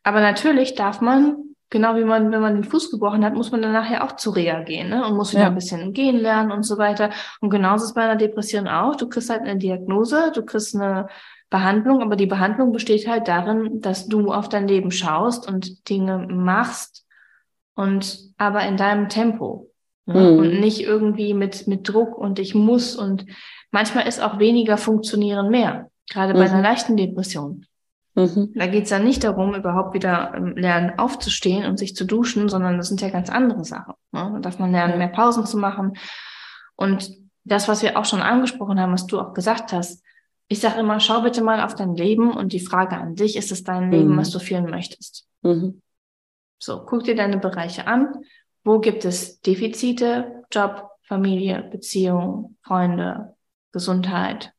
Aber 0.03 0.21
natürlich 0.21 0.75
darf 0.75 1.01
man, 1.01 1.48
genau 1.69 1.95
wie 1.95 2.03
man, 2.03 2.31
wenn 2.31 2.41
man 2.41 2.55
den 2.55 2.63
Fuß 2.63 2.91
gebrochen 2.91 3.23
hat, 3.23 3.35
muss 3.35 3.51
man 3.51 3.61
dann 3.61 3.73
nachher 3.73 4.03
auch 4.03 4.15
zu 4.15 4.31
Reha 4.31 4.61
gehen 4.61 4.89
ne? 4.89 5.05
und 5.05 5.15
muss 5.15 5.31
wieder 5.31 5.43
ja. 5.43 5.47
ein 5.47 5.55
bisschen 5.55 5.93
gehen 5.93 6.17
lernen 6.17 6.51
und 6.51 6.63
so 6.63 6.77
weiter. 6.77 7.11
Und 7.41 7.49
genauso 7.49 7.85
ist 7.85 7.93
bei 7.93 8.03
einer 8.03 8.15
Depression 8.15 8.67
auch. 8.67 8.95
Du 8.95 9.07
kriegst 9.07 9.29
halt 9.29 9.41
eine 9.41 9.57
Diagnose, 9.57 10.31
du 10.33 10.43
kriegst 10.43 10.75
eine 10.75 11.07
Behandlung, 11.49 12.01
aber 12.01 12.15
die 12.15 12.25
Behandlung 12.25 12.71
besteht 12.71 13.07
halt 13.07 13.27
darin, 13.27 13.81
dass 13.81 14.07
du 14.07 14.31
auf 14.31 14.49
dein 14.49 14.67
Leben 14.67 14.91
schaust 14.91 15.47
und 15.47 15.89
Dinge 15.89 16.27
machst 16.29 17.05
und 17.75 18.19
aber 18.37 18.63
in 18.63 18.77
deinem 18.77 19.09
Tempo 19.09 19.71
ne? 20.05 20.31
mhm. 20.31 20.39
und 20.39 20.59
nicht 20.59 20.81
irgendwie 20.81 21.33
mit, 21.33 21.67
mit 21.67 21.87
Druck 21.87 22.17
und 22.17 22.39
ich 22.39 22.53
muss 22.53 22.95
und 22.95 23.25
manchmal 23.71 24.07
ist 24.07 24.21
auch 24.21 24.39
weniger 24.39 24.77
funktionieren 24.77 25.49
mehr, 25.49 25.89
gerade 26.09 26.33
bei 26.33 26.47
mhm. 26.47 26.53
einer 26.53 26.61
leichten 26.61 26.97
Depression. 26.97 27.65
Mhm. 28.15 28.51
Da 28.55 28.67
geht 28.67 28.85
es 28.85 28.89
ja 28.89 28.99
nicht 28.99 29.23
darum, 29.23 29.55
überhaupt 29.55 29.93
wieder 29.93 30.33
ähm, 30.35 30.55
lernen 30.55 30.97
aufzustehen 30.97 31.65
und 31.65 31.77
sich 31.77 31.95
zu 31.95 32.05
duschen, 32.05 32.49
sondern 32.49 32.77
das 32.77 32.87
sind 32.87 33.01
ja 33.01 33.09
ganz 33.09 33.29
andere 33.29 33.63
Sachen. 33.63 33.93
Ne? 34.11 34.31
Da 34.33 34.39
darf 34.39 34.59
man 34.59 34.71
lernen, 34.71 34.97
mehr 34.97 35.07
Pausen 35.07 35.45
zu 35.45 35.57
machen. 35.57 35.93
Und 36.75 37.11
das, 37.43 37.67
was 37.67 37.81
wir 37.81 37.97
auch 37.97 38.05
schon 38.05 38.21
angesprochen 38.21 38.79
haben, 38.79 38.93
was 38.93 39.05
du 39.05 39.19
auch 39.19 39.33
gesagt 39.33 39.73
hast, 39.73 40.03
ich 40.47 40.59
sage 40.59 40.79
immer, 40.79 40.99
schau 40.99 41.21
bitte 41.21 41.43
mal 41.43 41.63
auf 41.63 41.75
dein 41.75 41.95
Leben 41.95 42.31
und 42.31 42.53
die 42.53 42.59
Frage 42.59 42.97
an 42.97 43.15
dich, 43.15 43.35
ist 43.35 43.51
es 43.51 43.63
dein 43.63 43.91
Leben, 43.91 44.13
mhm. 44.13 44.17
was 44.17 44.31
du 44.31 44.39
führen 44.39 44.69
möchtest? 44.69 45.27
Mhm. 45.43 45.81
So, 46.57 46.85
guck 46.85 47.03
dir 47.03 47.15
deine 47.15 47.37
Bereiche 47.37 47.87
an. 47.87 48.13
Wo 48.63 48.79
gibt 48.79 49.05
es 49.05 49.39
Defizite? 49.41 50.43
Job, 50.51 50.89
Familie, 51.03 51.63
Beziehung, 51.71 52.57
Freunde, 52.63 53.35
Gesundheit, 53.71 54.53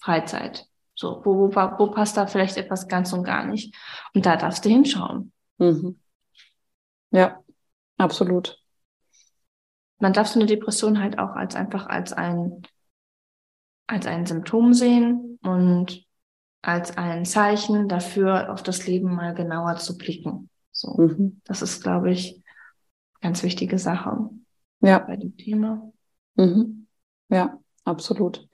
Freizeit. 0.00 0.67
So, 0.98 1.22
wo, 1.24 1.36
wo, 1.36 1.54
wo 1.54 1.90
passt 1.92 2.16
da 2.16 2.26
vielleicht 2.26 2.56
etwas 2.56 2.88
ganz 2.88 3.12
und 3.12 3.22
gar 3.22 3.46
nicht? 3.46 3.72
Und 4.14 4.26
da 4.26 4.36
darfst 4.36 4.64
du 4.64 4.68
hinschauen. 4.68 5.32
Mhm. 5.58 6.00
Ja, 7.12 7.38
absolut. 7.98 8.60
Man 10.00 10.12
darf 10.12 10.26
so 10.26 10.40
eine 10.40 10.46
Depression 10.46 11.00
halt 11.00 11.20
auch 11.20 11.36
als 11.36 11.54
einfach 11.54 11.86
als 11.86 12.12
ein 12.12 12.62
als 13.86 14.06
ein 14.06 14.26
Symptom 14.26 14.74
sehen 14.74 15.38
und 15.42 16.04
als 16.62 16.96
ein 16.98 17.24
Zeichen 17.24 17.88
dafür, 17.88 18.52
auf 18.52 18.64
das 18.64 18.84
Leben 18.88 19.14
mal 19.14 19.34
genauer 19.34 19.76
zu 19.76 19.96
blicken. 19.96 20.50
So, 20.72 20.96
mhm. 20.96 21.40
das 21.44 21.62
ist, 21.62 21.80
glaube 21.80 22.10
ich, 22.10 22.42
ganz 23.20 23.44
wichtige 23.44 23.78
Sache 23.78 24.30
ja. 24.80 24.98
bei 24.98 25.16
dem 25.16 25.36
Thema. 25.36 25.92
Mhm. 26.34 26.88
Ja, 27.28 27.56
absolut. 27.84 28.47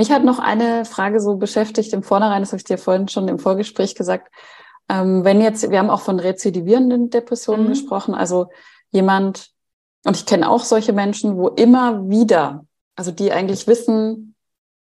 Mich 0.00 0.10
hat 0.10 0.24
noch 0.24 0.38
eine 0.38 0.86
Frage 0.86 1.20
so 1.20 1.36
beschäftigt 1.36 1.92
im 1.92 2.02
Vornherein, 2.02 2.40
das 2.40 2.52
habe 2.52 2.56
ich 2.56 2.64
dir 2.64 2.78
vorhin 2.78 3.08
schon 3.08 3.28
im 3.28 3.38
Vorgespräch 3.38 3.94
gesagt. 3.94 4.32
Ähm, 4.88 5.26
wenn 5.26 5.42
jetzt, 5.42 5.70
wir 5.70 5.78
haben 5.78 5.90
auch 5.90 6.00
von 6.00 6.18
rezidivierenden 6.18 7.10
Depressionen 7.10 7.66
mhm. 7.66 7.68
gesprochen, 7.68 8.14
also 8.14 8.46
jemand, 8.92 9.50
und 10.06 10.16
ich 10.16 10.24
kenne 10.24 10.48
auch 10.48 10.64
solche 10.64 10.94
Menschen, 10.94 11.36
wo 11.36 11.48
immer 11.48 12.08
wieder, 12.08 12.64
also 12.96 13.10
die 13.10 13.30
eigentlich 13.30 13.66
wissen, 13.66 14.34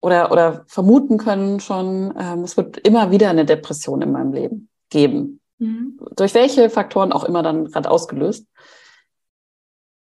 oder, 0.00 0.32
oder 0.32 0.64
vermuten 0.66 1.18
können 1.18 1.60
schon, 1.60 2.14
ähm, 2.18 2.42
es 2.44 2.56
wird 2.56 2.78
immer 2.78 3.10
wieder 3.10 3.28
eine 3.28 3.44
Depression 3.44 4.00
in 4.00 4.12
meinem 4.12 4.32
Leben 4.32 4.70
geben. 4.88 5.42
Mhm. 5.58 6.00
Durch 6.16 6.32
welche 6.32 6.70
Faktoren 6.70 7.12
auch 7.12 7.24
immer 7.24 7.42
dann 7.42 7.66
gerade 7.66 7.90
ausgelöst. 7.90 8.46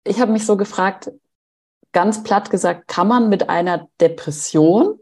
Ich 0.04 0.22
habe 0.22 0.32
mich 0.32 0.46
so 0.46 0.56
gefragt, 0.56 1.12
ganz 1.92 2.22
platt 2.22 2.50
gesagt, 2.50 2.88
kann 2.88 3.08
man 3.08 3.28
mit 3.28 3.48
einer 3.48 3.88
Depression 4.00 4.98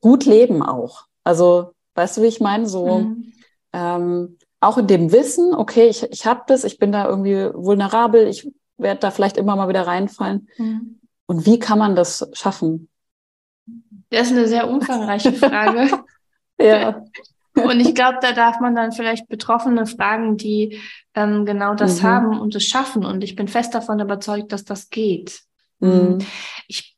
gut 0.00 0.24
leben 0.26 0.62
auch? 0.62 1.06
Also, 1.24 1.72
weißt 1.94 2.18
du, 2.18 2.22
wie 2.22 2.26
ich 2.26 2.40
meine? 2.40 2.66
So, 2.66 2.98
mhm. 2.98 3.32
ähm, 3.72 4.38
auch 4.60 4.78
in 4.78 4.86
dem 4.86 5.12
Wissen, 5.12 5.54
okay, 5.54 5.88
ich, 5.88 6.02
ich 6.10 6.26
habe 6.26 6.42
das, 6.46 6.64
ich 6.64 6.78
bin 6.78 6.92
da 6.92 7.06
irgendwie 7.06 7.50
vulnerabel, 7.54 8.26
ich 8.28 8.50
werde 8.76 9.00
da 9.00 9.10
vielleicht 9.10 9.36
immer 9.36 9.56
mal 9.56 9.68
wieder 9.68 9.86
reinfallen. 9.86 10.48
Mhm. 10.58 11.00
Und 11.26 11.46
wie 11.46 11.58
kann 11.58 11.78
man 11.78 11.96
das 11.96 12.28
schaffen? 12.32 12.88
Das 14.10 14.28
ist 14.28 14.36
eine 14.36 14.48
sehr 14.48 14.68
umfangreiche 14.68 15.32
Frage. 15.34 15.90
ja. 16.58 17.02
Und 17.54 17.78
ich 17.78 17.94
glaube, 17.94 18.18
da 18.20 18.32
darf 18.32 18.58
man 18.58 18.74
dann 18.74 18.90
vielleicht 18.90 19.28
Betroffene 19.28 19.86
fragen, 19.86 20.36
die 20.36 20.80
ähm, 21.14 21.46
genau 21.46 21.74
das 21.74 22.02
mhm. 22.02 22.06
haben 22.06 22.40
und 22.40 22.54
es 22.54 22.64
schaffen. 22.64 23.04
Und 23.04 23.22
ich 23.22 23.36
bin 23.36 23.46
fest 23.46 23.74
davon 23.74 24.00
überzeugt, 24.00 24.50
dass 24.52 24.64
das 24.64 24.90
geht. 24.90 25.42
Mhm. 25.84 26.18
Ich, 26.68 26.96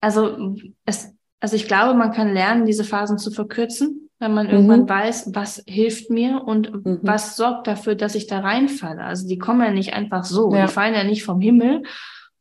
also, 0.00 0.56
es, 0.84 1.14
also 1.40 1.56
ich 1.56 1.66
glaube, 1.66 1.94
man 1.94 2.12
kann 2.12 2.32
lernen, 2.32 2.66
diese 2.66 2.84
Phasen 2.84 3.18
zu 3.18 3.30
verkürzen, 3.30 4.10
wenn 4.18 4.34
man 4.34 4.46
mhm. 4.46 4.52
irgendwann 4.52 4.88
weiß, 4.88 5.30
was 5.34 5.62
hilft 5.66 6.10
mir 6.10 6.42
und 6.44 6.84
mhm. 6.84 7.00
was 7.02 7.36
sorgt 7.36 7.66
dafür, 7.66 7.94
dass 7.94 8.14
ich 8.14 8.26
da 8.26 8.40
reinfalle. 8.40 9.02
Also 9.02 9.28
die 9.28 9.38
kommen 9.38 9.60
ja 9.60 9.70
nicht 9.70 9.94
einfach 9.94 10.24
so, 10.24 10.54
ja. 10.54 10.66
die 10.66 10.72
fallen 10.72 10.94
ja 10.94 11.04
nicht 11.04 11.24
vom 11.24 11.40
Himmel 11.40 11.82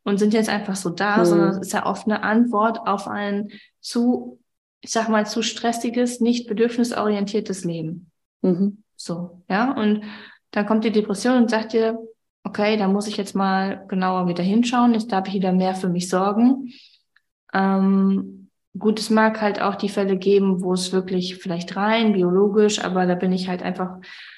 und 0.04 0.17
sind 0.17 0.34
jetzt 0.34 0.49
einfach 0.49 0.75
so 0.75 0.89
da, 0.89 1.17
mhm. 1.17 1.25
sondern 1.25 1.49
es 1.49 1.58
ist 1.58 1.73
ja 1.73 1.86
oft 1.86 2.06
eine 2.06 2.23
Antwort 2.23 2.88
auf 2.88 3.08
ein 3.08 3.49
zu 3.80 4.41
ich 4.82 4.91
sag 4.91 5.10
mal, 5.10 5.25
zu 5.25 5.43
stressiges, 5.43 6.19
nicht 6.19 6.47
bedürfnisorientiertes 6.47 7.63
Leben. 7.63 8.12
Mhm. 8.41 8.84
So, 8.95 9.43
ja. 9.49 9.71
Und 9.71 10.04
dann 10.51 10.65
kommt 10.65 10.84
die 10.84 10.91
Depression 10.91 11.38
und 11.38 11.49
sagt 11.49 11.73
dir, 11.73 11.97
okay, 12.43 12.77
da 12.77 12.88
muss 12.88 13.08
ich 13.08 13.17
jetzt 13.17 13.36
mal 13.36 13.86
genauer 13.88 14.27
wieder 14.27 14.43
hinschauen, 14.43 14.93
jetzt 14.93 15.12
darf 15.12 15.27
ich 15.27 15.36
wieder 15.36 15.54
mehr 15.54 15.75
für 15.75 15.89
mich 15.89 16.10
sorgen. 16.10 16.69
Ähm, 17.54 18.49
gut, 18.77 18.99
es 18.99 19.10
mag 19.10 19.41
halt 19.41 19.62
auch 19.62 19.75
die 19.75 19.89
Fälle 19.89 20.17
geben, 20.17 20.63
wo 20.63 20.73
es 20.73 20.91
wirklich 20.91 21.38
vielleicht 21.38 21.75
rein 21.75 22.13
biologisch, 22.13 22.84
aber 22.84 23.06
da 23.06 23.15
bin 23.15 23.32
ich 23.32 23.47
halt 23.47 23.62
einfach, 23.62 23.97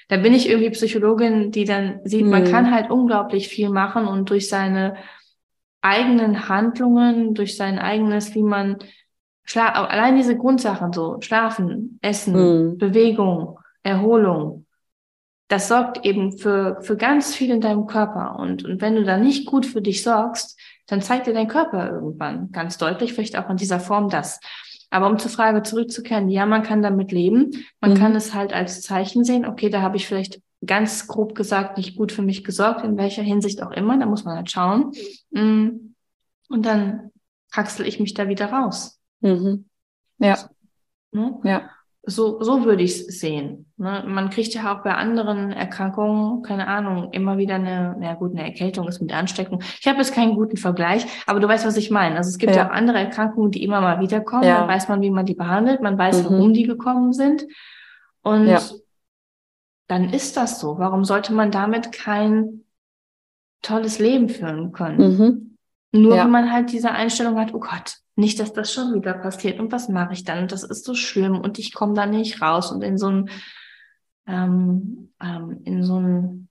da 0.09 0.17
bin 0.17 0.33
ich 0.33 0.49
irgendwie 0.49 0.71
Psychologin, 0.71 1.51
die 1.51 1.65
dann 1.65 1.99
sieht, 2.03 2.25
mhm. 2.25 2.31
man 2.31 2.43
kann 2.45 2.73
halt 2.73 2.89
unglaublich 2.89 3.47
viel 3.47 3.69
machen 3.69 4.07
und 4.07 4.29
durch 4.29 4.49
seine 4.49 4.95
eigenen 5.81 6.47
Handlungen, 6.49 7.33
durch 7.33 7.57
sein 7.57 7.77
eigenes, 7.77 8.33
wie 8.35 8.43
man 8.43 8.77
Schla 9.45 9.69
allein 9.69 10.15
diese 10.15 10.37
Grundsachen 10.37 10.93
so, 10.93 11.17
Schlafen, 11.19 11.99
Essen, 12.01 12.33
mhm. 12.33 12.77
Bewegung, 12.77 13.59
Erholung, 13.83 14.62
das 15.53 15.67
sorgt 15.67 16.03
eben 16.03 16.35
für, 16.35 16.81
für 16.81 16.97
ganz 16.97 17.35
viel 17.35 17.51
in 17.51 17.61
deinem 17.61 17.85
Körper. 17.85 18.39
Und, 18.39 18.65
und 18.65 18.81
wenn 18.81 18.95
du 18.95 19.03
da 19.03 19.17
nicht 19.17 19.45
gut 19.45 19.67
für 19.67 19.83
dich 19.83 20.01
sorgst, 20.01 20.59
dann 20.87 21.03
zeigt 21.03 21.27
dir 21.27 21.33
dein 21.35 21.47
Körper 21.47 21.91
irgendwann 21.91 22.51
ganz 22.51 22.79
deutlich, 22.79 23.13
vielleicht 23.13 23.37
auch 23.37 23.47
in 23.51 23.57
dieser 23.57 23.79
Form 23.79 24.09
das. 24.09 24.39
Aber 24.89 25.05
um 25.05 25.19
zur 25.19 25.29
Frage 25.29 25.61
zurückzukehren, 25.61 26.27
ja, 26.29 26.47
man 26.47 26.63
kann 26.63 26.81
damit 26.81 27.11
leben. 27.11 27.51
Man 27.81 27.91
mhm. 27.91 27.97
kann 27.97 28.15
es 28.15 28.33
halt 28.33 28.51
als 28.51 28.81
Zeichen 28.81 29.23
sehen, 29.23 29.45
okay, 29.45 29.69
da 29.69 29.83
habe 29.83 29.95
ich 29.95 30.07
vielleicht 30.07 30.41
ganz 30.65 31.07
grob 31.07 31.35
gesagt 31.35 31.77
nicht 31.77 31.97
gut 31.97 32.11
für 32.11 32.23
mich 32.23 32.43
gesorgt, 32.43 32.83
in 32.83 32.97
welcher 32.97 33.21
Hinsicht 33.21 33.61
auch 33.61 33.71
immer. 33.71 33.99
Da 33.99 34.07
muss 34.07 34.23
man 34.23 34.37
halt 34.37 34.49
schauen. 34.49 34.91
Mm. 35.29 35.93
Und 36.49 36.65
dann 36.65 37.11
haxel 37.51 37.85
ich 37.85 37.99
mich 37.99 38.15
da 38.15 38.27
wieder 38.27 38.47
raus. 38.47 38.99
Mhm. 39.19 39.65
Ja. 40.17 40.49
Ne? 41.11 41.39
Ja. 41.43 41.69
So, 42.05 42.43
so 42.43 42.65
würde 42.65 42.83
ich 42.83 42.91
es 42.91 43.21
sehen. 43.21 43.71
Ne? 43.77 44.03
Man 44.05 44.29
kriegt 44.29 44.53
ja 44.53 44.73
auch 44.73 44.83
bei 44.83 44.93
anderen 44.93 45.53
Erkrankungen, 45.53 46.43
keine 46.43 46.67
Ahnung, 46.67 47.13
immer 47.13 47.37
wieder 47.37 47.55
eine, 47.55 47.95
na 47.97 48.15
gut, 48.15 48.31
eine 48.31 48.43
Erkältung 48.43 48.89
ist 48.89 49.01
mit 49.01 49.13
Ansteckung. 49.13 49.61
Ich 49.79 49.87
habe 49.87 49.99
jetzt 49.99 50.13
keinen 50.13 50.35
guten 50.35 50.57
Vergleich, 50.57 51.05
aber 51.27 51.39
du 51.39 51.47
weißt, 51.47 51.65
was 51.65 51.77
ich 51.77 51.91
meine. 51.91 52.17
Also 52.17 52.29
es 52.29 52.37
gibt 52.37 52.55
ja, 52.55 52.63
ja 52.63 52.67
auch 52.67 52.73
andere 52.73 52.97
Erkrankungen, 52.97 53.51
die 53.51 53.63
immer 53.63 53.79
mal 53.79 54.01
wiederkommen. 54.01 54.43
Ja. 54.43 54.59
Dann 54.59 54.67
weiß 54.67 54.89
man, 54.89 55.01
wie 55.01 55.11
man 55.11 55.25
die 55.25 55.33
behandelt, 55.33 55.81
man 55.81 55.97
weiß, 55.97 56.23
mhm. 56.23 56.25
warum 56.25 56.53
die 56.53 56.63
gekommen 56.63 57.13
sind. 57.13 57.45
Und 58.21 58.47
ja. 58.47 58.59
dann 59.87 60.09
ist 60.09 60.35
das 60.35 60.59
so. 60.59 60.77
Warum 60.79 61.05
sollte 61.05 61.33
man 61.33 61.51
damit 61.51 61.93
kein 61.93 62.65
tolles 63.61 63.99
Leben 63.99 64.27
führen 64.27 64.73
können? 64.73 64.97
Mhm. 64.97 66.01
Nur 66.01 66.17
wenn 66.17 66.31
man 66.31 66.51
halt 66.51 66.73
diese 66.73 66.91
Einstellung 66.91 67.39
hat, 67.39 67.53
oh 67.53 67.59
Gott, 67.59 68.02
nicht, 68.15 68.39
dass 68.39 68.53
das 68.53 68.71
schon 68.71 68.93
wieder 68.93 69.13
passiert 69.13 69.59
und 69.59 69.71
was 69.71 69.89
mache 69.89 70.13
ich 70.13 70.23
dann? 70.23 70.39
Und 70.39 70.51
das 70.51 70.63
ist 70.63 70.85
so 70.85 70.93
schlimm 70.93 71.39
und 71.39 71.59
ich 71.59 71.73
komme 71.73 71.93
da 71.93 72.05
nicht 72.05 72.41
raus 72.41 72.71
und 72.71 72.83
in 72.83 72.97
so 72.97 73.07
ein, 73.07 73.29
ähm, 74.27 75.11
ähm, 75.21 75.61
in 75.63 75.83
so 75.83 75.99
ein 75.99 76.49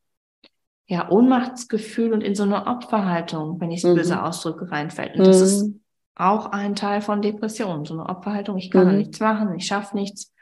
ja, 0.87 1.09
Ohnmachtsgefühl 1.11 2.13
und 2.13 2.23
in 2.23 2.35
so 2.35 2.43
eine 2.43 2.67
Opferhaltung, 2.67 3.61
wenn 3.61 3.71
ich 3.71 3.85
es 3.85 3.91
mhm. 3.91 3.95
böse 3.95 4.23
ausdrücke, 4.23 4.71
reinfällt. 4.71 5.15
Und 5.15 5.21
mhm. 5.21 5.25
das 5.25 5.41
ist 5.41 5.63
mhm. 5.63 5.81
auch 6.17 6.47
ein 6.47 6.75
Teil 6.75 7.01
von 7.01 7.23
Depressionen, 7.23 7.85
so 7.85 7.95
eine 7.95 8.09
Opferhaltung, 8.09 8.59
ich 8.59 8.71
kann 8.71 8.89
mhm. 8.89 8.99
nichts 8.99 9.21
machen, 9.21 9.55
ich 9.55 9.67
schaffe 9.67 9.97
nichts. 9.97 10.33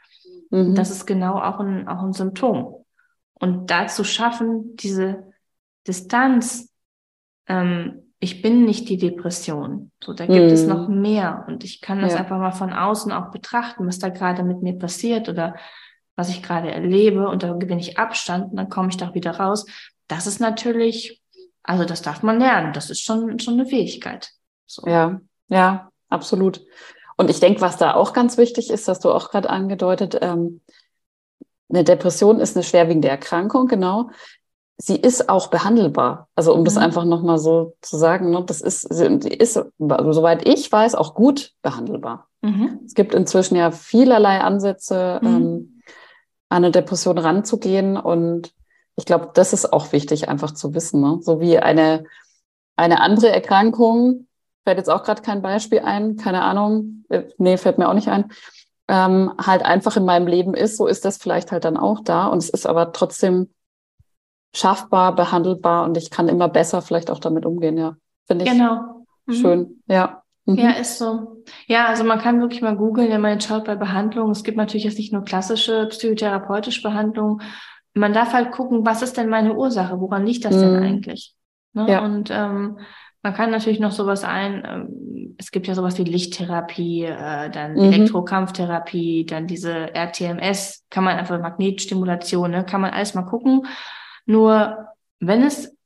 Mhm. 0.51 0.75
Das 0.75 0.91
ist 0.91 1.07
genau 1.07 1.35
auch 1.39 1.61
ein, 1.61 1.87
auch 1.87 2.03
ein 2.03 2.13
Symptom. 2.13 2.85
Und 3.35 3.71
dazu 3.71 4.05
schaffen, 4.05 4.77
diese 4.77 5.33
Distanz 5.87 6.73
ähm, 7.47 8.10
ich 8.23 8.43
bin 8.43 8.67
nicht 8.67 8.89
die 8.91 8.99
Depression. 8.99 9.91
So, 10.05 10.13
da 10.13 10.27
gibt 10.27 10.51
mm. 10.51 10.53
es 10.53 10.67
noch 10.67 10.89
mhm. 10.89 11.01
mehr. 11.01 11.45
Und 11.49 11.65
ich 11.65 11.81
kann 11.81 12.03
das 12.03 12.13
ja. 12.13 12.19
einfach 12.19 12.39
mal 12.39 12.53
von 12.53 12.73
außen 12.73 13.11
auch 13.13 13.31
betrachten, 13.31 13.87
was 13.87 13.99
da 13.99 14.11
gerade 14.11 14.43
mit 14.43 14.63
mir 14.63 14.79
passiert 14.79 15.31
oder 15.31 15.57
was 16.17 16.29
ich 16.29 16.43
gerade 16.43 16.71
erlebe. 16.71 17.29
Und 17.29 17.43
da 17.43 17.55
gewinne 17.55 17.81
ich 17.81 17.99
Abstand 17.99 18.51
und 18.51 18.57
dann 18.57 18.69
komme 18.69 18.91
ich 18.91 18.99
da 18.99 19.15
wieder 19.15 19.33
raus. 19.33 19.65
Das 20.07 20.27
ist 20.27 20.39
natürlich, 20.39 21.23
also 21.63 21.87
das 21.87 22.03
darf 22.03 22.23
man 22.23 22.39
lernen. 22.39 22.75
Das 22.75 22.91
ist 22.91 23.01
schon, 23.01 23.39
schon 23.39 23.55
eine 23.55 23.67
Fähigkeit. 23.67 24.31
So. 24.67 24.87
Ja, 24.87 25.21
ja, 25.49 25.91
absolut. 26.11 26.61
Und 27.17 27.31
ich 27.31 27.41
denke, 27.41 27.63
was 27.63 27.79
da 27.79 27.95
auch 27.95 28.13
ganz 28.13 28.37
wichtig 28.37 28.71
ist, 28.71 28.87
hast 28.87 29.05
du 29.05 29.11
auch 29.11 29.31
gerade 29.31 29.49
angedeutet, 29.49 30.19
ähm, 30.21 30.61
eine 31.71 31.85
Depression 31.85 32.41
ist 32.41 32.57
eine 32.57 32.65
schwerwiegende 32.65 33.09
Erkrankung, 33.09 33.67
genau 33.67 34.11
sie 34.83 34.97
ist 34.97 35.29
auch 35.29 35.49
behandelbar. 35.49 36.29
Also 36.35 36.55
um 36.55 36.61
mhm. 36.61 36.65
das 36.65 36.77
einfach 36.77 37.05
nochmal 37.05 37.39
so 37.39 37.77
zu 37.83 37.97
sagen, 37.97 38.31
ne, 38.31 38.43
das 38.45 38.61
ist, 38.61 38.93
sie 38.93 39.29
ist, 39.29 39.61
also, 39.79 40.13
soweit 40.13 40.49
ich 40.49 40.73
weiß, 40.73 40.95
auch 40.95 41.15
gut 41.15 41.53
behandelbar. 41.63 42.29
Mhm. 42.41 42.81
Es 42.87 42.95
gibt 42.95 43.15
inzwischen 43.15 43.57
ja 43.57 43.71
vielerlei 43.71 44.41
Ansätze, 44.41 45.21
mhm. 45.23 45.29
ähm, 45.29 45.83
an 46.49 46.65
eine 46.65 46.71
Depression 46.71 47.19
ranzugehen. 47.19 47.97
Und 47.99 48.53
ich 48.97 49.05
glaube, 49.05 49.31
das 49.35 49.53
ist 49.53 49.73
auch 49.73 49.93
wichtig, 49.93 50.29
einfach 50.29 50.53
zu 50.53 50.75
wissen. 50.75 51.01
Ne? 51.03 51.19
So 51.21 51.41
wie 51.41 51.59
eine, 51.59 52.05
eine 52.77 53.01
andere 53.01 53.29
Erkrankung, 53.29 54.27
fällt 54.65 54.79
jetzt 54.79 54.91
auch 54.91 55.03
gerade 55.03 55.23
kein 55.23 55.43
Beispiel 55.43 55.81
ein, 55.81 56.17
keine 56.17 56.43
Ahnung, 56.43 57.05
äh, 57.11 57.25
nee, 57.37 57.57
fällt 57.59 57.79
mir 57.79 57.89
auch 57.89 57.95
nicht 57.95 58.09
ein, 58.09 58.33
ähm, 58.89 59.33
halt 59.39 59.63
einfach 59.63 59.97
in 59.97 60.05
meinem 60.07 60.27
Leben 60.27 60.55
ist, 60.55 60.79
so 60.79 60.87
ist 60.87 61.05
das 61.05 61.19
vielleicht 61.19 61.53
halt 61.53 61.65
dann 61.65 61.77
auch 61.77 62.01
da. 62.01 62.27
Und 62.27 62.39
es 62.39 62.49
ist 62.49 62.67
aber 62.67 62.93
trotzdem 62.93 63.51
schaffbar, 64.55 65.15
behandelbar 65.15 65.85
und 65.85 65.97
ich 65.97 66.11
kann 66.11 66.29
immer 66.29 66.49
besser 66.49 66.83
vielleicht 66.83 67.11
auch 67.11 67.21
damit 67.21 67.47
umgehen, 67.47 67.77
ja. 67.77 67.97
Finde 68.27 68.45
ich 68.45 68.51
genau. 68.51 69.07
Mhm. 69.27 69.33
schön, 69.33 69.83
ja. 69.87 70.23
Mhm. 70.47 70.57
Ja, 70.57 70.71
ist 70.71 70.99
so. 70.99 71.43
Ja, 71.67 71.87
also 71.87 72.05
man 72.05 72.19
kann 72.19 72.41
wirklich 72.41 72.63
mal 72.63 72.77
googeln, 72.77 73.11
wenn 73.11 73.21
man 73.21 73.33
jetzt 73.33 73.47
schaut 73.47 73.65
bei 73.65 73.77
Behandlungen. 73.77 74.33
Es 74.33 74.45
gibt 74.45 74.57
natürlich 74.57 74.85
jetzt 74.85 74.99
nicht 74.99 75.13
nur 75.13 75.25
klassische 75.25 75.87
psychotherapeutische 75.87 76.83
Behandlung. 76.83 77.41
Man 77.95 78.13
darf 78.13 78.33
halt 78.33 78.53
gucken, 78.53 78.87
was 78.87 79.03
ist 79.03 79.17
denn 79.17 79.29
meine 79.29 79.55
Ursache? 79.55 80.01
Woran 80.01 80.27
liegt 80.27 80.45
das 80.45 80.55
mhm. 80.55 80.61
denn 80.61 80.77
eigentlich? 80.83 81.35
Ne? 81.73 81.87
Ja. 81.89 82.05
Und 82.05 82.31
ähm, 82.31 82.79
man 83.23 83.35
kann 83.35 83.51
natürlich 83.51 83.81
noch 83.81 83.93
sowas 83.93 84.25
ein, 84.25 84.63
ähm, 84.67 85.35
es 85.39 85.51
gibt 85.51 85.67
ja 85.67 85.75
sowas 85.75 85.99
wie 85.99 86.05
Lichttherapie, 86.05 87.05
äh, 87.05 87.51
dann 87.51 87.75
mhm. 87.75 87.93
Elektrokampftherapie, 87.93 89.27
dann 89.27 89.47
diese 89.47 89.95
RTMS, 89.95 90.87
kann 90.89 91.05
man 91.05 91.19
einfach 91.19 91.39
Magnetstimulation, 91.39 92.51
ne? 92.51 92.65
kann 92.65 92.81
man 92.81 92.93
alles 92.93 93.15
mal 93.15 93.23
gucken. 93.23 93.67
Nur 94.31 94.87
wenn 95.19 95.43
es, 95.43 95.77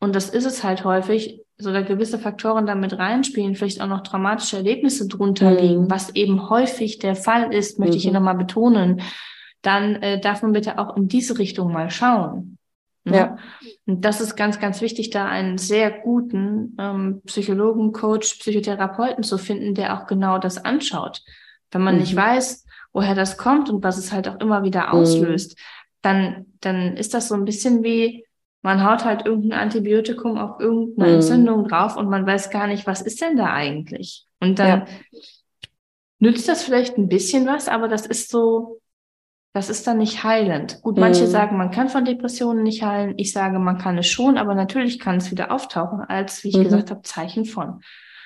und 0.00 0.16
das 0.16 0.28
ist 0.28 0.44
es 0.44 0.64
halt 0.64 0.82
häufig, 0.82 1.40
so 1.56 1.72
da 1.72 1.82
gewisse 1.82 2.18
Faktoren 2.18 2.66
damit 2.66 2.98
reinspielen, 2.98 3.54
vielleicht 3.54 3.80
auch 3.80 3.86
noch 3.86 4.02
traumatische 4.02 4.56
Erlebnisse 4.56 5.06
drunter 5.06 5.52
mhm. 5.52 5.56
liegen, 5.56 5.90
was 5.90 6.12
eben 6.16 6.50
häufig 6.50 6.98
der 6.98 7.14
Fall 7.14 7.54
ist, 7.54 7.78
möchte 7.78 7.92
mhm. 7.92 7.96
ich 7.98 8.02
hier 8.02 8.10
mhm. 8.10 8.16
nochmal 8.16 8.34
betonen, 8.34 9.02
dann 9.62 10.02
äh, 10.02 10.20
darf 10.20 10.42
man 10.42 10.50
bitte 10.50 10.80
auch 10.80 10.96
in 10.96 11.06
diese 11.06 11.38
Richtung 11.38 11.72
mal 11.72 11.90
schauen. 11.90 12.58
Ne? 13.04 13.16
Ja. 13.16 13.36
Und 13.86 14.04
das 14.04 14.20
ist 14.20 14.34
ganz, 14.34 14.58
ganz 14.58 14.80
wichtig, 14.80 15.10
da 15.10 15.28
einen 15.28 15.56
sehr 15.56 15.92
guten 15.92 16.76
ähm, 16.80 17.22
Psychologen, 17.26 17.92
Coach, 17.92 18.34
Psychotherapeuten 18.40 19.22
zu 19.22 19.38
finden, 19.38 19.74
der 19.74 19.96
auch 19.96 20.08
genau 20.08 20.38
das 20.38 20.64
anschaut. 20.64 21.22
Wenn 21.70 21.82
man 21.82 21.94
mhm. 21.94 22.00
nicht 22.00 22.16
weiß, 22.16 22.64
woher 22.92 23.14
das 23.14 23.38
kommt 23.38 23.70
und 23.70 23.84
was 23.84 23.96
es 23.96 24.10
halt 24.10 24.26
auch 24.26 24.40
immer 24.40 24.64
wieder 24.64 24.88
mhm. 24.88 24.92
auslöst, 24.92 25.56
dann, 26.02 26.46
dann 26.60 26.96
ist 26.96 27.14
das 27.14 27.28
so 27.28 27.34
ein 27.34 27.44
bisschen 27.44 27.82
wie, 27.82 28.26
man 28.62 28.84
haut 28.84 29.04
halt 29.04 29.26
irgendein 29.26 29.60
Antibiotikum 29.60 30.38
auf 30.38 30.60
irgendeine 30.60 31.08
mhm. 31.08 31.14
Entzündung 31.16 31.68
drauf 31.68 31.96
und 31.96 32.08
man 32.08 32.26
weiß 32.26 32.50
gar 32.50 32.66
nicht, 32.66 32.86
was 32.86 33.02
ist 33.02 33.20
denn 33.20 33.36
da 33.36 33.52
eigentlich? 33.52 34.26
Und 34.40 34.58
dann 34.58 34.86
ja. 35.10 35.18
nützt 36.18 36.48
das 36.48 36.62
vielleicht 36.62 36.96
ein 36.98 37.08
bisschen 37.08 37.46
was, 37.46 37.68
aber 37.68 37.88
das 37.88 38.06
ist 38.06 38.30
so, 38.30 38.80
das 39.52 39.68
ist 39.68 39.86
dann 39.86 39.98
nicht 39.98 40.24
heilend. 40.24 40.80
Gut, 40.82 40.96
manche 40.96 41.24
mhm. 41.24 41.30
sagen, 41.30 41.56
man 41.56 41.70
kann 41.70 41.88
von 41.88 42.04
Depressionen 42.04 42.62
nicht 42.62 42.82
heilen. 42.82 43.14
Ich 43.18 43.32
sage, 43.32 43.58
man 43.58 43.78
kann 43.78 43.98
es 43.98 44.08
schon, 44.08 44.38
aber 44.38 44.54
natürlich 44.54 44.98
kann 44.98 45.16
es 45.16 45.30
wieder 45.30 45.50
auftauchen 45.50 46.00
als, 46.00 46.42
wie 46.44 46.48
ich 46.48 46.56
mhm. 46.56 46.64
gesagt 46.64 46.90
habe, 46.90 47.02
Zeichen 47.02 47.44
von. 47.44 47.80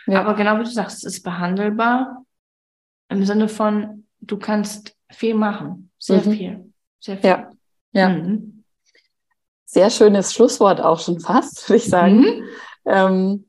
Ja. 0.07 0.21
Aber 0.21 0.35
genau 0.35 0.59
wie 0.59 0.65
du 0.65 0.71
sagst, 0.71 0.99
es 0.99 1.17
ist 1.17 1.23
behandelbar 1.23 2.25
im 3.09 3.25
Sinne 3.25 3.49
von, 3.49 4.07
du 4.21 4.39
kannst 4.39 4.97
viel 5.11 5.35
machen. 5.35 5.91
Sehr 5.99 6.25
mhm. 6.25 6.33
viel. 6.33 6.73
Sehr 7.01 7.17
viel. 7.19 7.31
Ja. 7.31 7.51
Ja. 7.97 8.11
Mhm. 8.11 8.65
Sehr 9.65 9.91
schönes 9.91 10.33
Schlusswort 10.33 10.81
auch 10.81 11.01
schon 11.01 11.21
fast, 11.21 11.69
würde 11.69 11.83
ich 11.83 11.89
sagen. 11.89 12.21
Mhm. 12.21 12.45
Ähm, 12.87 13.45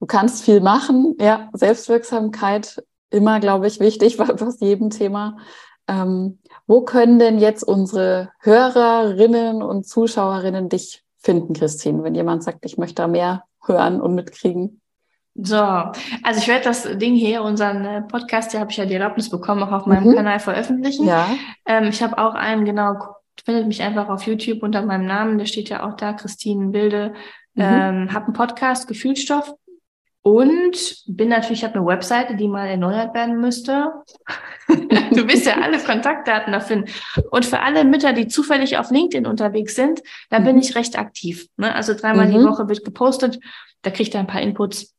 du 0.00 0.06
kannst 0.06 0.44
viel 0.44 0.60
machen. 0.60 1.16
Ja, 1.20 1.48
Selbstwirksamkeit 1.52 2.82
immer, 3.10 3.40
glaube 3.40 3.66
ich, 3.66 3.80
wichtig 3.80 4.16
bei 4.18 4.26
fast 4.36 4.60
jedem 4.60 4.90
Thema. 4.90 5.36
Ähm, 5.86 6.38
wo 6.66 6.80
können 6.80 7.18
denn 7.18 7.38
jetzt 7.38 7.62
unsere 7.62 8.30
Hörerinnen 8.40 9.62
und 9.62 9.86
Zuschauerinnen 9.86 10.70
dich 10.70 11.02
finden, 11.18 11.52
Christine, 11.52 12.02
wenn 12.02 12.14
jemand 12.14 12.42
sagt, 12.42 12.64
ich 12.64 12.78
möchte 12.78 12.96
da 12.96 13.06
mehr 13.06 13.44
hören 13.66 14.00
und 14.00 14.14
mitkriegen? 14.14 14.80
So, 15.34 15.56
also 15.56 16.38
ich 16.38 16.46
werde 16.48 16.64
das 16.64 16.84
Ding 16.98 17.14
hier, 17.16 17.42
unseren 17.42 17.84
äh, 17.84 18.02
Podcast, 18.02 18.52
hier 18.52 18.60
habe 18.60 18.70
ich 18.70 18.76
ja 18.76 18.86
die 18.86 18.94
Erlaubnis 18.94 19.28
bekommen, 19.28 19.62
auch 19.62 19.72
auf 19.72 19.86
meinem 19.86 20.08
mhm. 20.08 20.14
Kanal 20.14 20.38
veröffentlichen. 20.38 21.06
Ja. 21.06 21.28
Ähm, 21.66 21.84
ich 21.84 22.02
habe 22.02 22.16
auch 22.18 22.34
einen, 22.34 22.64
genau, 22.64 22.94
findet 23.44 23.66
mich 23.66 23.82
einfach 23.82 24.08
auf 24.08 24.26
YouTube 24.26 24.62
unter 24.62 24.82
meinem 24.82 25.06
Namen, 25.06 25.38
der 25.38 25.46
steht 25.46 25.68
ja 25.68 25.88
auch 25.88 25.96
da, 25.96 26.12
Christine 26.12 26.72
Wilde. 26.72 27.14
Mhm. 27.54 27.62
Ähm, 27.62 28.12
habe 28.12 28.26
einen 28.26 28.32
Podcast, 28.34 28.88
Gefühlsstoff, 28.88 29.54
und 30.26 31.02
bin 31.06 31.28
natürlich, 31.28 31.58
ich 31.58 31.64
habe 31.64 31.74
eine 31.74 31.86
Webseite, 31.86 32.34
die 32.34 32.48
mal 32.48 32.66
erneuert 32.66 33.14
werden 33.14 33.42
müsste. 33.42 33.92
du 34.68 35.26
bist 35.26 35.44
ja 35.44 35.60
alle 35.60 35.78
Kontaktdaten 35.78 36.50
dafür. 36.50 36.84
Und 37.30 37.44
für 37.44 37.60
alle 37.60 37.84
Mütter, 37.84 38.14
die 38.14 38.26
zufällig 38.26 38.78
auf 38.78 38.90
LinkedIn 38.90 39.26
unterwegs 39.26 39.74
sind, 39.74 40.00
da 40.30 40.38
mhm. 40.38 40.44
bin 40.44 40.58
ich 40.58 40.76
recht 40.76 40.98
aktiv. 40.98 41.46
Ne? 41.58 41.74
Also 41.74 41.92
dreimal 41.92 42.28
mhm. 42.28 42.38
die 42.38 42.44
Woche 42.44 42.66
wird 42.70 42.86
gepostet. 42.86 43.38
Da 43.82 43.90
kriegt 43.90 44.14
ihr 44.14 44.20
ein 44.20 44.26
paar 44.26 44.40
Inputs. 44.40 44.94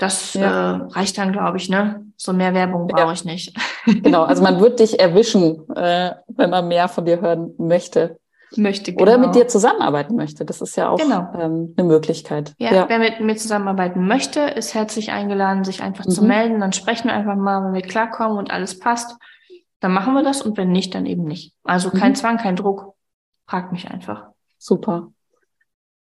Das 0.00 0.32
ja. 0.32 0.76
äh, 0.76 0.82
reicht 0.92 1.18
dann, 1.18 1.30
glaube 1.30 1.58
ich, 1.58 1.68
ne? 1.68 2.06
So 2.16 2.32
mehr 2.32 2.54
Werbung 2.54 2.86
brauche 2.86 3.02
ja. 3.02 3.12
ich 3.12 3.26
nicht. 3.26 3.54
genau, 3.84 4.22
also 4.22 4.42
man 4.42 4.58
wird 4.58 4.80
dich 4.80 4.98
erwischen, 4.98 5.68
äh, 5.76 6.14
wenn 6.28 6.48
man 6.48 6.68
mehr 6.68 6.88
von 6.88 7.04
dir 7.04 7.20
hören 7.20 7.52
möchte 7.58 8.18
möchte. 8.56 8.92
Genau. 8.92 9.02
Oder 9.02 9.18
mit 9.18 9.34
dir 9.34 9.46
zusammenarbeiten 9.46 10.16
möchte. 10.16 10.44
Das 10.44 10.60
ist 10.60 10.74
ja 10.74 10.88
auch 10.88 10.98
genau. 10.98 11.28
ähm, 11.38 11.74
eine 11.76 11.86
Möglichkeit. 11.86 12.54
Ja, 12.58 12.72
ja, 12.72 12.88
wer 12.88 12.98
mit 12.98 13.20
mir 13.20 13.36
zusammenarbeiten 13.36 14.06
möchte, 14.08 14.40
ist 14.40 14.74
herzlich 14.74 15.12
eingeladen, 15.12 15.62
sich 15.62 15.82
einfach 15.82 16.06
mhm. 16.06 16.10
zu 16.10 16.24
melden. 16.24 16.60
Dann 16.60 16.72
sprechen 16.72 17.08
wir 17.08 17.14
einfach 17.14 17.36
mal, 17.36 17.64
wenn 17.64 17.74
wir 17.74 17.82
klarkommen 17.82 18.38
und 18.38 18.50
alles 18.50 18.78
passt. 18.78 19.16
Dann 19.78 19.92
machen 19.92 20.14
wir 20.14 20.24
das 20.24 20.42
und 20.42 20.56
wenn 20.56 20.72
nicht, 20.72 20.94
dann 20.94 21.06
eben 21.06 21.24
nicht. 21.24 21.54
Also 21.62 21.90
kein 21.90 22.12
mhm. 22.12 22.16
Zwang, 22.16 22.36
kein 22.38 22.56
Druck. 22.56 22.94
Frag 23.46 23.70
mich 23.70 23.88
einfach. 23.88 24.30
Super. 24.58 25.12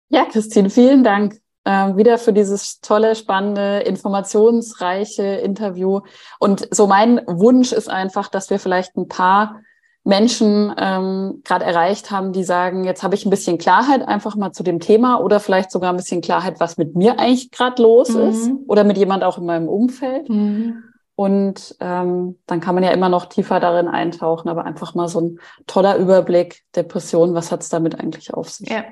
Ja, 0.09 0.25
Christine, 0.25 0.71
vielen 0.71 1.05
Dank 1.05 1.39
wieder 1.69 2.19
für 2.19 2.33
dieses 2.33 2.81
tolle, 2.81 3.15
spannende, 3.15 3.81
informationsreiche 3.81 5.23
Interview. 5.23 6.01
Und 6.39 6.69
so 6.71 6.87
mein 6.87 7.21
Wunsch 7.27 7.73
ist 7.73 7.91
einfach, 7.91 8.29
dass 8.29 8.51
wir 8.51 8.59
vielleicht 8.59 8.97
ein 8.97 9.09
paar 9.09 9.61
Menschen 10.05 10.75
ähm, 10.79 11.43
gerade 11.45 11.67
erreicht 11.67 12.11
haben, 12.11 12.33
die 12.33 12.45
sagen, 12.45 12.85
jetzt 12.85 13.03
habe 13.03 13.15
ich 13.15 13.27
ein 13.27 13.31
bisschen 13.31 13.59
Klarheit 13.59 14.07
einfach 14.07 14.37
mal 14.37 14.53
zu 14.53 14.63
dem 14.63 14.81
Thema 14.81 15.21
oder 15.21 15.39
vielleicht 15.39 15.71
sogar 15.71 15.91
ein 15.91 15.97
bisschen 15.97 16.23
Klarheit, 16.23 16.61
was 16.61 16.79
mit 16.79 16.97
mir 16.97 17.19
eigentlich 17.19 17.51
gerade 17.51 17.83
los 17.83 18.15
mhm. 18.15 18.21
ist 18.23 18.51
oder 18.67 18.85
mit 18.85 18.97
jemand 18.97 19.23
auch 19.23 19.37
in 19.37 19.45
meinem 19.45 19.69
Umfeld. 19.69 20.31
Mhm. 20.31 20.83
Und 21.15 21.77
ähm, 21.81 22.39
dann 22.47 22.61
kann 22.61 22.75
man 22.75 22.85
ja 22.85 22.93
immer 22.93 23.09
noch 23.09 23.27
tiefer 23.27 23.61
darin 23.61 23.89
eintauchen, 23.89 24.49
aber 24.49 24.65
einfach 24.65 24.95
mal 24.95 25.09
so 25.09 25.21
ein 25.21 25.41
toller 25.67 25.97
Überblick, 25.97 26.63
Depression, 26.75 27.35
was 27.35 27.53
hat 27.53 27.61
es 27.61 27.69
damit 27.69 28.01
eigentlich 28.01 28.33
auf 28.33 28.49
sich? 28.49 28.71
Ja. 28.71 28.85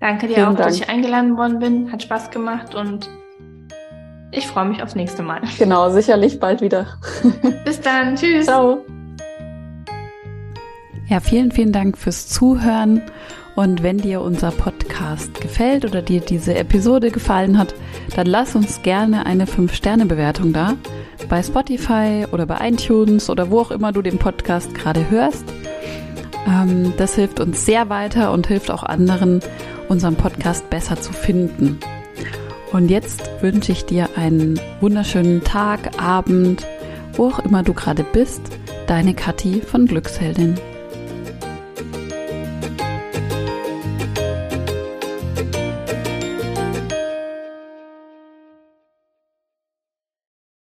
Danke 0.00 0.28
dir 0.28 0.36
Vielen 0.36 0.46
auch, 0.48 0.54
Dank. 0.54 0.68
dass 0.68 0.76
ich 0.76 0.88
eingeladen 0.88 1.36
worden 1.36 1.58
bin. 1.58 1.92
Hat 1.92 2.02
Spaß 2.02 2.30
gemacht 2.30 2.74
und 2.74 3.08
ich 4.32 4.46
freue 4.46 4.64
mich 4.66 4.82
aufs 4.82 4.94
nächste 4.94 5.22
Mal. 5.22 5.40
Genau, 5.58 5.90
sicherlich 5.90 6.40
bald 6.40 6.60
wieder. 6.60 6.86
Bis 7.64 7.80
dann. 7.80 8.16
Tschüss. 8.16 8.46
Ciao. 8.46 8.84
Ja, 11.08 11.20
vielen, 11.20 11.50
vielen 11.52 11.72
Dank 11.72 11.98
fürs 11.98 12.28
Zuhören. 12.28 13.02
Und 13.56 13.82
wenn 13.82 13.98
dir 13.98 14.22
unser 14.22 14.52
Podcast 14.52 15.40
gefällt 15.40 15.84
oder 15.84 16.02
dir 16.02 16.20
diese 16.20 16.54
Episode 16.54 17.10
gefallen 17.10 17.58
hat, 17.58 17.74
dann 18.14 18.26
lass 18.26 18.54
uns 18.54 18.80
gerne 18.82 19.26
eine 19.26 19.44
5-Sterne-Bewertung 19.44 20.52
da. 20.52 20.74
Bei 21.28 21.42
Spotify 21.42 22.26
oder 22.30 22.46
bei 22.46 22.58
iTunes 22.68 23.28
oder 23.28 23.50
wo 23.50 23.60
auch 23.60 23.70
immer 23.72 23.92
du 23.92 24.02
den 24.02 24.18
Podcast 24.18 24.74
gerade 24.74 25.10
hörst. 25.10 25.44
Ähm, 26.46 26.94
das 26.96 27.14
hilft 27.14 27.40
uns 27.40 27.64
sehr 27.64 27.88
weiter 27.88 28.32
und 28.32 28.46
hilft 28.46 28.70
auch 28.70 28.82
anderen, 28.82 29.40
unseren 29.88 30.16
Podcast 30.16 30.70
besser 30.70 31.00
zu 31.00 31.12
finden. 31.12 31.80
Und 32.72 32.88
jetzt 32.88 33.28
wünsche 33.40 33.72
ich 33.72 33.84
dir 33.84 34.10
einen 34.16 34.60
wunderschönen 34.80 35.42
Tag, 35.42 36.00
Abend, 36.00 36.66
wo 37.14 37.28
auch 37.28 37.40
immer 37.40 37.62
du 37.62 37.74
gerade 37.74 38.04
bist. 38.04 38.42
Deine 38.86 39.14
Kathi 39.14 39.60
von 39.60 39.86
Glücksheldin. 39.86 40.58